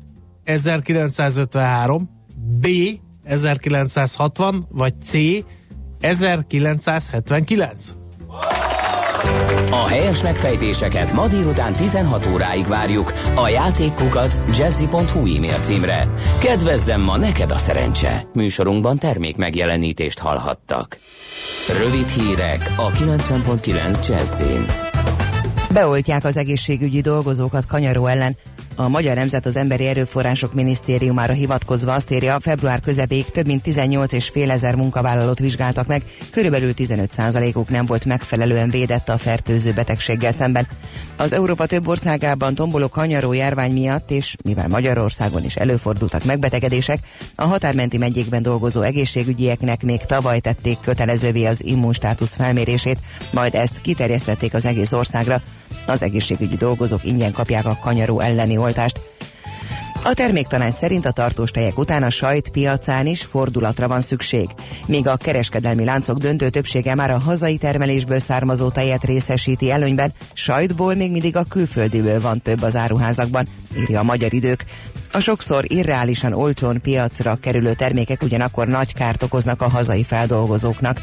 1953, 0.45 2.11
B. 2.61 2.67
1960, 3.25 4.67
vagy 4.71 4.95
C. 5.05 5.15
1979. 6.01 7.93
A 9.71 9.87
helyes 9.87 10.23
megfejtéseket 10.23 11.13
ma 11.13 11.27
délután 11.27 11.73
16 11.73 12.27
óráig 12.33 12.67
várjuk 12.67 13.13
a 13.35 13.49
játékkukac 13.49 14.41
jazzy.hu 14.59 15.37
e-mail 15.37 15.59
címre. 15.61 16.09
Kedvezzem 16.39 17.01
ma 17.01 17.17
neked 17.17 17.51
a 17.51 17.59
szerencse. 17.59 18.23
Műsorunkban 18.33 18.99
termék 18.99 19.37
megjelenítést 19.37 20.19
hallhattak. 20.19 20.99
Rövid 21.83 22.09
hírek 22.09 22.73
a 22.77 22.91
90.9 22.91 24.09
Jazzin. 24.09 24.67
Beoltják 25.73 26.25
az 26.25 26.37
egészségügyi 26.37 27.01
dolgozókat 27.01 27.67
kanyaró 27.67 28.07
ellen. 28.07 28.37
A 28.81 28.89
Magyar 28.89 29.17
Nemzet 29.17 29.47
az 29.47 29.57
Emberi 29.57 29.87
Erőforrások 29.87 30.55
Minisztériumára 30.55 31.33
hivatkozva 31.33 31.93
azt 31.93 32.11
írja, 32.11 32.41
február 32.41 32.81
közepéig 32.81 33.25
több 33.25 33.47
mint 33.47 33.63
18 33.63 34.13
és 34.13 34.29
fél 34.29 34.51
ezer 34.51 34.75
munkavállalót 34.75 35.39
vizsgáltak 35.39 35.87
meg, 35.87 36.03
körülbelül 36.31 36.73
15%-uk 36.77 37.69
nem 37.69 37.87
volt 37.87 38.05
megfelelően 38.05 38.71
védett 38.71 39.09
a 39.09 39.19
fertőző 39.19 39.73
betegséggel 39.73 40.33
szemben. 40.33 40.67
Az 41.17 41.33
Európa 41.33 41.67
több 41.67 41.89
országában 41.89 42.55
tomboló 42.55 42.89
kanyaró 42.89 43.33
járvány 43.33 43.73
miatt, 43.73 44.11
és 44.11 44.37
mivel 44.45 44.69
Magyarországon 44.69 45.45
is 45.45 45.57
előfordultak 45.57 46.25
megbetegedések, 46.25 46.99
a 47.35 47.45
határmenti 47.45 47.99
megyékben 47.99 48.43
dolgozó 48.43 48.81
egészségügyieknek 48.81 49.83
még 49.83 50.01
tavaly 50.01 50.41
tették 50.41 50.79
kötelezővé 50.81 51.45
az 51.45 51.65
immunstátusz 51.65 52.35
felmérését, 52.35 52.99
majd 53.33 53.55
ezt 53.55 53.81
kiterjesztették 53.81 54.55
az 54.55 54.65
egész 54.65 54.93
országra. 54.93 55.43
Az 55.89 56.03
egészségügyi 56.03 56.57
dolgozók 56.57 57.05
ingyen 57.05 57.33
kapják 57.33 57.67
a 57.67 57.79
kanyaró 57.83 58.21
elleni 58.21 58.57
oltást. 58.57 59.01
A 60.05 60.15
terméktanács 60.15 60.75
szerint 60.75 61.07
a 61.07 61.11
tartós 61.11 61.51
tejek 61.51 61.79
után 61.79 62.03
a 62.03 62.11
sajt 62.11 62.49
piacán 62.49 63.07
is 63.07 63.23
fordulatra 63.23 63.89
van 63.89 64.01
szükség. 64.01 64.49
Míg 64.87 65.07
a 65.07 65.17
kereskedelmi 65.17 65.85
láncok 65.85 66.19
döntő 66.19 66.49
többsége 66.49 66.95
már 66.95 67.11
a 67.11 67.19
hazai 67.19 67.57
termelésből 67.57 68.19
származó 68.19 68.71
tejet 68.71 69.05
részesíti 69.05 69.71
előnyben, 69.71 70.13
sajtból 70.33 70.95
még 70.95 71.11
mindig 71.11 71.37
a 71.37 71.45
külföldiből 71.45 72.21
van 72.21 72.43
több 72.43 72.63
az 72.63 72.77
áruházakban, 72.77 73.47
írja 73.77 74.01
a 74.01 74.03
magyar 74.03 74.35
idők. 74.35 74.65
A 75.13 75.19
sokszor 75.19 75.65
irreálisan 75.67 76.33
olcsón 76.33 76.81
piacra 76.81 77.39
kerülő 77.41 77.75
termékek 77.75 78.23
ugyanakkor 78.23 78.67
nagy 78.67 78.95
kárt 78.95 79.23
okoznak 79.23 79.63
a 79.63 79.69
hazai 79.69 80.05
feldolgozóknak. 80.05 81.01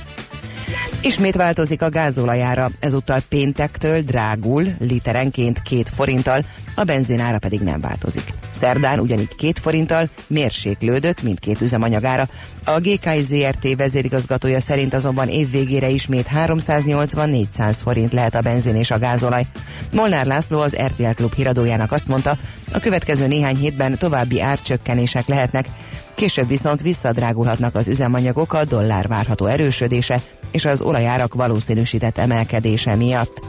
Ismét 1.02 1.36
változik 1.36 1.82
a 1.82 1.90
gázolajára, 1.90 2.70
ezúttal 2.80 3.20
péntektől 3.30 4.02
drágul, 4.02 4.66
literenként 4.80 5.62
két 5.62 5.90
forinttal, 5.96 6.46
a 6.76 6.84
benzinára 6.84 7.40
pedig 7.40 7.60
nem 7.60 7.82
változik. 7.82 8.34
Szerdán 8.52 9.00
ugyanígy 9.00 9.36
két 9.36 9.60
forinttal 9.60 10.10
mérséklődött 10.28 11.22
mindkét 11.22 11.62
üzemanyagára. 11.62 12.28
A 12.64 12.80
GKI 12.80 13.22
ZRT 13.22 13.76
vezérigazgatója 13.78 14.60
szerint 14.60 14.94
azonban 14.94 15.30
évvégére 15.30 15.90
ismét 15.90 16.30
380-400 16.36 17.78
forint 17.84 18.14
lehet 18.14 18.36
a 18.36 18.42
benzin 18.42 18.76
és 18.76 18.92
a 18.92 19.00
gázolaj. 19.00 19.46
Molnár 19.92 20.26
László 20.26 20.60
az 20.60 20.76
RTL 20.76 21.14
Klub 21.16 21.34
híradójának 21.34 21.92
azt 21.92 22.08
mondta, 22.08 22.38
a 22.74 22.80
következő 22.80 23.28
néhány 23.28 23.56
hétben 23.56 23.98
további 23.98 24.42
árcsökkenések 24.42 25.28
lehetnek, 25.28 25.68
Később 26.16 26.48
viszont 26.48 26.82
visszadrágulhatnak 26.82 27.76
az 27.76 27.88
üzemanyagok 27.88 28.54
a 28.54 28.66
dollár 28.66 29.08
várható 29.08 29.46
erősödése 29.46 30.22
és 30.52 30.66
az 30.66 30.82
olajárak 30.82 31.34
valószínűsített 31.34 32.18
emelkedése 32.18 32.96
miatt. 32.96 33.40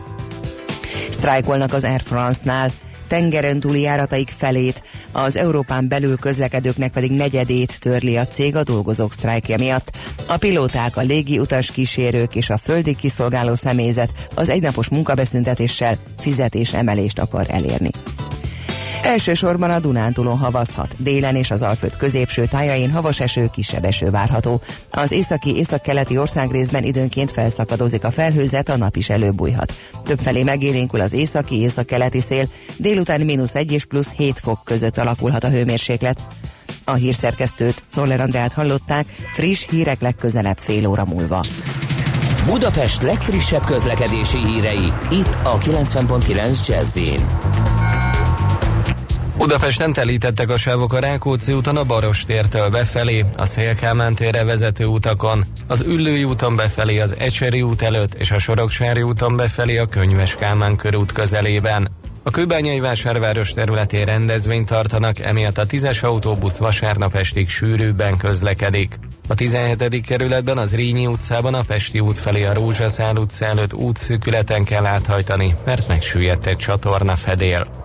Sztrájkolnak 1.11 1.72
az 1.72 1.84
Air 1.84 2.03
France-nál, 2.05 2.70
tengeren 3.09 3.61
túli 3.61 3.80
járataik 3.80 4.32
felét, 4.36 4.82
az 5.12 5.36
Európán 5.36 5.88
belül 5.88 6.16
közlekedőknek 6.16 6.92
pedig 6.92 7.11
negyedét 7.11 7.80
törli 7.80 8.16
a 8.16 8.26
cég 8.26 8.57
a 8.57 8.62
dolgozók 8.62 9.12
sztrájkja 9.12 9.59
miatt. 9.59 9.97
A 10.26 10.36
pilóták, 10.36 10.97
a 10.97 11.01
légi 11.01 11.38
utas 11.38 11.70
kísérők 11.70 12.34
és 12.34 12.51
a 12.51 12.59
földi 12.59 12.97
kiszolgáló 12.97 13.55
személyzet 13.55 14.12
az 14.34 14.49
egynapos 14.49 14.88
munkabeszüntetéssel 14.88 15.97
fizetés 16.18 16.72
emelést 16.72 17.18
akar 17.18 17.47
elérni. 17.49 17.90
Elsősorban 19.07 19.70
a 19.70 19.78
Dunántúlon 19.78 20.38
havazhat, 20.38 20.94
délen 20.96 21.36
és 21.36 21.50
az 21.50 21.62
Alföld 21.62 21.96
középső 21.96 22.46
tájain 22.46 22.90
havas 22.90 23.20
eső, 23.20 23.48
kisebb 23.52 23.84
eső 23.84 24.11
várható. 24.11 24.61
Az 24.90 25.12
északi 25.12 25.57
északkeleti 25.57 26.18
országrészben 26.18 26.84
időnként 26.84 27.30
felszakadozik 27.30 28.04
a 28.04 28.11
felhőzet, 28.11 28.68
a 28.68 28.76
nap 28.76 28.96
is 28.96 29.09
előbújhat. 29.09 29.72
Többfelé 30.04 30.42
megélénkül 30.42 31.00
az 31.00 31.12
északi 31.12 31.61
északkeleti 31.61 32.20
szél, 32.20 32.48
délután 32.76 33.20
mínusz 33.20 33.54
1 33.54 33.72
és 33.72 33.84
plusz 33.84 34.11
7 34.11 34.38
fok 34.38 34.61
között 34.64 34.98
alakulhat 34.98 35.44
a 35.44 35.50
hőmérséklet. 35.50 36.20
A 36.84 36.94
hírszerkesztőt, 36.94 37.82
Szoller 37.86 38.20
Andrát 38.20 38.52
hallották, 38.52 39.07
friss 39.34 39.66
hírek 39.68 40.00
legközelebb 40.00 40.59
fél 40.59 40.86
óra 40.86 41.04
múlva. 41.04 41.44
Budapest 42.46 43.02
legfrissebb 43.02 43.64
közlekedési 43.64 44.38
hírei, 44.38 44.92
itt 45.11 45.38
a 45.42 45.59
90.9 45.59 46.66
jazz 46.66 46.98
Budapesten 49.39 49.93
telítettek 49.93 50.51
a 50.51 50.57
sávok 50.57 50.93
a 50.93 50.99
Rákóczi 50.99 51.53
úton 51.53 51.76
a 51.76 51.84
Barostértől 51.84 52.68
befelé, 52.68 53.24
a 53.37 53.45
Szélkámán 53.45 54.14
térre 54.14 54.45
vezető 54.45 54.84
utakon, 54.84 55.47
az 55.66 55.80
Üllői 55.80 56.24
úton 56.24 56.57
befelé 56.57 56.99
az 56.99 57.14
Ecseri 57.18 57.62
út 57.62 57.82
előtt 57.82 58.14
és 58.14 58.30
a 58.30 58.39
Soroksári 58.39 59.03
úton 59.03 59.37
befelé 59.37 59.76
a 59.76 59.87
Könyves 59.87 60.37
Kálmán 60.37 60.76
körút 60.76 61.12
közelében. 61.12 61.89
A 62.22 62.30
Kőbányai 62.30 62.80
vásárváros 62.80 63.53
területén 63.53 64.05
rendezvényt 64.05 64.68
tartanak, 64.68 65.18
emiatt 65.18 65.59
a 65.59 65.66
tízes 65.66 66.03
autóbusz 66.03 66.57
vasárnap 66.57 67.14
estig 67.14 67.49
sűrűbben 67.49 68.16
közlekedik. 68.16 68.99
A 69.28 69.34
17. 69.34 70.01
kerületben 70.07 70.59
az 70.59 70.74
Rínyi 70.74 71.07
utcában 71.07 71.55
a 71.55 71.62
Pesti 71.62 72.01
út 72.01 72.18
felé 72.18 72.45
a 72.45 72.55
Rózsaszál 72.55 73.16
utca 73.16 73.45
előtt 73.45 73.74
útszűkületen 73.74 74.64
kell 74.64 74.87
áthajtani, 74.87 75.55
mert 75.64 75.89
megsüllyedt 75.89 76.47
egy 76.47 76.57
csatorna 76.57 77.16
fedél. 77.16 77.84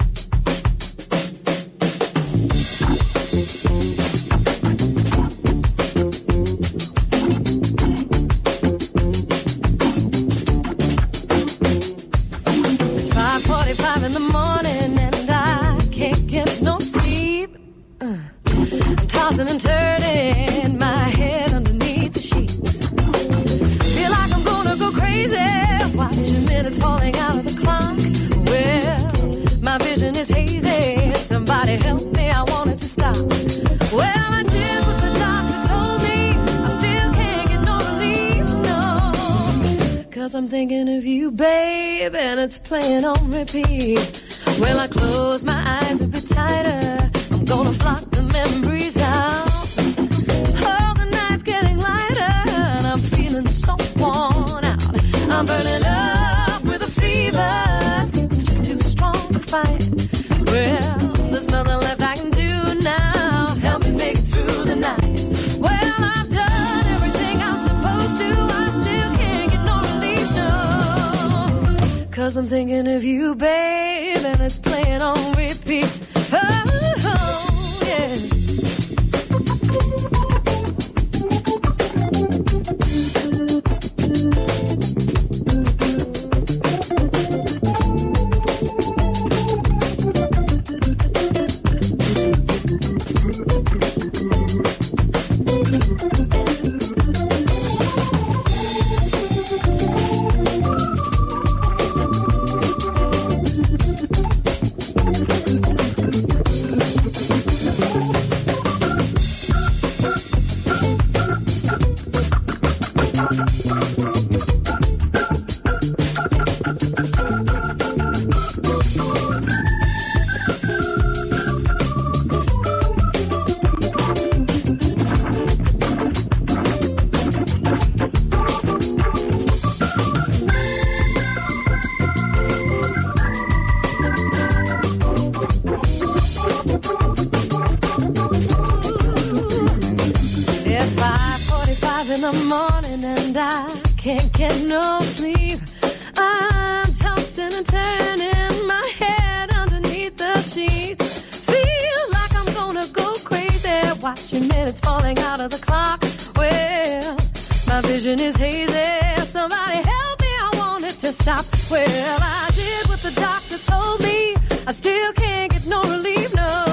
Stop. 161.21 161.45
Well, 161.69 162.19
I 162.21 162.49
did 162.55 162.89
what 162.89 162.99
the 163.01 163.11
doctor 163.11 163.57
told 163.59 164.01
me. 164.01 164.35
I 164.65 164.71
still 164.71 165.13
can't 165.13 165.51
get 165.51 165.65
no 165.67 165.81
relief, 165.83 166.33
no. 166.35 166.65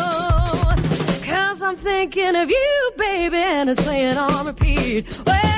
Cause 1.22 1.62
I'm 1.62 1.76
thinking 1.76 2.34
of 2.34 2.48
you, 2.50 2.90
baby, 2.96 3.36
and 3.36 3.68
it's 3.68 3.82
playing 3.82 4.16
on 4.16 4.46
repeat. 4.46 5.06
Well, 5.26 5.57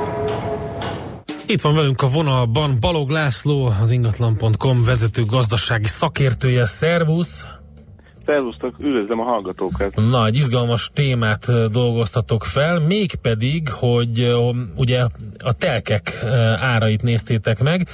Itt 1.51 1.61
van 1.61 1.75
velünk 1.75 2.01
a 2.01 2.07
vonalban 2.07 2.77
Balog 2.79 3.09
László, 3.09 3.73
az 3.81 3.91
ingatlan.com 3.91 4.83
vezető 4.83 5.23
gazdasági 5.23 5.87
szakértője. 5.87 6.65
Szervusz! 6.65 7.45
Szervusztok, 8.25 8.75
üdvözlöm 8.79 9.19
a 9.19 9.23
hallgatókat. 9.23 9.95
Na, 9.95 10.25
egy 10.25 10.35
izgalmas 10.35 10.89
témát 10.93 11.71
dolgoztatok 11.71 12.43
fel, 12.43 12.79
mégpedig, 12.79 13.69
hogy 13.69 14.31
ugye 14.75 15.05
a 15.39 15.53
telkek 15.53 16.23
árait 16.59 17.01
néztétek 17.01 17.63
meg, 17.63 17.87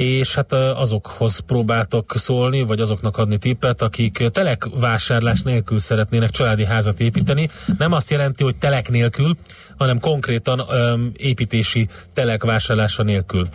és 0.00 0.34
hát 0.34 0.52
azokhoz 0.52 1.38
próbáltok 1.38 2.12
szólni, 2.16 2.62
vagy 2.62 2.80
azoknak 2.80 3.16
adni 3.16 3.38
tippet, 3.38 3.82
akik 3.82 4.28
telekvásárlás 4.32 5.42
nélkül 5.42 5.78
szeretnének 5.80 6.30
családi 6.30 6.64
házat 6.64 7.00
építeni. 7.00 7.50
Nem 7.78 7.92
azt 7.92 8.10
jelenti, 8.10 8.42
hogy 8.42 8.56
telek 8.56 8.90
nélkül, 8.90 9.36
hanem 9.78 9.98
konkrétan 9.98 10.58
ö, 10.68 11.04
építési 11.16 11.88
telekvásárlása 12.12 13.02
nélkül. 13.02 13.48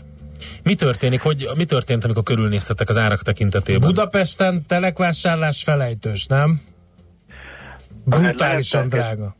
Mi 0.63 0.75
történik, 0.75 1.21
hogy 1.21 1.49
mi 1.55 1.65
történt, 1.65 2.03
amikor 2.03 2.23
körülnéztetek 2.23 2.89
az 2.89 2.97
árak 2.97 3.21
tekintetében? 3.21 3.89
Budapesten 3.89 4.65
telekvásárlás 4.67 5.63
felejtős, 5.63 6.25
nem? 6.25 6.61
Brutálisan 8.03 8.87
Lehet 8.91 9.15
drága. 9.15 9.35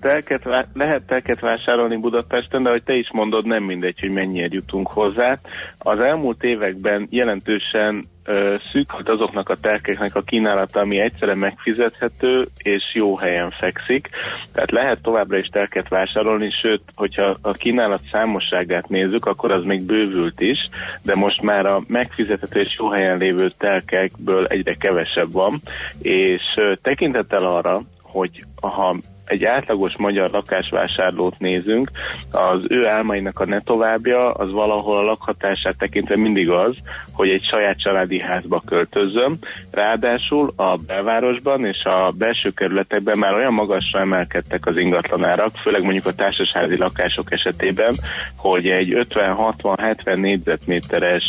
Telket, 0.00 0.44
lehet 0.74 1.02
telket 1.06 1.40
vásárolni 1.40 1.96
Budapesten, 1.96 2.62
de 2.62 2.68
ahogy 2.68 2.82
te 2.82 2.94
is 2.94 3.10
mondod, 3.12 3.46
nem 3.46 3.62
mindegy, 3.62 4.00
hogy 4.00 4.10
mennyire 4.10 4.48
jutunk 4.50 4.88
hozzá. 4.88 5.38
Az 5.78 6.00
elmúlt 6.00 6.42
években 6.42 7.06
jelentősen 7.10 8.04
ö, 8.24 8.54
szűk 8.72 8.92
volt 8.92 9.08
azoknak 9.08 9.48
a 9.48 9.56
telkeknek 9.56 10.14
a 10.14 10.22
kínálata, 10.22 10.80
ami 10.80 11.00
egyszerre 11.00 11.34
megfizethető 11.34 12.48
és 12.56 12.82
jó 12.94 13.16
helyen 13.16 13.50
fekszik. 13.50 14.08
Tehát 14.52 14.70
lehet 14.70 15.02
továbbra 15.02 15.38
is 15.38 15.48
telket 15.48 15.88
vásárolni, 15.88 16.50
sőt, 16.62 16.82
hogyha 16.94 17.36
a 17.42 17.52
kínálat 17.52 18.02
számosságát 18.12 18.88
nézzük, 18.88 19.24
akkor 19.24 19.52
az 19.52 19.64
még 19.64 19.82
bővült 19.82 20.40
is, 20.40 20.68
de 21.02 21.14
most 21.14 21.42
már 21.42 21.66
a 21.66 21.82
megfizethető 21.86 22.60
és 22.60 22.76
jó 22.78 22.88
helyen 22.88 23.18
lévő 23.18 23.48
telkekből 23.58 24.46
egyre 24.46 24.74
kevesebb 24.74 25.32
van, 25.32 25.60
és 26.02 26.42
tekintettel 26.82 27.44
arra, 27.44 27.80
hogy 28.18 28.44
ha 28.60 28.96
egy 29.24 29.44
átlagos 29.44 29.96
magyar 29.96 30.30
lakásvásárlót 30.30 31.38
nézünk, 31.38 31.90
az 32.32 32.60
ő 32.68 32.86
álmainak 32.86 33.40
a 33.40 33.44
ne 33.44 33.60
továbbja 33.60 34.32
az 34.32 34.50
valahol 34.50 34.98
a 34.98 35.02
lakhatását 35.02 35.76
tekintve 35.78 36.16
mindig 36.16 36.50
az, 36.50 36.76
hogy 37.12 37.30
egy 37.30 37.44
saját 37.50 37.80
családi 37.80 38.20
házba 38.20 38.62
költözzön. 38.66 39.38
Ráadásul 39.70 40.52
a 40.56 40.76
belvárosban 40.76 41.64
és 41.64 41.82
a 41.84 42.10
belső 42.10 42.50
kerületekben 42.50 43.18
már 43.18 43.34
olyan 43.34 43.52
magasra 43.52 44.00
emelkedtek 44.00 44.66
az 44.66 44.78
ingatlanárak, 44.78 45.56
főleg 45.56 45.82
mondjuk 45.82 46.06
a 46.06 46.14
társasházi 46.14 46.76
lakások 46.76 47.32
esetében, 47.32 47.94
hogy 48.36 48.66
egy 48.66 49.06
50-60-70 49.08 50.16
négyzetméteres 50.16 51.24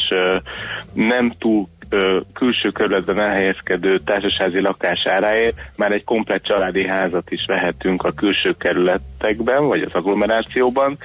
nem 0.94 1.34
túl 1.40 1.68
ö, 1.90 2.20
külső 2.34 2.70
körületben 2.70 3.20
elhelyezkedő 3.20 4.00
társasházi 4.00 4.62
lakás 4.62 5.06
áráért 5.06 5.58
már 5.78 5.92
egy 5.92 6.04
komplett 6.04 6.44
családi 6.44 6.88
házat 6.88 7.32
is 7.32 7.46
vehetünk 7.48 8.04
a 8.04 8.12
külső 8.12 8.56
kerületekben, 8.58 9.68
vagy 9.68 9.82
az 9.82 9.92
agglomerációban, 9.92 10.98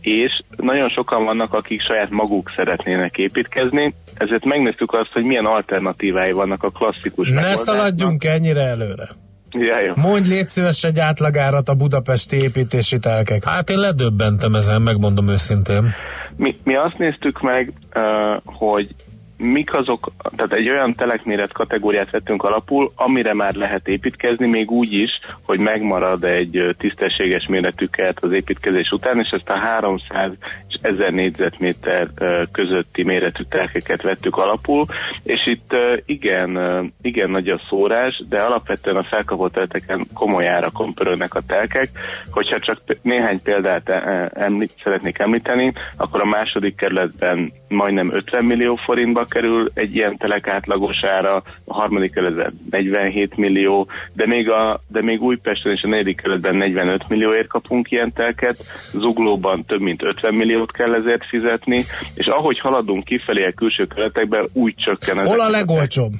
és 0.00 0.40
nagyon 0.56 0.88
sokan 0.88 1.24
vannak, 1.24 1.54
akik 1.54 1.82
saját 1.82 2.10
maguk 2.10 2.52
szeretnének 2.56 3.18
építkezni, 3.18 3.94
ezért 4.14 4.44
megnéztük 4.44 4.92
azt, 4.92 5.12
hogy 5.12 5.24
milyen 5.24 5.44
alternatívái 5.44 6.32
vannak 6.32 6.62
a 6.62 6.70
klasszikus 6.70 7.28
Ne 7.28 7.54
szaladjunk 7.54 8.24
ennyire 8.24 8.62
előre. 8.62 9.08
Ja, 9.50 9.80
jó. 9.80 9.92
Mondj 9.94 10.28
légy 10.28 10.48
szíves 10.48 10.84
egy 10.84 10.98
átlagárat 10.98 11.68
a 11.68 11.74
budapesti 11.74 12.36
építési 12.36 12.98
telkek. 12.98 13.44
Hát 13.44 13.70
én 13.70 13.78
ledöbbentem 13.78 14.54
ezen, 14.54 14.82
megmondom 14.82 15.28
őszintén. 15.28 15.94
Mi, 16.36 16.56
mi 16.64 16.76
azt 16.76 16.98
néztük 16.98 17.40
meg, 17.40 17.72
uh, 17.94 18.02
hogy 18.44 18.94
mik 19.38 19.74
azok, 19.74 20.12
tehát 20.36 20.52
egy 20.52 20.68
olyan 20.68 20.94
telekméret 20.94 21.52
kategóriát 21.52 22.10
vettünk 22.10 22.42
alapul, 22.42 22.92
amire 22.94 23.34
már 23.34 23.54
lehet 23.54 23.88
építkezni, 23.88 24.46
még 24.46 24.70
úgy 24.70 24.92
is, 24.92 25.10
hogy 25.42 25.58
megmarad 25.58 26.24
egy 26.24 26.74
tisztességes 26.78 27.46
méretű 27.46 27.86
kert 27.86 28.20
az 28.20 28.32
építkezés 28.32 28.90
után, 28.90 29.18
és 29.18 29.28
ezt 29.28 29.48
a 29.48 29.58
300 29.58 30.32
és 30.68 30.74
1000 30.80 31.12
négyzetméter 31.12 32.08
közötti 32.52 33.02
méretű 33.02 33.42
telkeket 33.48 34.02
vettük 34.02 34.36
alapul, 34.36 34.86
és 35.22 35.46
itt 35.46 35.74
igen, 36.04 36.58
igen 37.02 37.30
nagy 37.30 37.48
a 37.48 37.60
szórás, 37.68 38.22
de 38.28 38.40
alapvetően 38.40 38.96
a 38.96 39.06
felkapott 39.10 39.56
területeken 39.68 40.06
komoly 40.14 40.48
árakon 40.48 40.94
pörögnek 40.94 41.34
a 41.34 41.42
telkek. 41.46 41.88
Hogyha 42.30 42.58
csak 42.58 42.80
néhány 43.02 43.42
példát 43.42 43.88
e- 43.88 44.30
említ, 44.34 44.72
szeretnék 44.82 45.18
említeni, 45.18 45.72
akkor 45.96 46.20
a 46.20 46.24
második 46.24 46.76
kerületben 46.76 47.52
majdnem 47.68 48.12
50 48.12 48.44
millió 48.44 48.76
forintba 48.84 49.24
kerül 49.28 49.70
egy 49.74 49.94
ilyen 49.94 50.16
telek 50.16 50.48
átlagos 50.48 51.04
ára, 51.04 51.42
a 51.64 51.74
harmadik 51.74 52.12
kerületben 52.12 52.58
47 52.70 53.36
millió, 53.36 53.86
de 54.12 54.26
még, 54.26 54.50
a, 54.50 54.80
de 54.88 55.02
még 55.02 55.22
Újpesten 55.22 55.72
és 55.72 55.82
a 55.82 55.88
negyedik 55.88 56.20
kerületben 56.20 56.56
45 56.56 57.08
millióért 57.08 57.48
kapunk 57.48 57.90
ilyen 57.90 58.12
telket, 58.12 58.64
Zuglóban 58.92 59.64
több 59.64 59.80
mint 59.80 60.02
50 60.02 60.34
milliót 60.34 60.72
kell 60.72 60.94
ezért 60.94 61.26
fizetni, 61.26 61.84
és 62.14 62.26
ahogy 62.26 62.58
haladunk 62.58 63.04
kifelé 63.04 63.44
a 63.44 63.52
külső 63.52 63.84
kerületekben, 63.84 64.48
úgy 64.52 64.74
csökken 64.76 65.18
ez. 65.18 65.26
Hol 65.26 65.40
a 65.40 65.50
legolcsóbb? 65.50 66.12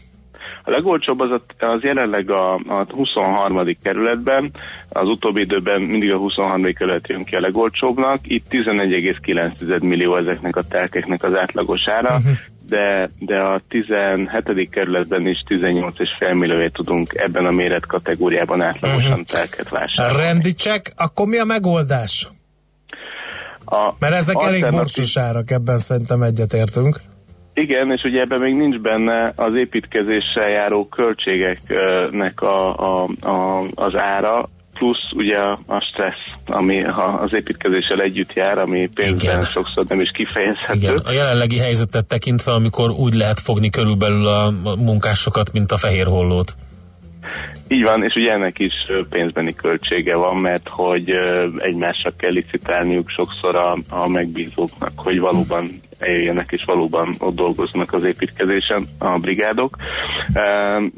A 0.69 0.71
legolcsóbb 0.71 1.21
az, 1.21 1.31
a, 1.31 1.65
az 1.65 1.83
jelenleg 1.83 2.31
a, 2.31 2.55
a 2.55 2.87
23. 2.89 3.77
kerületben, 3.83 4.53
az 4.89 5.09
utóbbi 5.09 5.41
időben 5.41 5.81
mindig 5.81 6.13
a 6.13 6.17
23. 6.17 6.63
kerület 6.73 7.09
jön 7.09 7.25
ki 7.25 7.35
a 7.35 7.41
legolcsóbbnak, 7.41 8.19
itt 8.23 8.47
11,9 8.51 9.83
millió 9.83 10.17
ezeknek 10.17 10.57
a 10.57 10.63
telkeknek 10.63 11.23
az 11.23 11.35
átlagos 11.35 11.81
ára, 11.89 12.17
uh-huh. 12.17 12.33
de, 12.69 13.11
de 13.19 13.39
a 13.39 13.61
17. 13.69 14.69
kerületben 14.71 15.27
is 15.27 15.43
18,5 15.49 16.39
millióért 16.39 16.73
tudunk 16.73 17.15
ebben 17.15 17.47
a 17.47 17.51
méret 17.51 17.87
kategóriában 17.87 18.61
átlagosan 18.61 19.11
uh-huh. 19.11 19.25
telket 19.25 19.69
vásárolni. 19.69 20.23
Rendi 20.23 20.53
check, 20.53 20.93
akkor 20.97 21.27
mi 21.27 21.39
a 21.39 21.45
megoldás? 21.45 22.29
A 23.65 23.91
Mert 23.99 24.15
ezek 24.15 24.43
elég 24.43 24.71
borsos 24.71 25.17
árak, 25.17 25.51
ebben 25.51 25.79
szerintem 25.79 26.23
egyetértünk. 26.23 27.01
Igen, 27.61 27.93
és 27.93 28.03
ugye 28.03 28.21
ebben 28.21 28.41
még 28.41 28.55
nincs 28.55 28.79
benne 28.79 29.33
az 29.37 29.55
építkezéssel 29.55 30.49
járó 30.49 30.89
költségeknek 30.89 32.41
a, 32.41 32.77
a, 32.77 33.09
a, 33.21 33.67
az 33.75 33.97
ára, 33.97 34.49
plusz 34.75 35.13
ugye 35.15 35.39
a, 35.67 35.81
stressz, 35.93 36.37
ami 36.47 36.83
ha 36.83 37.03
az 37.03 37.33
építkezéssel 37.35 38.01
együtt 38.01 38.33
jár, 38.33 38.59
ami 38.59 38.89
pénzben 38.95 39.39
Igen. 39.39 39.45
sokszor 39.45 39.85
nem 39.89 40.01
is 40.01 40.11
kifejezhető. 40.11 40.79
Igen, 40.79 40.97
a 41.05 41.13
jelenlegi 41.13 41.59
helyzetet 41.59 42.07
tekintve, 42.07 42.53
amikor 42.53 42.91
úgy 42.91 43.15
lehet 43.15 43.41
fogni 43.41 43.71
körülbelül 43.71 44.27
a 44.27 44.51
munkásokat, 44.79 45.53
mint 45.53 45.73
a 45.73 45.77
fehér 45.77 46.07
hollót. 46.07 46.55
Így 47.69 47.83
van, 47.83 48.05
és 48.05 48.15
ugye 48.15 48.33
ennek 48.33 48.59
is 48.59 48.73
pénzbeni 49.11 49.55
költsége 49.55 50.17
van, 50.17 50.37
mert 50.37 50.69
hogy 50.69 51.11
egymásra 51.59 52.13
kell 52.17 52.33
licitálniuk 52.33 53.09
sokszor 53.09 53.57
a, 53.57 53.79
a 53.89 54.09
megbízóknak, 54.09 54.93
hogy 54.97 55.21
valóban 55.21 55.71
eljöjjenek 55.99 56.51
és 56.53 56.65
valóban 56.65 57.15
ott 57.19 57.35
dolgoznak 57.35 57.93
az 57.93 58.05
építkezésen 58.05 58.87
a 58.99 59.19
brigádok. 59.19 59.77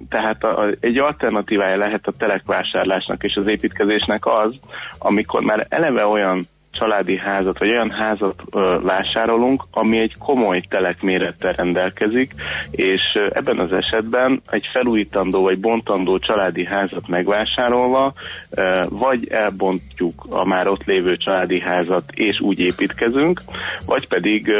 Tehát 0.08 0.46
egy 0.80 0.98
alternatívája 0.98 1.76
lehet 1.76 2.06
a 2.06 2.12
telekvásárlásnak 2.18 3.22
és 3.22 3.34
az 3.34 3.46
építkezésnek 3.46 4.26
az, 4.26 4.54
amikor 4.98 5.42
már 5.42 5.66
eleve 5.68 6.06
olyan 6.06 6.44
családi 6.80 7.18
házat, 7.18 7.58
vagy 7.58 7.68
olyan 7.68 7.90
házat 7.90 8.42
vásárolunk, 8.82 9.64
ami 9.70 9.98
egy 9.98 10.14
komoly 10.18 10.62
telekmérettel 10.68 11.52
rendelkezik, 11.52 12.32
és 12.70 13.02
ebben 13.32 13.58
az 13.58 13.72
esetben 13.72 14.40
egy 14.50 14.68
felújítandó 14.72 15.42
vagy 15.42 15.58
bontandó 15.58 16.18
családi 16.18 16.64
házat 16.64 17.08
megvásárolva, 17.08 18.12
vagy 18.88 19.28
elbontjuk 19.28 20.26
a 20.30 20.44
már 20.44 20.68
ott 20.68 20.84
lévő 20.84 21.16
családi 21.16 21.60
házat, 21.60 22.04
és 22.14 22.40
úgy 22.40 22.58
építkezünk, 22.58 23.40
vagy 23.86 24.08
pedig 24.08 24.52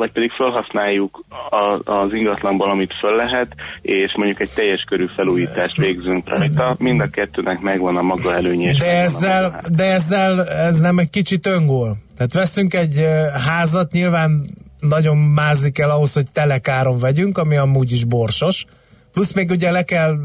vagy 0.00 0.12
pedig 0.12 0.30
felhasználjuk 0.30 1.24
a, 1.50 1.92
az 1.92 2.12
ingatlanból, 2.12 2.70
amit 2.70 2.94
föl 3.00 3.16
lehet, 3.16 3.54
és 3.82 4.12
mondjuk 4.16 4.40
egy 4.40 4.50
teljes 4.54 4.84
körű 4.88 5.06
felújítást 5.16 5.76
végzünk 5.76 6.28
rajta. 6.28 6.76
Mind 6.78 7.00
a 7.00 7.06
kettőnek 7.06 7.60
megvan 7.60 7.96
a 7.96 8.02
maga 8.02 8.34
előnye. 8.34 8.72
De 8.78 9.00
ezzel, 9.02 9.62
de 9.68 9.84
ezzel 9.84 10.46
ez 10.48 10.80
nem 10.80 10.98
egy 10.98 11.10
kicsit 11.10 11.46
öngól. 11.46 11.96
Tehát 12.16 12.32
veszünk 12.34 12.74
egy 12.74 13.06
házat, 13.46 13.92
nyilván 13.92 14.46
nagyon 14.80 15.16
mázni 15.16 15.70
kell 15.70 15.90
ahhoz, 15.90 16.14
hogy 16.14 16.30
telekáron 16.32 16.98
vegyünk, 16.98 17.38
ami 17.38 17.56
amúgy 17.56 17.92
is 17.92 18.04
borsos. 18.04 18.64
Plusz 19.12 19.32
még 19.32 19.50
ugye 19.50 19.70
le 19.70 19.82
kell 19.82 20.16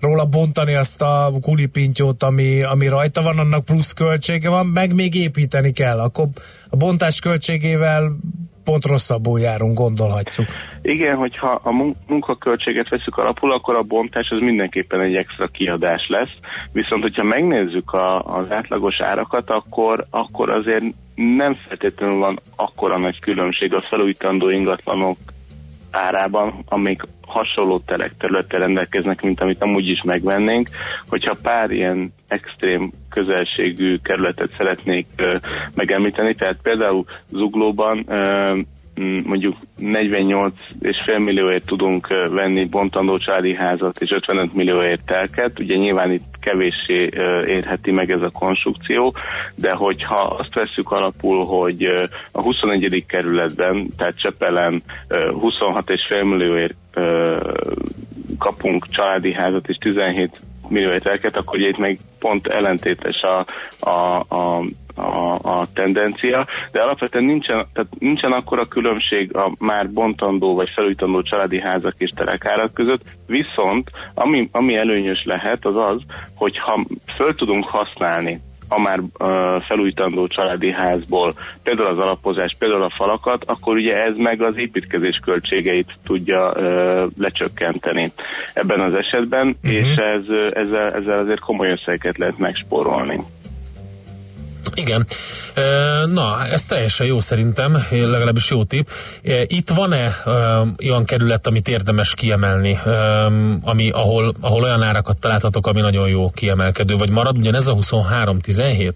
róla 0.00 0.24
bontani 0.24 0.74
azt 0.74 1.02
a 1.02 1.32
kulipintyót, 1.40 2.22
ami, 2.22 2.62
ami 2.62 2.88
rajta 2.88 3.22
van, 3.22 3.38
annak 3.38 3.64
plusz 3.64 3.92
költsége 3.92 4.48
van, 4.48 4.66
meg 4.66 4.94
még 4.94 5.14
építeni 5.14 5.72
kell. 5.72 6.00
Akkor 6.00 6.28
a 6.70 6.76
bontás 6.76 7.20
költségével 7.20 8.16
pont 8.66 8.86
rosszabbul 8.86 9.40
járunk, 9.40 9.78
gondolhatjuk. 9.78 10.46
Igen, 10.82 11.16
hogyha 11.16 11.60
a 11.62 11.72
mun- 11.72 11.96
munkaköltséget 12.06 12.88
veszük 12.88 13.18
alapul, 13.18 13.52
akkor 13.52 13.76
a 13.76 13.82
bontás 13.82 14.28
az 14.30 14.42
mindenképpen 14.42 15.00
egy 15.00 15.14
extra 15.14 15.46
kiadás 15.46 16.06
lesz. 16.08 16.32
Viszont, 16.72 17.02
hogyha 17.02 17.22
megnézzük 17.22 17.92
a, 17.92 18.22
az 18.22 18.50
átlagos 18.50 19.00
árakat, 19.00 19.50
akkor, 19.50 20.06
akkor 20.10 20.50
azért 20.50 20.84
nem 21.14 21.56
feltétlenül 21.68 22.18
van 22.18 22.40
akkora 22.56 22.98
nagy 22.98 23.18
különbség 23.20 23.74
a 23.74 23.80
felújítandó 23.80 24.48
ingatlanok 24.48 25.16
árában, 25.96 26.64
amik 26.68 27.02
hasonló 27.26 27.78
telek 27.78 28.12
területtel 28.18 28.60
rendelkeznek, 28.60 29.22
mint 29.22 29.40
amit 29.40 29.62
amúgy 29.62 29.88
is 29.88 30.02
megvennénk. 30.04 30.68
Hogyha 31.08 31.36
pár 31.42 31.70
ilyen 31.70 32.12
extrém 32.28 32.92
közelségű 33.10 33.96
kerületet 33.96 34.54
szeretnék 34.56 35.06
ö, 35.16 35.36
megemlíteni, 35.74 36.34
tehát 36.34 36.58
például 36.62 37.04
Zuglóban 37.28 38.04
ö, 38.08 38.58
m, 38.96 39.18
mondjuk 39.24 39.56
48,5 39.78 41.24
millióért 41.24 41.66
tudunk 41.66 42.08
venni 42.30 42.64
bontandó 42.64 43.18
családi 43.18 43.54
házat 43.54 44.00
és 44.00 44.10
55 44.10 44.54
millióért 44.54 45.04
telket, 45.06 45.58
ugye 45.58 45.76
nyilván 45.76 46.12
itt 46.12 46.34
kevéssé 46.40 47.08
érheti 47.46 47.90
meg 47.90 48.10
ez 48.10 48.22
a 48.22 48.30
konstrukció, 48.30 49.14
de 49.54 49.72
hogyha 49.72 50.20
azt 50.20 50.54
veszük 50.54 50.90
alapul, 50.90 51.44
hogy 51.44 51.84
a 52.32 52.40
21. 52.40 53.04
kerületben, 53.08 53.88
tehát 53.96 54.20
Csepelen 54.20 54.82
ö, 55.08 55.30
26,5 55.40 56.24
millióért 56.24 56.74
ö, 56.94 57.36
kapunk 58.38 58.86
családi 58.86 59.32
házat 59.32 59.68
és 59.68 59.76
17 59.76 60.40
millió 60.68 60.90
ételket, 60.90 61.36
akkor 61.36 61.58
ugye 61.58 61.68
itt 61.68 61.78
meg 61.78 61.98
pont 62.18 62.46
ellentétes 62.46 63.20
a, 63.20 63.46
a, 63.90 64.16
a 64.36 64.64
a, 64.96 65.38
a 65.42 65.66
tendencia, 65.72 66.46
de 66.72 66.82
alapvetően 66.82 67.24
nincsen, 67.24 67.66
tehát 67.72 67.88
nincsen 67.98 68.32
akkora 68.32 68.64
különbség 68.64 69.36
a 69.36 69.52
már 69.58 69.90
bontandó 69.90 70.54
vagy 70.54 70.70
felújítandó 70.74 71.22
családi 71.22 71.60
házak 71.60 71.94
és 71.98 72.10
telekárak 72.14 72.74
között, 72.74 73.02
viszont 73.26 73.90
ami, 74.14 74.48
ami 74.52 74.76
előnyös 74.76 75.24
lehet 75.24 75.64
az 75.64 75.76
az, 75.76 76.00
hogyha 76.34 76.84
föl 77.16 77.34
tudunk 77.34 77.64
használni 77.64 78.40
a 78.68 78.80
már 78.80 78.98
uh, 78.98 79.62
felújítandó 79.62 80.26
családi 80.26 80.72
házból, 80.72 81.34
például 81.62 81.88
az 81.88 81.98
alapozás, 81.98 82.56
például 82.58 82.82
a 82.82 82.94
falakat, 82.96 83.44
akkor 83.46 83.76
ugye 83.76 84.04
ez 84.04 84.16
meg 84.16 84.42
az 84.42 84.56
építkezés 84.56 85.20
költségeit 85.24 85.98
tudja 86.04 86.52
uh, 86.52 87.02
lecsökkenteni 87.18 88.12
ebben 88.52 88.80
az 88.80 88.94
esetben, 88.94 89.46
uh-huh. 89.46 89.72
és 89.72 89.96
ez, 89.96 90.22
ezzel, 90.52 90.92
ezzel 90.92 91.18
azért 91.18 91.40
komoly 91.40 91.70
összegeket 91.70 92.18
lehet 92.18 92.38
megspórolni. 92.38 93.20
Igen. 94.76 95.06
Na, 96.12 96.46
ez 96.46 96.64
teljesen 96.64 97.06
jó 97.06 97.20
szerintem, 97.20 97.86
legalábbis 97.90 98.50
jó 98.50 98.64
tipp. 98.64 98.88
Ö, 99.22 99.42
Itt 99.46 99.68
van-e 99.70 100.14
olyan 100.80 101.04
kerület, 101.04 101.46
amit 101.46 101.68
érdemes 101.68 102.14
kiemelni, 102.14 102.78
ami, 103.62 103.90
ahol, 103.90 104.34
ahol 104.40 104.62
olyan 104.62 104.82
árakat 104.82 105.18
találhatok, 105.18 105.66
ami 105.66 105.80
nagyon 105.80 106.08
jó 106.08 106.30
kiemelkedő, 106.30 106.96
vagy 106.96 107.10
marad 107.10 107.36
ugyanez 107.36 107.68
a 107.68 107.74
23-17? 107.74 108.92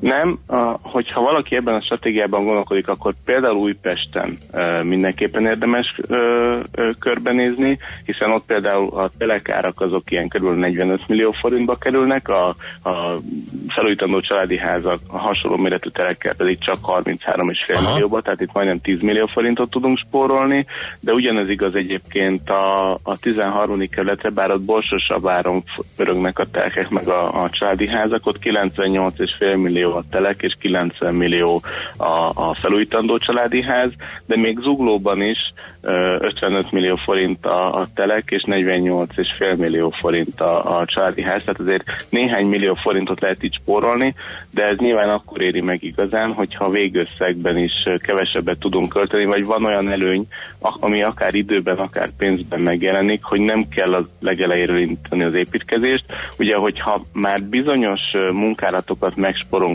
Nem, 0.00 0.38
a, 0.46 0.56
hogyha 0.82 1.20
valaki 1.20 1.56
ebben 1.56 1.74
a 1.74 1.80
stratégiában 1.80 2.44
gondolkodik, 2.44 2.88
akkor 2.88 3.14
például 3.24 3.56
Újpesten 3.56 4.38
e, 4.50 4.82
mindenképpen 4.82 5.46
érdemes 5.46 5.94
e, 6.08 6.14
e, 6.14 6.92
körbenézni, 6.98 7.78
hiszen 8.04 8.30
ott 8.30 8.44
például 8.46 8.88
a 8.88 9.10
telekárak 9.18 9.80
azok 9.80 10.10
ilyen 10.10 10.28
kb. 10.28 10.58
45 10.58 11.08
millió 11.08 11.32
forintba 11.40 11.76
kerülnek, 11.76 12.28
a, 12.28 12.48
a 12.82 13.20
felújítandó 13.68 14.20
családi 14.20 14.58
házak 14.58 15.00
a 15.06 15.18
hasonló 15.18 15.56
méretű 15.56 15.88
telekkel 15.88 16.34
pedig 16.34 16.58
csak 16.58 16.76
33,5 16.82 17.90
millióba, 17.90 18.20
tehát 18.20 18.40
itt 18.40 18.52
majdnem 18.52 18.80
10 18.80 19.00
millió 19.00 19.26
forintot 19.26 19.70
tudunk 19.70 19.98
spórolni, 19.98 20.66
de 21.00 21.12
ugyanez 21.12 21.48
igaz 21.48 21.74
egyébként 21.74 22.50
a, 22.50 22.92
a 23.02 23.16
13. 23.20 23.88
kerületre, 23.88 24.30
bár 24.30 24.50
ott 24.50 24.62
borsosabb 24.62 25.26
áron 25.26 25.64
pörögnek 25.96 26.38
a 26.38 26.44
telkek 26.50 26.88
meg 26.88 27.08
a, 27.08 27.42
a 27.42 27.50
családi 27.50 27.88
házak, 27.88 28.26
ott 28.26 28.38
98,5 28.42 29.62
millió 29.62 29.85
a 29.94 30.04
telek, 30.10 30.42
és 30.42 30.56
90 30.60 31.14
millió 31.14 31.62
a, 31.96 32.30
a 32.34 32.54
felújítandó 32.54 33.18
családi 33.18 33.62
ház, 33.62 33.90
de 34.26 34.36
még 34.36 34.58
Zuglóban 34.58 35.22
is 35.22 35.38
ö, 35.80 36.16
55 36.20 36.72
millió 36.72 36.96
forint 36.96 37.46
a, 37.46 37.80
a 37.80 37.86
telek, 37.94 38.24
és 38.26 38.42
48,5 38.46 39.58
millió 39.58 39.94
forint 40.00 40.40
a, 40.40 40.78
a 40.78 40.84
családi 40.84 41.22
ház, 41.22 41.42
tehát 41.44 41.60
azért 41.60 41.84
néhány 42.08 42.46
millió 42.46 42.74
forintot 42.74 43.20
lehet 43.20 43.42
így 43.42 43.58
spórolni, 43.62 44.14
de 44.50 44.64
ez 44.64 44.76
nyilván 44.76 45.08
akkor 45.08 45.42
éri 45.42 45.60
meg 45.60 45.82
igazán, 45.82 46.32
hogyha 46.32 46.70
végösszegben 46.70 47.58
is 47.58 47.72
kevesebbet 47.98 48.58
tudunk 48.58 48.88
költeni, 48.88 49.24
vagy 49.24 49.44
van 49.44 49.64
olyan 49.64 49.88
előny, 49.88 50.26
ami 50.60 51.02
akár 51.02 51.34
időben, 51.34 51.76
akár 51.76 52.10
pénzben 52.18 52.60
megjelenik, 52.60 53.22
hogy 53.24 53.40
nem 53.40 53.68
kell 53.68 53.94
a 53.94 54.08
legelejéről 54.20 54.78
indítani 54.78 55.24
az 55.24 55.34
építkezést. 55.34 56.04
Ugye, 56.38 56.56
hogyha 56.56 57.02
már 57.12 57.42
bizonyos 57.42 58.00
munkálatokat 58.32 59.16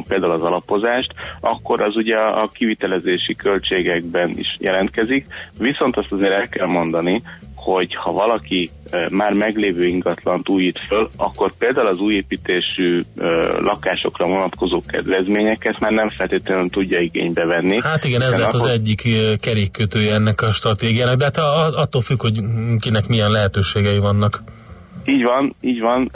megsporolunk, 0.02 0.08
például 0.08 0.32
az 0.32 0.41
alapozást, 0.41 1.14
akkor 1.39 1.82
az 1.82 1.95
ugye 1.95 2.18
a 2.18 2.47
kivitelezési 2.47 3.36
költségekben 3.36 4.30
is 4.30 4.58
jelentkezik, 4.60 5.26
viszont 5.58 5.97
azt 5.97 6.12
azért 6.12 6.34
el 6.34 6.49
kell 6.49 6.68
mondani, 6.68 7.22
hogy 7.56 7.95
ha 7.95 8.12
valaki 8.12 8.70
már 9.10 9.34
meglévő 9.34 9.86
ingatlant 9.86 10.49
újít 10.49 10.80
föl, 10.88 11.10
akkor 11.18 11.54
például 11.58 11.88
az 11.88 11.99
új 11.99 12.16
építésű 12.16 13.02
e, 13.18 13.26
lakásokra 13.60 14.28
vonatkozó 14.28 14.82
kedvezményeket 14.88 15.80
már 15.80 15.91
nem 15.91 16.10
feltétlenül 16.10 16.70
tudja 16.70 16.99
igénybe 16.99 17.45
venni. 17.45 17.82
Hát 17.82 18.04
igen, 18.04 18.22
ez 18.22 18.38
lett 18.38 18.54
az 18.54 18.66
egyik 18.66 19.02
kerékkötője 19.39 20.14
ennek 20.14 20.41
a 20.41 20.52
stratégiának, 20.52 21.18
de 21.18 21.24
hát 21.24 21.38
attól 21.76 22.02
függ, 22.02 22.22
hogy 22.22 22.39
kinek 22.80 23.08
milyen 23.08 23.32
lehetőségei 23.32 23.99
vannak. 23.99 24.43
Így 25.06 25.24
van, 25.24 25.56
így 25.62 25.80
van. 25.80 26.10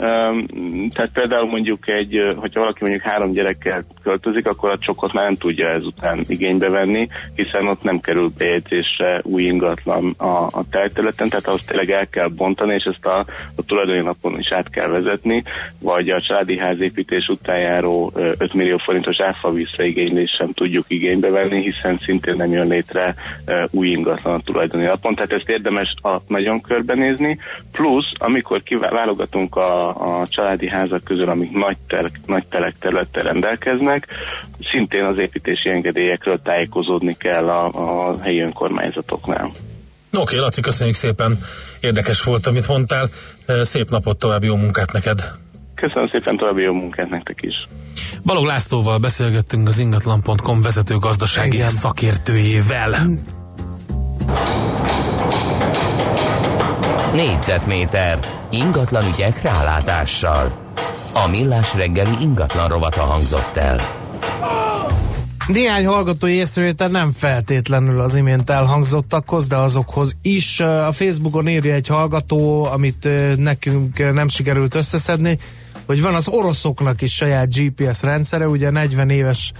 Tehát 0.94 1.10
például 1.12 1.46
mondjuk 1.46 1.88
egy, 1.88 2.34
hogyha 2.36 2.60
valaki 2.60 2.78
mondjuk 2.80 3.02
három 3.02 3.30
gyerekkel 3.30 3.84
költözik, 4.02 4.46
akkor 4.46 4.70
a 4.70 4.78
csokot 4.78 5.12
már 5.12 5.24
nem 5.24 5.34
tudja 5.34 5.68
ezután 5.68 6.24
igénybe 6.28 6.68
venni, 6.68 7.08
hiszen 7.34 7.66
ott 7.66 7.82
nem 7.82 8.00
kerül 8.00 8.32
bejegyzésre 8.38 9.20
új 9.22 9.42
ingatlan 9.42 10.14
a, 10.18 10.46
a 10.46 10.64
területen, 10.70 11.28
tehát 11.28 11.46
ahhoz 11.46 11.64
tényleg 11.66 11.90
el 11.90 12.08
kell 12.08 12.28
bontani, 12.28 12.74
és 12.74 12.84
ezt 12.84 13.06
a, 13.06 13.18
a 13.56 13.62
tulajdoni 13.66 14.02
napon 14.02 14.38
is 14.38 14.52
át 14.52 14.70
kell 14.70 14.88
vezetni, 14.88 15.42
vagy 15.78 16.10
a 16.10 16.20
családi 16.20 16.58
házépítés 16.58 17.26
után 17.28 17.58
járó 17.58 18.12
ö, 18.14 18.32
5 18.38 18.54
millió 18.54 18.76
forintos 18.84 19.16
áfa 19.20 19.52
visszaigénylést 19.52 20.36
sem 20.36 20.52
tudjuk 20.52 20.84
igénybe 20.88 21.30
venni, 21.30 21.62
hiszen 21.62 21.98
szintén 21.98 22.36
nem 22.36 22.52
jön 22.52 22.68
létre 22.68 23.14
új 23.70 23.88
ingatlan 23.88 24.34
a 24.34 24.42
tulajdoni 24.44 24.84
napon, 24.84 25.14
tehát 25.14 25.32
ezt 25.32 25.48
érdemes 25.48 25.94
a, 26.02 26.16
nagyon 26.28 26.60
körbenézni, 26.60 27.38
plusz 27.72 28.12
amikor 28.18 28.62
válogatunk 28.90 29.56
a, 29.56 29.88
a 30.20 30.26
családi 30.28 30.68
házak 30.68 31.04
közül, 31.04 31.28
amik 31.28 31.50
nagy, 31.50 31.76
ter, 31.86 32.10
nagy 32.26 32.46
telek 32.46 32.74
területtel 32.78 33.22
rendelkeznek. 33.22 34.06
Szintén 34.60 35.04
az 35.04 35.18
építési 35.18 35.68
engedélyekről 35.68 36.42
tájékozódni 36.42 37.16
kell 37.16 37.48
a, 37.48 37.70
a 38.08 38.20
helyi 38.22 38.40
önkormányzatoknál. 38.40 39.44
Oké, 39.44 40.34
okay, 40.34 40.38
Laci, 40.38 40.60
köszönjük 40.60 40.96
szépen. 40.96 41.38
Érdekes 41.80 42.22
volt, 42.22 42.46
amit 42.46 42.68
mondtál. 42.68 43.08
Szép 43.62 43.90
napot, 43.90 44.18
további 44.18 44.46
jó 44.46 44.56
munkát 44.56 44.92
neked. 44.92 45.32
Köszönöm 45.74 46.08
szépen, 46.08 46.36
további 46.36 46.62
jó 46.62 46.72
munkát 46.72 47.10
nektek 47.10 47.42
is. 47.42 47.68
Balog 48.24 48.44
Lászlóval 48.44 48.98
beszélgettünk 48.98 49.68
az 49.68 49.78
ingatlan.com 49.78 50.62
vezető 50.62 50.96
gazdasági 50.96 51.56
Igen. 51.56 51.68
szakértőjével. 51.68 53.08
Négyzetméter 57.16 58.18
ingatlan 58.50 59.06
ügyek 59.14 59.42
rálátással. 59.42 60.72
A 61.12 61.28
millás 61.28 61.74
reggeli 61.74 62.16
ingatlan 62.20 62.68
rovata 62.68 63.00
hangzott 63.00 63.56
el. 63.56 63.78
Néhány 65.46 65.86
hallgatói 65.86 66.32
észrevétel 66.32 66.88
nem 66.88 67.12
feltétlenül 67.12 68.00
az 68.00 68.14
imént 68.14 68.50
elhangzottakhoz, 68.50 69.46
de 69.46 69.56
azokhoz 69.56 70.16
is. 70.22 70.60
A 70.60 70.92
Facebookon 70.92 71.48
írja 71.48 71.74
egy 71.74 71.86
hallgató, 71.86 72.64
amit 72.64 73.08
nekünk 73.36 74.12
nem 74.12 74.28
sikerült 74.28 74.74
összeszedni, 74.74 75.38
hogy 75.86 76.02
van 76.02 76.14
az 76.14 76.28
oroszoknak 76.28 77.02
is 77.02 77.14
saját 77.14 77.54
GPS 77.54 78.02
rendszere, 78.02 78.48
ugye 78.48 78.70
40 78.70 79.10
éves 79.10 79.52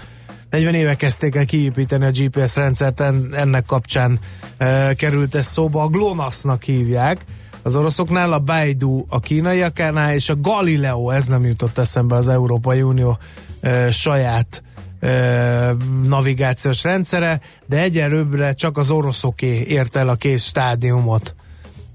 40 0.50 0.74
éve 0.74 0.96
kezdték 0.96 1.34
el 1.34 1.44
kiépíteni 1.44 2.04
a 2.04 2.10
GPS 2.10 2.56
rendszert, 2.56 3.00
en- 3.00 3.34
ennek 3.34 3.64
kapcsán 3.66 4.18
e, 4.56 4.94
került 4.94 5.34
ez 5.34 5.46
szóba. 5.46 5.82
A 5.82 5.88
GLONASS-nak 5.88 6.62
hívják 6.62 7.24
az 7.66 7.76
oroszoknál, 7.76 8.32
a 8.32 8.38
Baidu 8.38 9.04
a 9.08 9.20
kínaiaknál, 9.20 10.14
és 10.14 10.28
a 10.28 10.40
Galileo, 10.40 11.10
ez 11.10 11.26
nem 11.26 11.44
jutott 11.44 11.78
eszembe 11.78 12.14
az 12.14 12.28
Európai 12.28 12.82
Unió 12.82 13.18
e, 13.60 13.90
saját 13.90 14.62
e, 15.00 15.74
navigációs 16.02 16.82
rendszere, 16.82 17.40
de 17.66 17.80
egyelőre 17.80 18.52
csak 18.52 18.78
az 18.78 18.90
oroszoké 18.90 19.64
ért 19.68 19.96
el 19.96 20.08
a 20.08 20.14
kész 20.14 20.44
stádiumot 20.44 21.34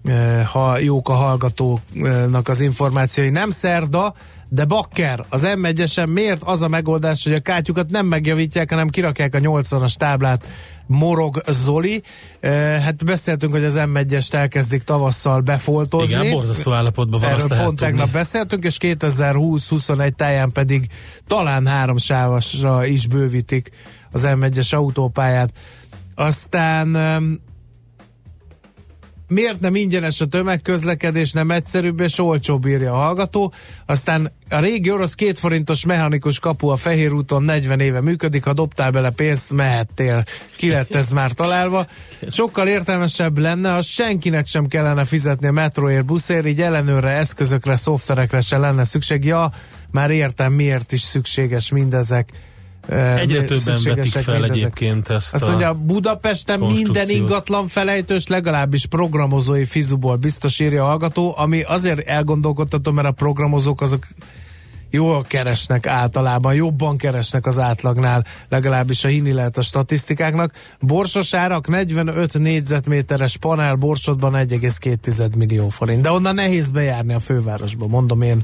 e, 0.06 0.44
ha 0.44 0.78
jók 0.78 1.10
a 1.10 1.14
hallgatóknak 1.14 2.48
az 2.48 2.62
információi. 2.62 3.30
Nem 3.30 3.50
szerda, 3.50 4.14
de 4.50 4.66
bakker, 4.66 5.26
az 5.30 5.44
M1-esen 5.46 6.10
miért 6.10 6.42
az 6.44 6.62
a 6.62 6.68
megoldás, 6.68 7.24
hogy 7.24 7.34
a 7.34 7.40
kátyukat 7.40 7.90
nem 7.90 8.06
megjavítják, 8.06 8.70
hanem 8.70 8.90
kirakják 8.90 9.34
a 9.36 9.40
80-as 9.40 9.96
táblát, 9.96 10.48
morog 10.92 11.42
Zoli. 11.48 12.04
E, 12.40 12.50
hát 12.80 13.06
beszéltünk, 13.06 13.52
hogy 13.52 13.64
az 13.64 13.76
M1-est 13.78 14.34
elkezdik 14.34 14.84
tavasszal 14.84 15.42
befoltozni. 15.42 16.20
Igen, 16.20 16.32
borzasztó 16.34 16.72
állapotban 16.72 17.20
van, 17.20 17.30
Erről 17.30 17.48
pont 17.48 17.60
tudni. 17.60 17.76
tegnap 17.78 18.12
beszéltünk, 18.12 18.64
és 18.64 18.78
2020-21 18.80 20.12
táján 20.12 20.52
pedig 20.52 20.88
talán 21.28 21.68
háromsávasra 21.68 22.86
is 22.86 23.08
bővítik 23.08 23.72
az 24.12 24.28
M1-es 24.28 24.74
autópályát. 24.76 25.50
Aztán 26.16 26.96
miért 29.32 29.60
nem 29.60 29.76
ingyenes 29.76 30.22
a 30.22 30.26
tömegközlekedés, 30.26 31.32
nem 31.32 31.52
egyszerűbb 31.52 32.00
és 32.00 32.20
olcsóbb 32.20 32.66
írja 32.66 32.94
a 32.94 32.98
hallgató. 32.98 33.54
Aztán 33.86 34.32
a 34.50 34.60
régi 34.60 34.92
orosz 34.92 35.16
két 35.16 35.40
forintos 35.40 35.86
mechanikus 35.86 36.40
kapu 36.40 36.68
a 36.68 36.76
Fehér 36.76 37.12
úton 37.12 37.44
40 37.44 37.80
éve 37.80 38.02
működik, 38.02 38.44
ha 38.44 38.54
dobtál 38.54 38.92
bele 38.92 39.10
pénzt, 39.10 39.54
mehettél. 39.54 40.24
Ki 40.58 40.70
lett 40.70 40.96
ez 40.96 41.12
már 41.12 41.32
találva. 41.32 41.88
Sokkal 42.30 42.68
értelmesebb 42.68 43.38
lenne, 43.38 43.72
ha 43.72 43.82
senkinek 43.82 44.46
sem 44.46 44.68
kellene 44.68 45.06
fizetni 45.06 45.48
a 45.48 45.52
metróért, 45.52 46.06
buszért, 46.06 46.48
így 46.48 46.62
ellenőrre, 46.62 47.10
eszközökre, 47.10 47.76
szoftverekre 47.76 48.40
se 48.40 48.58
lenne 48.58 48.84
szükség. 48.84 49.24
Ja, 49.24 49.52
már 49.92 50.12
értem, 50.12 50.54
miért 50.54 50.92
is 50.92 51.02
szükséges 51.02 51.72
mindezek. 51.72 52.30
Egyre 52.90 53.44
többen 53.44 53.80
vetik 53.84 54.12
fel 54.12 54.44
egyébként 54.44 55.10
ezt 55.10 55.34
Azt 55.34 55.44
a 55.44 55.48
mondja, 55.48 55.74
Budapesten 55.74 56.60
minden 56.60 57.10
ingatlan 57.10 57.68
felejtős 57.68 58.28
legalábbis 58.28 58.86
programozói 58.86 59.66
fizuból 59.66 60.16
biztos 60.16 60.60
írja 60.60 60.84
a 60.84 60.88
hallgató, 60.88 61.34
ami 61.38 61.62
azért 61.62 62.08
elgondolkodtató, 62.08 62.92
mert 62.92 63.08
a 63.08 63.12
programozók 63.12 63.82
azok 63.82 64.08
jól 64.92 65.24
keresnek 65.28 65.88
általában, 65.88 66.54
jobban 66.54 66.98
keresnek 66.98 67.46
az 67.46 67.60
átlagnál, 67.60 68.26
legalábbis 68.50 69.04
a 69.04 69.08
hinni 69.08 69.32
lehet 69.32 69.58
a 69.58 69.62
statisztikáknak. 69.62 70.54
Borsos 70.80 71.34
árak 71.34 71.68
45 71.68 72.40
négyzetméteres 72.40 73.38
panel 73.38 73.76
borsodban 73.76 74.34
1,2 74.34 75.36
millió 75.36 75.70
forint, 75.70 76.02
de 76.02 76.12
onnan 76.12 76.36
nehéz 76.36 76.70
bejárni 76.70 77.14
a 77.14 77.20
fővárosba, 77.20 77.88
mondom 77.88 78.22
én. 78.22 78.44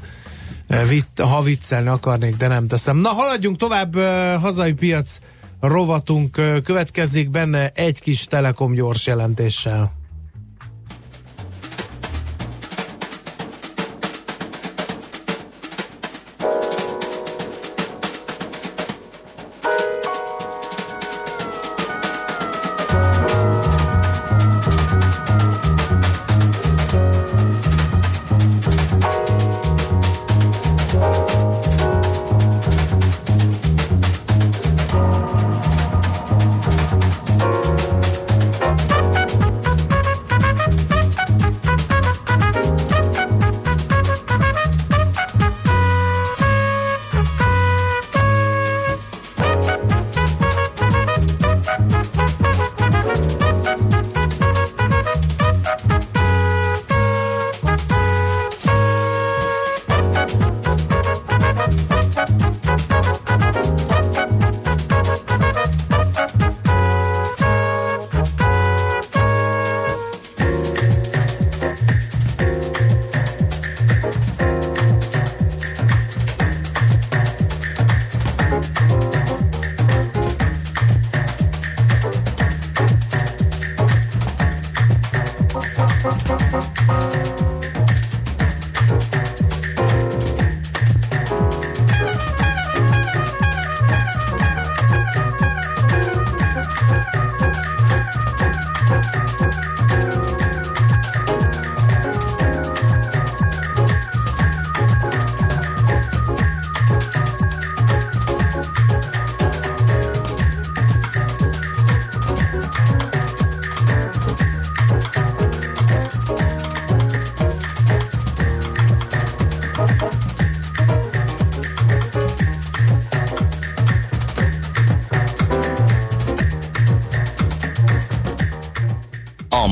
Eh, 0.68 1.00
ha 1.18 1.42
viccelni 1.42 1.88
akarnék, 1.90 2.38
de 2.38 2.48
nem 2.48 2.68
teszem. 2.68 2.98
Na, 2.98 3.10
haladjunk 3.10 3.58
tovább, 3.58 3.96
eh, 3.96 4.42
hazai 4.42 4.74
piac 4.74 5.18
rovatunk 5.60 6.38
eh, 6.38 6.62
következik 6.62 7.30
benne 7.30 7.72
egy 7.76 8.00
kis 8.00 8.26
Telekom 8.26 8.74
gyors 8.74 9.08
jelentéssel. 9.08 9.97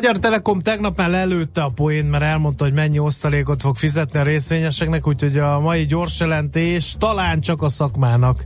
Magyar 0.00 0.18
Telekom 0.18 0.60
tegnap 0.60 0.96
már 0.96 1.08
lelőtte 1.10 1.62
a 1.62 1.70
poén, 1.74 2.04
mert 2.04 2.22
elmondta, 2.22 2.64
hogy 2.64 2.72
mennyi 2.72 2.98
osztalékot 2.98 3.62
fog 3.62 3.76
fizetni 3.76 4.18
a 4.18 4.22
részvényeseknek, 4.22 5.06
úgyhogy 5.06 5.38
a 5.38 5.60
mai 5.60 5.86
gyors 5.86 6.20
jelentés 6.20 6.94
talán 6.98 7.40
csak 7.40 7.62
a 7.62 7.68
szakmának 7.68 8.44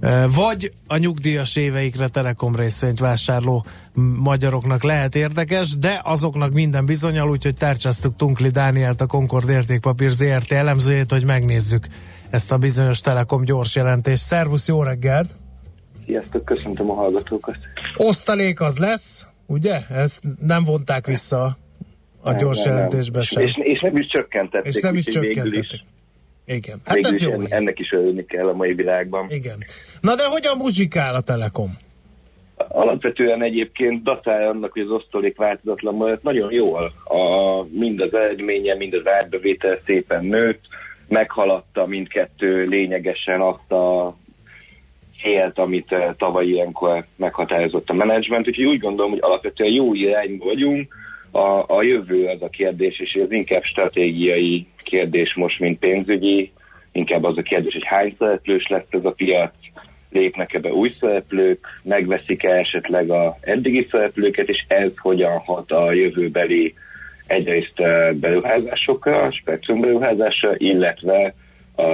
eh, 0.00 0.24
vagy 0.34 0.72
a 0.86 0.96
nyugdíjas 0.96 1.56
éveikre 1.56 2.08
Telekom 2.08 2.56
részvényt 2.56 3.00
vásárló 3.00 3.64
magyaroknak 4.16 4.82
lehet 4.82 5.14
érdekes, 5.14 5.78
de 5.78 6.00
azoknak 6.04 6.52
minden 6.52 6.84
bizonyal, 6.86 7.30
úgyhogy 7.30 7.54
tárcsáztuk 7.54 8.16
Tunkli 8.16 8.48
Dánielt, 8.48 9.00
a 9.00 9.06
Concord 9.06 9.48
Értékpapír 9.48 10.10
ZRT 10.10 10.52
elemzőjét, 10.52 11.10
hogy 11.10 11.24
megnézzük 11.24 11.86
ezt 12.30 12.52
a 12.52 12.58
bizonyos 12.58 13.00
Telekom 13.00 13.44
gyors 13.44 13.76
jelentést. 13.76 14.22
Szervusz, 14.22 14.68
jó 14.68 14.82
reggelt! 14.82 15.36
Sziasztok, 16.06 16.44
köszöntöm 16.44 16.90
a 16.90 16.94
hallgatókat. 16.94 17.56
Osztalék 17.96 18.60
az 18.60 18.78
lesz, 18.78 19.29
ugye? 19.50 19.78
Ezt 19.90 20.22
nem 20.46 20.64
vonták 20.64 21.06
vissza 21.06 21.56
a 22.20 22.30
Nem, 22.30 22.38
gyors 22.38 22.56
nem, 22.56 22.66
nem. 22.66 22.74
jelentésbe 22.74 23.20
És, 23.20 23.28
sem. 23.28 23.42
és, 23.42 23.52
és 23.62 23.80
nem 23.80 23.96
is 23.96 24.06
csökkentették. 24.06 24.72
És 24.74 24.80
nem 24.80 24.94
is 24.96 25.04
csökkentették. 25.04 25.80
Igen. 26.44 26.80
Hát 26.84 26.96
ez 26.96 27.12
is 27.12 27.20
jó. 27.20 27.32
en- 27.32 27.46
ennek 27.52 27.78
is 27.78 27.92
örülni 27.92 28.24
kell 28.24 28.48
a 28.48 28.52
mai 28.52 28.74
világban. 28.74 29.26
Igen. 29.30 29.64
Na 30.00 30.14
de 30.14 30.24
hogyan 30.26 30.56
muzsikál 30.56 31.14
a 31.14 31.20
Telekom? 31.20 31.78
Alapvetően 32.68 33.42
egyébként 33.42 34.02
datálja 34.02 34.48
annak, 34.48 34.72
hogy 34.72 34.82
az 34.82 34.90
osztalék 34.90 35.36
változatlan 35.36 35.94
maradt 35.94 36.22
nagyon 36.22 36.52
jól. 36.52 36.92
A, 37.04 37.62
mind 37.70 38.00
az 38.00 38.14
eredménye, 38.14 38.74
mind 38.74 38.94
az 38.94 39.06
árbevétel 39.06 39.78
szépen 39.86 40.24
nőtt, 40.24 40.60
meghaladta 41.08 41.86
mindkettő 41.86 42.64
lényegesen 42.66 43.40
azt 43.40 43.72
a 43.72 44.16
célt, 45.22 45.58
amit 45.58 45.94
tavaly 46.16 46.46
ilyenkor 46.46 47.04
meghatározott 47.16 47.90
a 47.90 47.94
menedzsment, 47.94 48.48
úgyhogy 48.48 48.64
úgy 48.64 48.78
gondolom, 48.78 49.10
hogy 49.10 49.20
alapvetően 49.22 49.72
jó 49.72 49.94
irányba 49.94 50.44
vagyunk. 50.44 50.94
A, 51.32 51.64
a 51.76 51.82
jövő 51.82 52.26
az 52.26 52.42
a 52.42 52.48
kérdés, 52.48 52.98
és 52.98 53.12
ez 53.12 53.32
inkább 53.32 53.62
stratégiai 53.62 54.66
kérdés 54.82 55.34
most, 55.34 55.58
mint 55.58 55.78
pénzügyi, 55.78 56.52
inkább 56.92 57.24
az 57.24 57.38
a 57.38 57.42
kérdés, 57.42 57.72
hogy 57.72 57.86
hány 57.86 58.14
szereplős 58.18 58.66
lesz 58.68 58.86
ez 58.90 59.04
a 59.04 59.12
piac, 59.12 59.52
lépnek 60.10 60.54
ebbe 60.54 60.72
új 60.72 60.94
szereplők, 61.00 61.66
megveszik-e 61.82 62.50
esetleg 62.50 63.10
a 63.10 63.38
eddigi 63.40 63.86
szereplőket, 63.90 64.48
és 64.48 64.64
ez 64.68 64.90
hogyan 64.96 65.38
hat 65.38 65.70
a 65.70 65.92
jövőbeli 65.92 66.74
egyrészt 67.26 67.82
beruházásokra, 68.14 69.32
spektrum 69.32 69.80
beruházásra, 69.80 70.52
illetve 70.56 71.34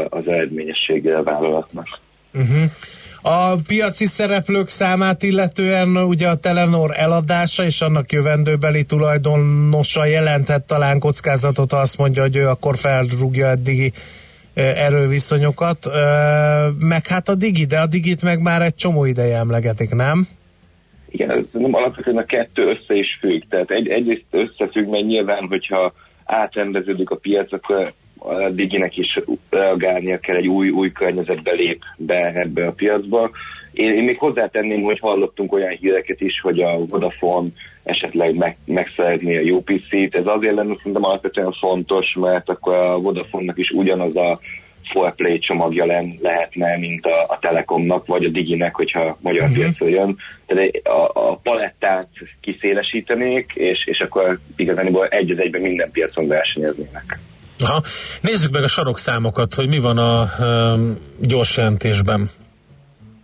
az 0.08 0.26
eredményességre 0.26 1.16
a 1.16 1.22
vállalatnak. 1.22 2.00
Uh-huh. 2.34 2.64
A 3.28 3.56
piaci 3.66 4.04
szereplők 4.04 4.68
számát 4.68 5.22
illetően 5.22 5.96
ugye 5.96 6.28
a 6.28 6.36
Telenor 6.36 6.90
eladása 6.96 7.64
és 7.64 7.80
annak 7.80 8.12
jövendőbeli 8.12 8.84
tulajdonosa 8.84 10.04
jelenthet 10.04 10.62
talán 10.62 10.98
kockázatot, 10.98 11.72
azt 11.72 11.98
mondja, 11.98 12.22
hogy 12.22 12.36
ő 12.36 12.48
akkor 12.48 12.76
felrúgja 12.76 13.46
eddigi 13.46 13.92
erőviszonyokat. 14.54 15.90
Meg 16.78 17.06
hát 17.06 17.28
a 17.28 17.34
Digi, 17.34 17.64
de 17.64 17.78
a 17.78 17.86
Digit 17.86 18.22
meg 18.22 18.40
már 18.40 18.62
egy 18.62 18.74
csomó 18.74 19.04
ideje 19.04 19.36
emlegetik, 19.36 19.94
nem? 19.94 20.28
Igen, 21.08 21.46
nem 21.52 21.74
alapvetően 21.74 22.16
a 22.16 22.24
kettő 22.24 22.62
össze 22.62 22.94
is 22.94 23.18
függ. 23.20 23.42
Tehát 23.48 23.70
egy, 23.70 23.88
egyrészt 23.88 24.24
összefügg, 24.30 24.88
mert 24.88 25.04
nyilván, 25.04 25.46
hogyha 25.48 25.92
átrendeződik 26.24 27.10
a 27.10 27.16
piac, 27.16 27.52
akkor 27.52 27.92
a 28.18 28.50
Diginek 28.50 28.96
is 28.96 29.20
reagálnia 29.50 30.18
kell, 30.18 30.36
egy 30.36 30.48
új, 30.48 30.68
új 30.68 30.92
környezetbe 30.92 31.52
lép 31.52 31.82
be 31.96 32.32
ebbe 32.34 32.66
a 32.66 32.72
piacba. 32.72 33.30
Én, 33.72 33.92
én 33.92 34.04
még 34.04 34.18
hozzátenném, 34.18 34.82
hogy 34.82 34.98
hallottunk 34.98 35.52
olyan 35.52 35.76
híreket 35.80 36.20
is, 36.20 36.40
hogy 36.40 36.60
a 36.60 36.86
Vodafone 36.86 37.48
esetleg 37.82 38.36
meg, 38.36 38.56
megszeretné 38.64 39.36
a 39.36 39.54
UPC-t. 39.54 40.14
Ez 40.14 40.26
azért 40.26 40.54
lenne 40.54 40.76
szerintem 40.76 41.04
alapvetően 41.04 41.52
fontos, 41.52 42.16
mert 42.20 42.48
akkor 42.48 42.74
a 42.74 43.00
Vodafone-nak 43.00 43.58
is 43.58 43.70
ugyanaz 43.70 44.16
a 44.16 44.40
Play 45.16 45.38
csomagja 45.38 45.86
len, 45.86 46.18
lehetne, 46.20 46.76
mint 46.76 47.06
a, 47.06 47.22
a 47.28 47.38
Telekomnak, 47.38 48.06
vagy 48.06 48.24
a 48.24 48.28
Diginek, 48.28 48.74
hogyha 48.74 49.18
magyar 49.20 49.42
uh-huh. 49.42 49.56
piacra 49.56 49.86
jön. 49.86 50.16
Tehát 50.46 50.80
a, 50.84 51.10
a 51.14 51.36
palettát 51.36 52.08
kiszélesítenék, 52.40 53.52
és, 53.54 53.86
és 53.86 53.98
akkor 53.98 54.38
igazából 54.56 55.06
egy 55.06 55.30
az 55.30 55.38
egyben 55.38 55.60
minden 55.60 55.90
piacon 55.90 56.26
versenyeznének. 56.26 57.18
Aha. 57.60 57.82
Nézzük 58.20 58.52
meg 58.52 58.62
a 58.62 58.68
sarokszámokat, 58.68 59.54
hogy 59.54 59.68
mi 59.68 59.78
van 59.78 59.98
a 59.98 60.28
um, 60.38 60.96
gyors 61.20 61.56
jelentésben. 61.56 62.28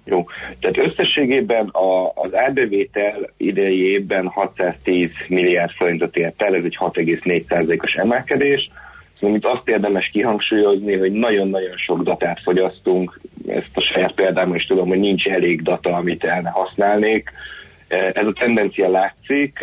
Jó, 0.04 0.26
tehát 0.60 0.78
összességében 0.78 1.66
a, 1.66 2.12
az 2.14 2.34
árbevétel 2.34 3.30
idei 3.36 3.90
évben 3.90 4.26
610 4.26 5.08
milliárd 5.28 5.70
forintot 5.70 6.16
ért 6.16 6.42
el, 6.42 6.54
ez 6.54 6.64
egy 6.64 6.76
6,4%-os 6.80 7.92
emelkedés. 7.92 8.70
Szóval 9.20 9.36
itt 9.36 9.44
azt 9.44 9.68
érdemes 9.68 10.10
kihangsúlyozni, 10.12 10.96
hogy 10.96 11.12
nagyon-nagyon 11.12 11.76
sok 11.76 12.02
datát 12.02 12.40
fogyasztunk, 12.42 13.20
ezt 13.46 13.70
a 13.74 13.80
saját 13.92 14.12
példámon 14.12 14.56
is 14.56 14.64
tudom, 14.66 14.88
hogy 14.88 14.98
nincs 14.98 15.26
elég 15.26 15.62
data, 15.62 15.96
amit 15.96 16.24
el 16.24 16.40
ne 16.40 16.50
használnék. 16.50 17.30
Ez 17.88 18.26
a 18.26 18.32
tendencia 18.32 18.90
látszik. 18.90 19.58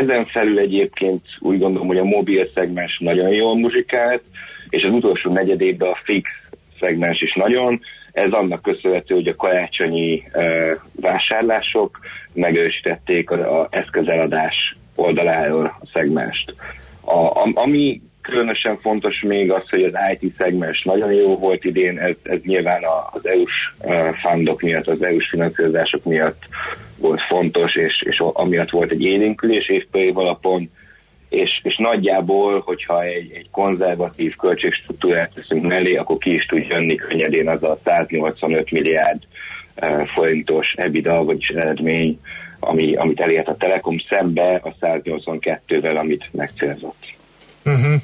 Ezen 0.00 0.26
felül 0.26 0.58
egyébként 0.58 1.22
úgy 1.38 1.58
gondolom, 1.58 1.86
hogy 1.86 1.98
a 1.98 2.04
mobil 2.04 2.48
szegmens 2.54 2.98
nagyon 2.98 3.28
jól 3.28 3.56
muzsikált, 3.56 4.22
és 4.68 4.82
az 4.82 4.92
utolsó 4.92 5.32
negyedében 5.32 5.88
a 5.88 5.98
fix 6.04 6.30
szegmens 6.80 7.20
is 7.20 7.34
nagyon. 7.34 7.80
Ez 8.12 8.30
annak 8.30 8.62
köszönhető, 8.62 9.14
hogy 9.14 9.28
a 9.28 9.36
karácsonyi 9.36 10.22
uh, 10.34 10.70
vásárlások 10.92 11.98
megerősítették 12.32 13.30
a, 13.30 13.60
a 13.60 13.68
eszközeladás 13.70 14.76
oldaláról 14.94 15.64
a 15.80 15.86
szegmest. 15.92 16.54
A, 17.00 17.50
ami 17.54 18.00
különösen 18.22 18.78
fontos 18.80 19.20
még 19.20 19.50
az, 19.50 19.68
hogy 19.68 19.82
az 19.82 19.92
IT 20.18 20.34
szegmens 20.36 20.82
nagyon 20.82 21.12
jó 21.12 21.36
volt 21.38 21.64
idén, 21.64 21.98
ez, 21.98 22.14
ez 22.22 22.38
nyilván 22.44 22.82
az 23.12 23.26
EU-s 23.26 23.74
fundok 24.22 24.60
miatt, 24.60 24.86
az 24.86 25.02
EU-s 25.02 25.28
finanszírozások 25.28 26.04
miatt 26.04 26.42
volt 26.96 27.20
fontos, 27.28 27.74
és, 27.74 28.02
és 28.06 28.22
amiatt 28.32 28.70
volt 28.70 28.90
egy 28.90 29.02
élénkülés 29.02 29.68
évpélév 29.68 30.18
alapon, 30.18 30.70
és, 31.28 31.50
és 31.62 31.76
nagyjából, 31.76 32.60
hogyha 32.60 33.02
egy, 33.02 33.32
egy 33.34 33.50
konzervatív 33.50 34.36
költségstruktúrát 34.36 35.32
teszünk 35.34 35.66
mellé, 35.66 35.96
akkor 35.96 36.18
ki 36.18 36.34
is 36.34 36.46
tud 36.46 36.66
jönni 36.68 36.94
könnyedén 36.94 37.48
az 37.48 37.62
a 37.62 37.78
185 37.84 38.70
milliárd 38.70 39.22
uh, 39.82 40.06
forintos 40.06 40.74
EBITDA, 40.76 41.24
vagyis 41.24 41.48
eredmény, 41.48 42.20
ami, 42.60 42.94
amit 42.94 43.20
elért 43.20 43.48
a 43.48 43.56
Telekom 43.56 43.98
szembe 44.08 44.60
a 44.62 44.74
182-vel, 44.80 45.98
amit 45.98 46.28
megcélzott. 46.32 47.14
Uh-huh. 47.64 47.94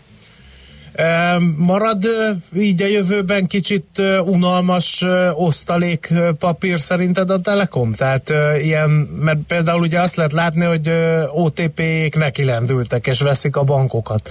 Marad 1.57 2.09
így 2.57 2.83
a 2.83 2.87
jövőben 2.87 3.47
kicsit 3.47 4.03
unalmas 4.25 5.05
osztalék 5.35 6.13
papír 6.39 6.81
szerinted 6.81 7.31
a 7.31 7.41
Telekom? 7.41 7.93
Tehát 7.93 8.33
ilyen, 8.63 8.91
mert 9.21 9.39
például 9.47 9.81
ugye 9.81 10.01
azt 10.01 10.17
lehet 10.17 10.33
látni, 10.33 10.65
hogy 10.65 10.91
OTP-ék 11.33 12.17
nekilendültek 12.17 13.07
és 13.07 13.21
veszik 13.21 13.57
a 13.57 13.63
bankokat. 13.63 14.31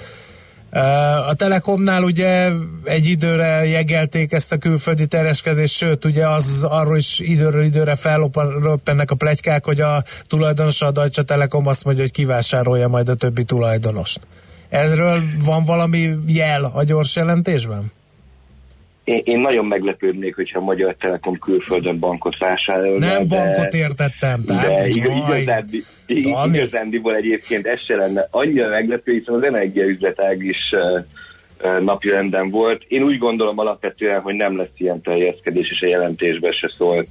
A 1.27 1.33
Telekomnál 1.33 2.03
ugye 2.03 2.51
egy 2.83 3.05
időre 3.05 3.65
jegelték 3.65 4.31
ezt 4.31 4.51
a 4.51 4.57
külföldi 4.57 5.07
tereskedést, 5.07 5.75
sőt 5.75 6.05
ugye 6.05 6.27
az 6.27 6.65
arról 6.69 6.97
is 6.97 7.19
időről 7.19 7.63
időre 7.63 7.95
felloppennek 7.95 9.11
a 9.11 9.15
plegykák, 9.15 9.65
hogy 9.65 9.81
a 9.81 10.03
tulajdonos 10.27 10.81
a 10.81 10.91
Deutsche 10.91 11.23
Telekom 11.23 11.67
azt 11.67 11.83
mondja, 11.83 12.03
hogy 12.03 12.11
kivásárolja 12.11 12.87
majd 12.87 13.09
a 13.09 13.15
többi 13.15 13.43
tulajdonost. 13.43 14.19
Erről 14.69 15.21
van 15.45 15.63
valami 15.63 16.09
jel 16.27 16.71
a 16.73 16.83
gyors 16.83 17.15
jelentésben? 17.15 17.91
Én, 19.03 19.21
én 19.23 19.39
nagyon 19.39 19.65
meglepődnék, 19.65 20.35
hogyha 20.35 20.59
a 20.59 20.63
Magyar 20.63 20.95
Telekom 20.99 21.39
külföldön 21.39 21.99
bankot 21.99 22.37
vásárolna. 22.37 23.05
Nem 23.05 23.27
de, 23.27 23.35
bankot 23.35 23.73
értettem, 23.73 24.43
de 24.45 24.53
tehát 24.53 24.87
igazándiból, 24.87 26.49
igazándiból 26.53 27.15
egyébként 27.15 27.65
ez 27.65 27.85
se 27.85 27.95
lenne 27.95 28.27
annyira 28.31 28.69
meglepő, 28.69 29.11
hiszen 29.11 29.35
az 29.35 29.43
energiaüzletág 29.43 30.43
is 30.43 30.57
uh, 30.71 31.03
napirenden 31.79 32.49
volt. 32.49 32.83
Én 32.87 33.03
úgy 33.03 33.17
gondolom 33.17 33.59
alapvetően, 33.59 34.21
hogy 34.21 34.35
nem 34.35 34.57
lesz 34.57 34.67
ilyen 34.77 35.01
terjeszkedés, 35.01 35.69
és 35.69 35.81
a 35.81 35.87
jelentésben 35.87 36.51
se 36.51 36.73
szólt, 36.77 37.09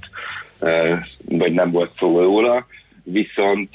vagy 1.29 1.51
nem 1.51 1.71
volt 1.71 1.91
szó 1.99 2.19
róla. 2.19 2.65
Viszont, 3.11 3.69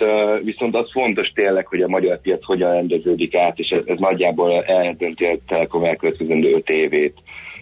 viszont 0.45 0.77
az 0.77 0.91
fontos 0.93 1.29
tényleg, 1.29 1.67
hogy 1.67 1.83
a 1.83 1.89
magyar 1.89 2.21
piac 2.21 2.45
hogyan 2.45 2.73
rendeződik 2.73 3.37
át, 3.37 3.59
és 3.59 3.69
ez, 3.69 3.83
ez 3.87 3.99
nagyjából 3.99 4.65
eldönti 4.65 5.25
a 5.25 5.37
Telekom 5.47 5.85
elkövetkezendő 5.85 6.55
öt 6.55 6.69
évét. 6.69 7.15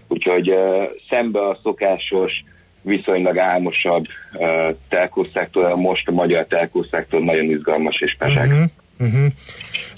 Úgyhogy 0.08 0.50
uh, 0.50 0.82
szembe 1.08 1.40
a 1.40 1.58
szokásos, 1.62 2.32
viszonylag 2.82 3.38
álmosabb 3.38 4.04
uh, 4.34 4.76
telkószektor, 4.88 5.74
most 5.74 6.08
a 6.08 6.12
magyar 6.12 6.46
telkószektor 6.46 7.20
nagyon 7.20 7.44
izgalmas 7.44 8.00
és 8.00 8.16
pesek. 8.18 8.46
Uh-huh. 8.46 8.64
Uh-huh. 9.00 9.26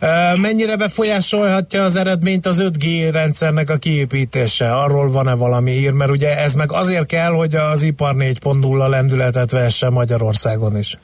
Uh, 0.02 0.40
mennyire 0.40 0.76
befolyásolhatja 0.76 1.84
az 1.84 1.96
eredményt 1.96 2.46
az 2.46 2.62
5G 2.64 3.08
rendszernek 3.12 3.70
a 3.70 3.76
kiépítése? 3.76 4.72
Arról 4.74 5.10
van-e 5.10 5.34
valami 5.34 5.72
ír? 5.72 5.92
Mert 5.92 6.10
ugye 6.10 6.38
ez 6.38 6.54
meg 6.54 6.72
azért 6.72 7.06
kell, 7.06 7.30
hogy 7.30 7.54
az 7.54 7.82
ipar 7.82 8.14
4.0 8.14 8.88
lendületet 8.88 9.50
vesse 9.50 9.90
Magyarországon 9.90 10.78
is. 10.78 10.98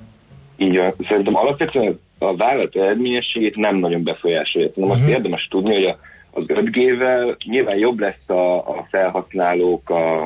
Így 0.61 0.77
van. 0.77 0.95
Szerintem 1.09 1.37
alapvetően 1.37 2.01
a 2.19 2.37
vállalat 2.37 2.77
eredményességét 2.77 3.57
nem 3.57 3.77
nagyon 3.77 4.03
befolyásolja. 4.03 4.69
Nem 4.74 4.91
azt 4.91 5.01
Mhm. 5.01 5.09
érdemes 5.11 5.47
tudni, 5.51 5.74
hogy 5.74 5.85
a, 5.85 5.99
az 6.31 6.45
5G-vel 6.47 7.37
nyilván 7.45 7.77
jobb 7.78 7.99
lesz 7.99 8.28
a, 8.28 8.57
a 8.57 8.87
felhasználók, 8.91 9.91
a, 9.91 10.23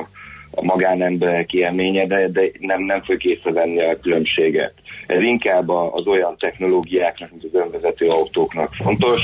a 0.51 0.61
magánemberek 0.63 1.53
élménye, 1.53 2.05
de, 2.05 2.27
de 2.27 2.41
nem, 2.59 2.81
nem 2.83 2.99
fogjuk 2.99 3.23
észrevenni 3.23 3.81
a 3.81 3.99
különbséget. 3.99 4.73
Ez 5.07 5.21
inkább 5.21 5.69
az 5.69 6.07
olyan 6.07 6.35
technológiáknak, 6.37 7.31
mint 7.31 7.43
az 7.43 7.59
önvezető 7.59 8.07
autóknak 8.09 8.73
fontos. 8.73 9.21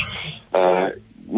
Uh, 0.53 0.87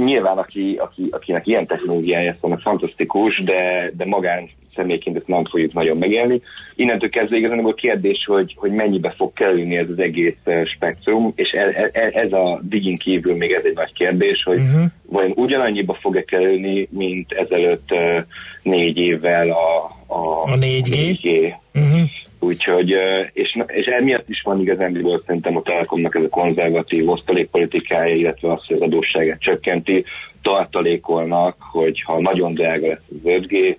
nyilván, 0.03 0.37
aki, 0.37 0.75
aki, 0.79 1.07
akinek 1.11 1.47
ilyen 1.47 1.67
technológiája 1.67 2.35
van, 2.41 2.59
fantasztikus, 2.59 3.39
de, 3.43 3.91
de 3.97 4.05
magán 4.05 4.49
személyként 4.75 5.17
ezt 5.17 5.27
nem 5.27 5.45
fogjuk 5.45 5.73
nagyon 5.73 5.97
megélni. 5.97 6.41
Innentől 6.75 7.09
kezdve 7.09 7.37
igazán 7.37 7.65
a 7.65 7.73
kérdés, 7.73 8.25
hogy, 8.25 8.53
hogy 8.55 8.71
mennyibe 8.71 9.13
fog 9.17 9.33
kerülni 9.33 9.77
ez 9.77 9.89
az 9.89 9.99
egész 9.99 10.35
eh, 10.43 10.65
spektrum, 10.65 11.33
és 11.35 11.51
e, 11.51 11.89
e, 11.93 12.11
ez 12.13 12.31
a 12.31 12.59
digin 12.63 12.97
kívül 12.97 13.35
még 13.35 13.51
ez 13.51 13.63
egy 13.63 13.75
nagy 13.75 13.93
kérdés, 13.93 14.43
hogy 14.43 14.61
Uh-huh. 14.63 14.85
vajon 15.05 15.31
ugyanannyiba 15.35 15.97
fog-e 16.01 16.23
kerülni, 16.23 16.87
mint 16.91 17.31
ezelőtt 17.31 17.91
eh, 17.91 18.23
négy 18.61 18.97
évvel 18.97 19.49
a, 19.49 19.83
a, 20.13 20.51
A 20.51 20.57
4G. 20.57 21.17
4G. 21.21 21.53
Uh-huh. 21.73 22.09
Úgyhogy, 22.39 22.91
eh, 22.91 23.27
és, 23.33 23.57
és 23.67 23.85
emiatt 23.85 24.29
is 24.29 24.41
van 24.41 24.61
igazán 24.61 25.21
szerintem 25.25 25.57
a 25.57 25.61
Telekomnak 25.61 26.15
ez 26.15 26.23
a 26.23 26.29
konzervatív 26.29 27.09
osztalékpolitikája, 27.09 28.15
illetve 28.15 28.51
az, 28.51 28.65
hogy 28.65 28.75
az 28.75 28.81
adósságát 28.81 29.39
csökkenti, 29.39 30.05
tartalékolnak, 30.43 31.57
hogy 31.59 32.01
ha 32.01 32.21
nagyon 32.21 32.53
drága 32.53 32.87
lesz 32.87 33.03
az 33.09 33.17
5G, 33.23 33.75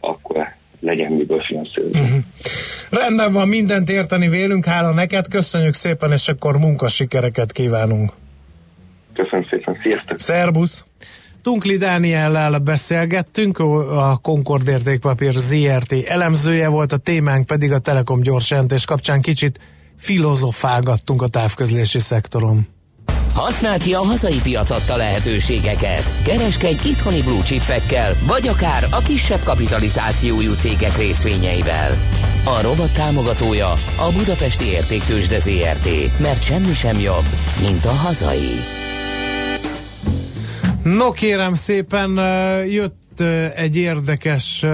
akkor 0.00 0.46
legyen 0.80 1.12
miből 1.12 1.40
finanszírozni. 1.40 2.00
Uh-huh. 2.00 2.18
Rendben 2.90 3.32
van, 3.32 3.48
mindent 3.48 3.90
érteni 3.90 4.28
vélünk, 4.28 4.64
hála 4.64 4.92
neked, 4.92 5.28
köszönjük 5.28 5.74
szépen, 5.74 6.12
és 6.12 6.28
akkor 6.28 6.58
munkasikereket 6.58 7.52
kívánunk. 7.52 8.12
Köszönöm 9.14 9.46
szépen, 9.50 9.78
sziasztok! 9.82 10.18
Szerbusz! 10.18 10.84
Tunkli 11.42 11.76
Dániellel 11.76 12.58
beszélgettünk, 12.58 13.58
a 13.58 14.18
Concord 14.22 14.68
értékpapír 14.68 15.32
ZRT 15.32 15.92
elemzője 15.92 16.68
volt, 16.68 16.92
a 16.92 16.96
témánk 16.96 17.46
pedig 17.46 17.72
a 17.72 17.78
Telekom 17.78 18.20
gyors 18.20 18.50
jelentés 18.50 18.84
kapcsán 18.84 19.20
kicsit 19.20 19.60
filozofálgattunk 19.96 21.22
a 21.22 21.28
távközlési 21.28 21.98
szektoron. 21.98 22.68
Használd 23.38 23.82
ki 23.82 23.94
a 23.94 24.02
hazai 24.02 24.40
piac 24.42 24.70
adta 24.70 24.96
lehetőségeket. 24.96 26.22
Kereskedj 26.24 26.88
itthoni 26.88 27.22
blue 27.22 27.42
chipekkel, 27.42 28.12
vagy 28.26 28.48
akár 28.48 28.84
a 28.90 28.98
kisebb 28.98 29.42
kapitalizációjú 29.44 30.52
cégek 30.52 30.96
részvényeivel. 30.96 31.90
A 32.44 32.62
robot 32.62 32.94
támogatója 32.94 33.70
a 33.96 34.12
Budapesti 34.16 34.64
Értéktősde 34.64 35.38
ZRT, 35.38 36.18
mert 36.20 36.42
semmi 36.42 36.72
sem 36.72 36.98
jobb, 36.98 37.24
mint 37.60 37.84
a 37.84 37.92
hazai. 37.92 38.54
No 40.82 41.10
kérem 41.12 41.54
szépen, 41.54 42.10
jött 42.66 43.20
egy 43.54 43.76
érdekes 43.76 44.64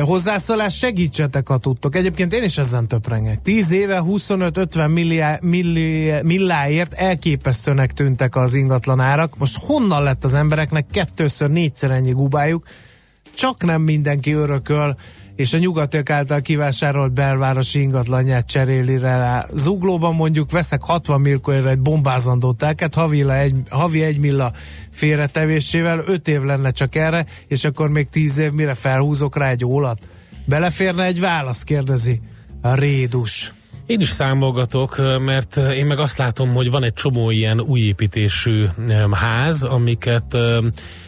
hozzászólás, 0.00 0.76
segítsetek, 0.76 1.48
ha 1.48 1.58
tudtok. 1.58 1.94
Egyébként 1.96 2.32
én 2.32 2.42
is 2.42 2.58
ezen 2.58 2.88
töprengek. 2.88 3.42
10 3.42 3.72
éve 3.72 4.02
25-50 4.06 4.92
milliá, 4.92 5.38
milliá, 5.40 6.20
milláért 6.22 6.92
elképesztőnek 6.92 7.92
tűntek 7.92 8.36
az 8.36 8.54
ingatlanárak. 8.54 9.38
Most 9.38 9.58
honnan 9.58 10.02
lett 10.02 10.24
az 10.24 10.34
embereknek 10.34 10.86
kettőször, 10.90 11.50
négyszer 11.50 11.90
ennyi 11.90 12.12
gubájuk? 12.12 12.66
Csak 13.34 13.64
nem 13.64 13.82
mindenki 13.82 14.32
örököl, 14.32 14.96
és 15.36 15.54
a 15.54 15.58
nyugatiak 15.58 16.10
által 16.10 16.40
kivásárolt 16.40 17.12
belvárosi 17.12 17.80
ingatlanját 17.80 18.46
cseréli 18.46 18.98
rá. 18.98 19.46
Zuglóban 19.54 20.14
mondjuk 20.14 20.50
veszek 20.50 20.82
60 20.82 21.20
millióért 21.20 21.66
egy 21.66 21.78
bombázandó 21.78 22.52
telket, 22.52 22.94
havi, 22.94 23.30
egy, 23.30 23.56
havi 23.68 24.02
egy 24.02 24.18
milla 24.18 24.52
félretevésével, 24.90 26.02
5 26.06 26.28
év 26.28 26.42
lenne 26.42 26.70
csak 26.70 26.94
erre, 26.94 27.26
és 27.48 27.64
akkor 27.64 27.88
még 27.88 28.08
10 28.08 28.38
év 28.38 28.52
mire 28.52 28.74
felhúzok 28.74 29.36
rá 29.36 29.50
egy 29.50 29.64
ólat. 29.64 29.98
Beleférne 30.44 31.04
egy 31.04 31.20
válasz, 31.20 31.62
kérdezi 31.62 32.20
a 32.60 32.74
rédus. 32.74 33.52
Én 33.86 34.00
is 34.00 34.08
számolgatok, 34.08 34.96
mert 35.24 35.56
én 35.56 35.86
meg 35.86 35.98
azt 35.98 36.18
látom, 36.18 36.52
hogy 36.52 36.70
van 36.70 36.84
egy 36.84 36.92
csomó 36.92 37.30
ilyen 37.30 37.60
újépítésű 37.60 38.66
ház, 39.12 39.62
amiket 39.62 40.36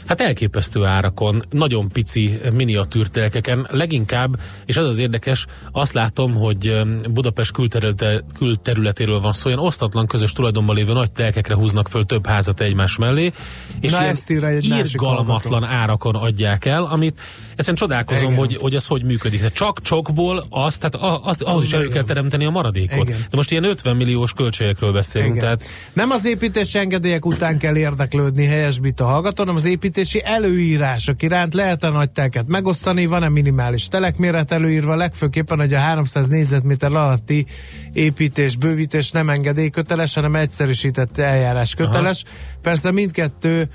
hát 0.06 0.20
elképesztő 0.20 0.84
árakon, 0.84 1.42
nagyon 1.50 1.88
pici 1.88 2.38
miniatűrtelkeken, 2.52 3.66
leginkább, 3.70 4.36
és 4.64 4.76
ez 4.76 4.84
az 4.84 4.98
érdekes, 4.98 5.46
azt 5.72 5.92
látom, 5.92 6.34
hogy 6.34 6.80
Budapest 7.10 7.52
külterülete, 7.52 8.24
külterületéről 8.38 9.20
van 9.20 9.32
szó, 9.32 9.48
ilyen 9.48 9.60
osztatlan 9.60 10.06
közös 10.06 10.32
tulajdonban 10.32 10.76
lévő 10.76 10.92
nagy 10.92 11.12
telkekre 11.12 11.54
húznak 11.54 11.88
föl 11.88 12.06
több 12.06 12.26
házat 12.26 12.60
egymás 12.60 12.96
mellé, 12.96 13.32
és 13.80 13.92
Na, 13.92 14.02
ezt 14.02 14.30
írja 14.30 14.48
egy 14.48 14.64
irgalmatlan 14.64 15.64
árakon 15.64 16.14
adják 16.14 16.64
el, 16.64 16.84
amit 16.84 17.20
egyszerűen 17.50 17.76
csodálkozom, 17.76 18.24
Igen. 18.24 18.36
hogy, 18.36 18.56
hogy 18.56 18.74
ez 18.74 18.86
hogy 18.86 19.04
működik. 19.04 19.38
Tehát 19.38 19.54
csak 19.54 19.82
csokból 19.82 20.46
azt, 20.50 20.80
tehát 20.80 21.20
azt, 21.22 21.42
ahhoz 21.42 21.64
is 21.64 21.72
elő 21.72 21.88
kell 21.88 22.02
teremteni 22.02 22.44
a 22.44 22.50
maradékot. 22.50 23.08
Igen. 23.08 23.18
De 23.30 23.36
most 23.36 23.50
ilyen 23.50 23.64
50 23.64 23.96
milliós 23.96 24.32
költségekről 24.32 24.92
beszélünk, 24.92 25.34
Igen. 25.34 25.44
tehát 25.44 25.64
Nem 25.92 26.10
az 26.10 26.24
építési 26.24 26.78
engedélyek 26.78 27.26
után 27.26 27.58
kell 27.58 27.76
érdeklődni, 27.76 28.44
helyesbít 28.46 29.00
a 29.00 29.04
hallgató, 29.04 29.36
hanem 29.36 29.54
az 29.54 29.64
építési 29.64 29.95
előírások 30.24 31.22
iránt 31.22 31.54
lehet-e 31.54 31.88
nagy 31.88 32.10
telket 32.10 32.46
megosztani, 32.46 33.06
van-e 33.06 33.28
minimális 33.28 33.88
telekméret 33.88 34.52
előírva, 34.52 34.94
legfőképpen, 34.96 35.58
hogy 35.58 35.74
a 35.74 35.78
300 35.78 36.28
négyzetméter 36.28 36.94
alatti 36.94 37.46
építés, 37.92 38.56
bővítés 38.56 39.10
nem 39.10 39.30
engedélyköteles, 39.30 40.14
hanem 40.14 40.34
egyszerűsített 40.34 41.18
eljárás 41.18 41.74
köteles. 41.74 42.24
Persze 42.62 42.90
mindkettő 42.90 43.68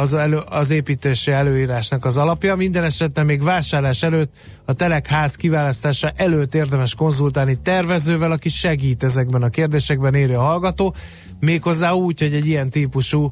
az, 0.00 0.14
elő, 0.14 0.38
az 0.48 0.70
építési 0.70 1.30
előírásnak 1.30 2.04
az 2.04 2.16
alapja. 2.16 2.54
Minden 2.54 2.84
esetben 2.84 3.26
még 3.26 3.42
vásárlás 3.42 4.02
előtt 4.02 4.32
a 4.64 4.72
telekház 4.72 5.34
kiválasztása 5.34 6.12
előtt 6.16 6.54
érdemes 6.54 6.94
konzultálni 6.94 7.56
tervezővel, 7.62 8.30
aki 8.30 8.48
segít 8.48 9.02
ezekben 9.02 9.42
a 9.42 9.48
kérdésekben, 9.48 10.14
írja 10.14 10.40
a 10.40 10.44
hallgató. 10.44 10.94
Méghozzá 11.40 11.90
úgy, 11.92 12.20
hogy 12.20 12.34
egy 12.34 12.46
ilyen 12.46 12.70
típusú 12.70 13.30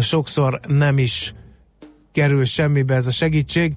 sokszor 0.00 0.60
nem 0.66 0.98
is 0.98 1.34
kerül 2.12 2.44
semmibe 2.44 2.94
ez 2.94 3.06
a 3.06 3.10
segítség. 3.10 3.74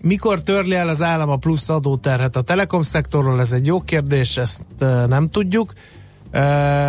Mikor 0.00 0.42
törli 0.42 0.74
el 0.74 0.88
az 0.88 1.02
állam 1.02 1.28
a 1.28 1.36
plusz 1.36 1.68
adóterhet 1.68 2.36
a 2.36 2.42
telekom 2.42 2.82
szektorról? 2.82 3.40
Ez 3.40 3.52
egy 3.52 3.66
jó 3.66 3.80
kérdés, 3.80 4.36
ezt 4.36 4.62
nem 5.06 5.26
tudjuk. 5.26 5.72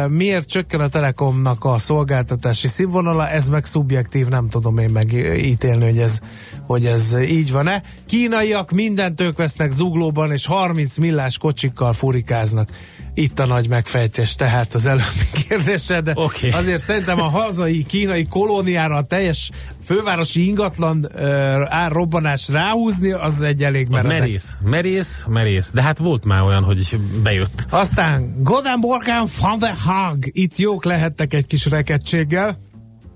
Miért 0.08 0.48
csökken 0.48 0.80
a 0.80 0.88
Telekomnak 0.88 1.66
a 1.66 1.78
szolgáltatási 1.78 2.68
színvonala? 2.68 3.30
Ez 3.30 3.50
meg 3.50 3.66
szubjektív, 3.66 4.28
nem 4.28 4.50
tudom 4.50 4.78
én 4.78 4.90
megítélni, 4.94 5.84
hogy 5.84 6.00
ez, 6.00 6.20
hogy 6.66 6.86
ez 6.86 7.18
így 7.22 7.52
van-e. 7.52 7.84
Kínaiak 8.06 8.72
mindent 8.72 9.22
ők 9.22 9.38
vesznek 9.38 9.72
zuglóban, 9.72 10.32
és 10.32 10.46
30 10.46 10.98
millás 10.98 11.38
kocsikkal 11.38 11.94
furikáznak. 11.94 12.70
Itt 13.14 13.40
a 13.40 13.46
nagy 13.46 13.70
megfejtés, 13.70 14.36
tehát 14.36 14.74
az 14.74 14.86
előbbi 14.86 15.30
kérdése, 15.48 16.02
de 16.02 16.12
Oké. 16.16 16.50
azért 16.50 16.84
szerintem 16.84 17.20
a 17.20 17.28
hazai 17.28 17.84
kínai 17.84 18.28
kolóniára 18.28 18.96
a 18.96 19.02
teljes 19.02 19.52
fővárosi 19.84 20.46
ingatlan 20.46 21.10
uh, 21.16 21.22
árrobbanás 21.68 22.48
ráhúzni, 22.48 23.12
az 23.12 23.42
egy 23.42 23.64
elég 23.64 23.86
az 23.86 23.92
meredek. 23.92 24.20
merész, 24.20 24.58
merész, 24.64 25.26
merész. 25.28 25.72
De 25.72 25.82
hát 25.82 25.98
volt 25.98 26.26
már 26.26 26.42
olyan, 26.42 26.64
hogy 26.64 27.00
bejött. 27.24 27.66
Aztán 27.70 28.44
Borgán 28.80 29.28
van 29.42 29.60
der 29.60 29.76
Haag. 29.86 30.18
Itt 30.32 30.58
jók 30.58 30.86
lehettek 30.86 31.34
egy 31.34 31.46
kis 31.46 31.66
rekedtséggel. 31.66 32.60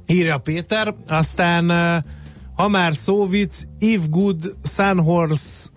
Írja 0.08 0.38
Péter. 0.38 0.94
Aztán 1.08 1.70
uh, 1.70 2.04
ha 2.56 2.68
már 2.68 2.96
szó 2.96 3.26
vicc, 3.26 3.62
If 3.80 4.02
Good 4.10 4.56
Sunhorse 4.64 5.70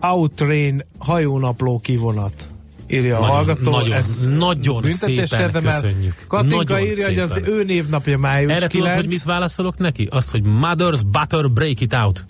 Outrain 0.00 0.82
hajónapló 0.98 1.78
kivonat. 1.78 2.55
Írja 2.88 3.16
a 3.16 3.20
Nagyon, 3.20 3.34
hallgató. 3.36 3.70
nagyon, 3.70 3.92
Ez 3.92 4.26
nagyon 4.36 4.92
szépen 4.92 5.40
érdemel. 5.40 5.80
köszönjük. 5.80 6.24
Katinka 6.28 6.56
Nagyon 6.56 6.80
írja, 6.86 7.06
hogy 7.06 7.18
az 7.18 7.30
szépen. 7.32 7.52
ő 7.52 7.64
névnapja 7.64 8.18
május 8.18 8.52
Erre 8.52 8.66
9. 8.66 8.72
tudod, 8.72 8.94
hogy 8.94 9.08
mit 9.08 9.22
válaszolok 9.22 9.76
neki? 9.78 10.08
Azt, 10.10 10.30
hogy 10.30 10.42
Mother's 10.44 11.00
Butter 11.10 11.50
Break 11.50 11.80
It 11.80 11.92
Out. 11.92 12.24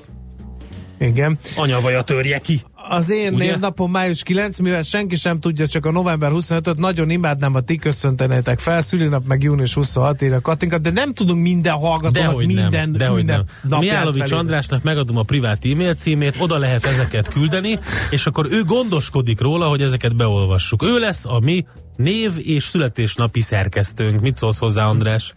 Igen. 1.00 1.38
Anyavaja 1.56 2.02
törje 2.02 2.38
ki. 2.38 2.62
Az 2.88 3.10
én 3.10 3.34
Ugye? 3.34 3.44
névnapom 3.44 3.90
május 3.90 4.22
9, 4.22 4.58
mivel 4.58 4.82
senki 4.82 5.16
sem 5.16 5.40
tudja, 5.40 5.66
csak 5.66 5.86
a 5.86 5.90
november 5.90 6.30
25-öt, 6.34 6.78
nagyon 6.78 7.10
imádnám, 7.10 7.52
ha 7.52 7.60
ti 7.60 7.76
köszöntenétek 7.76 8.58
fel, 8.58 8.80
szülinap 8.80 9.26
meg 9.26 9.42
június 9.42 9.74
26 9.74 10.22
írja 10.22 10.40
Katinka, 10.40 10.78
de 10.78 10.90
nem 10.90 11.12
tudunk 11.12 11.42
minden 11.42 11.74
hallgatónak 11.74 12.12
Dehogy 12.12 12.46
minden, 12.46 12.70
nem, 12.70 12.92
dehogy 12.92 13.16
minden 13.16 13.46
nem. 13.62 13.80
felírni. 14.12 14.36
Andrásnak 14.36 14.82
megadom 14.82 15.16
a 15.16 15.22
privát 15.22 15.64
e-mail 15.64 15.94
címét, 15.94 16.34
oda 16.38 16.58
lehet 16.58 16.84
ezeket 16.84 17.28
küldeni, 17.28 17.78
és 18.10 18.26
akkor 18.26 18.46
ő 18.50 18.62
gondoskodik 18.62 19.40
róla, 19.40 19.68
hogy 19.68 19.82
ezeket 19.82 20.16
beolvassuk. 20.16 20.82
Ő 20.82 20.98
lesz 20.98 21.24
a 21.26 21.40
mi 21.40 21.64
név 21.96 22.32
és 22.36 22.64
születésnapi 22.64 23.40
szerkesztőnk. 23.40 24.20
Mit 24.20 24.36
szólsz 24.36 24.58
hozzá, 24.58 24.86
András? 24.86 25.34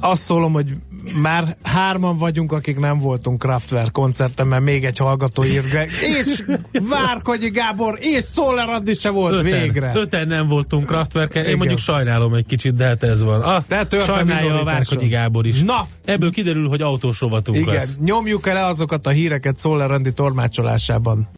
Azt 0.00 0.22
szólom, 0.22 0.52
hogy 0.52 0.74
már 1.22 1.56
hárman 1.62 2.16
vagyunk, 2.16 2.52
akik 2.52 2.78
nem 2.78 2.98
voltunk 2.98 3.38
Kraftwerk 3.38 3.92
koncerten, 3.92 4.46
mert 4.46 4.62
még 4.62 4.84
egy 4.84 4.98
hallgató 4.98 5.44
írt. 5.44 5.72
És 6.00 6.44
Várkonyi 6.88 7.50
Gábor, 7.50 7.98
és 8.00 8.24
Szoller 8.24 8.68
Andi 8.68 8.92
se 8.92 9.10
volt 9.10 9.32
Öten, 9.32 9.60
végre. 9.60 9.92
öten 9.94 10.28
nem 10.28 10.46
voltunk 10.46 10.86
Kraftwerken. 10.86 11.40
Én 11.42 11.46
Igen. 11.46 11.58
mondjuk 11.58 11.78
sajnálom 11.78 12.34
egy 12.34 12.46
kicsit, 12.46 12.74
de 12.74 12.84
hát 12.86 13.02
ez 13.02 13.22
van. 13.22 13.40
Ah, 13.40 13.62
De 13.68 13.76
történt 13.76 14.02
sajnálja 14.04 14.60
a. 14.60 14.64
Várkonyi 14.64 15.08
Gábor 15.08 15.46
is. 15.46 15.62
Na! 15.62 15.86
Ebből 16.04 16.30
kiderül, 16.30 16.68
hogy 16.68 16.82
autós 16.82 17.20
rovatunk 17.20 17.58
Igen, 17.58 17.74
lesz. 17.74 17.98
nyomjuk 18.04 18.46
el 18.46 18.64
azokat 18.68 19.06
a 19.06 19.10
híreket 19.10 19.58
Szoller 19.58 19.90
Andi 19.90 20.12
tolmácsolásában. 20.12 21.28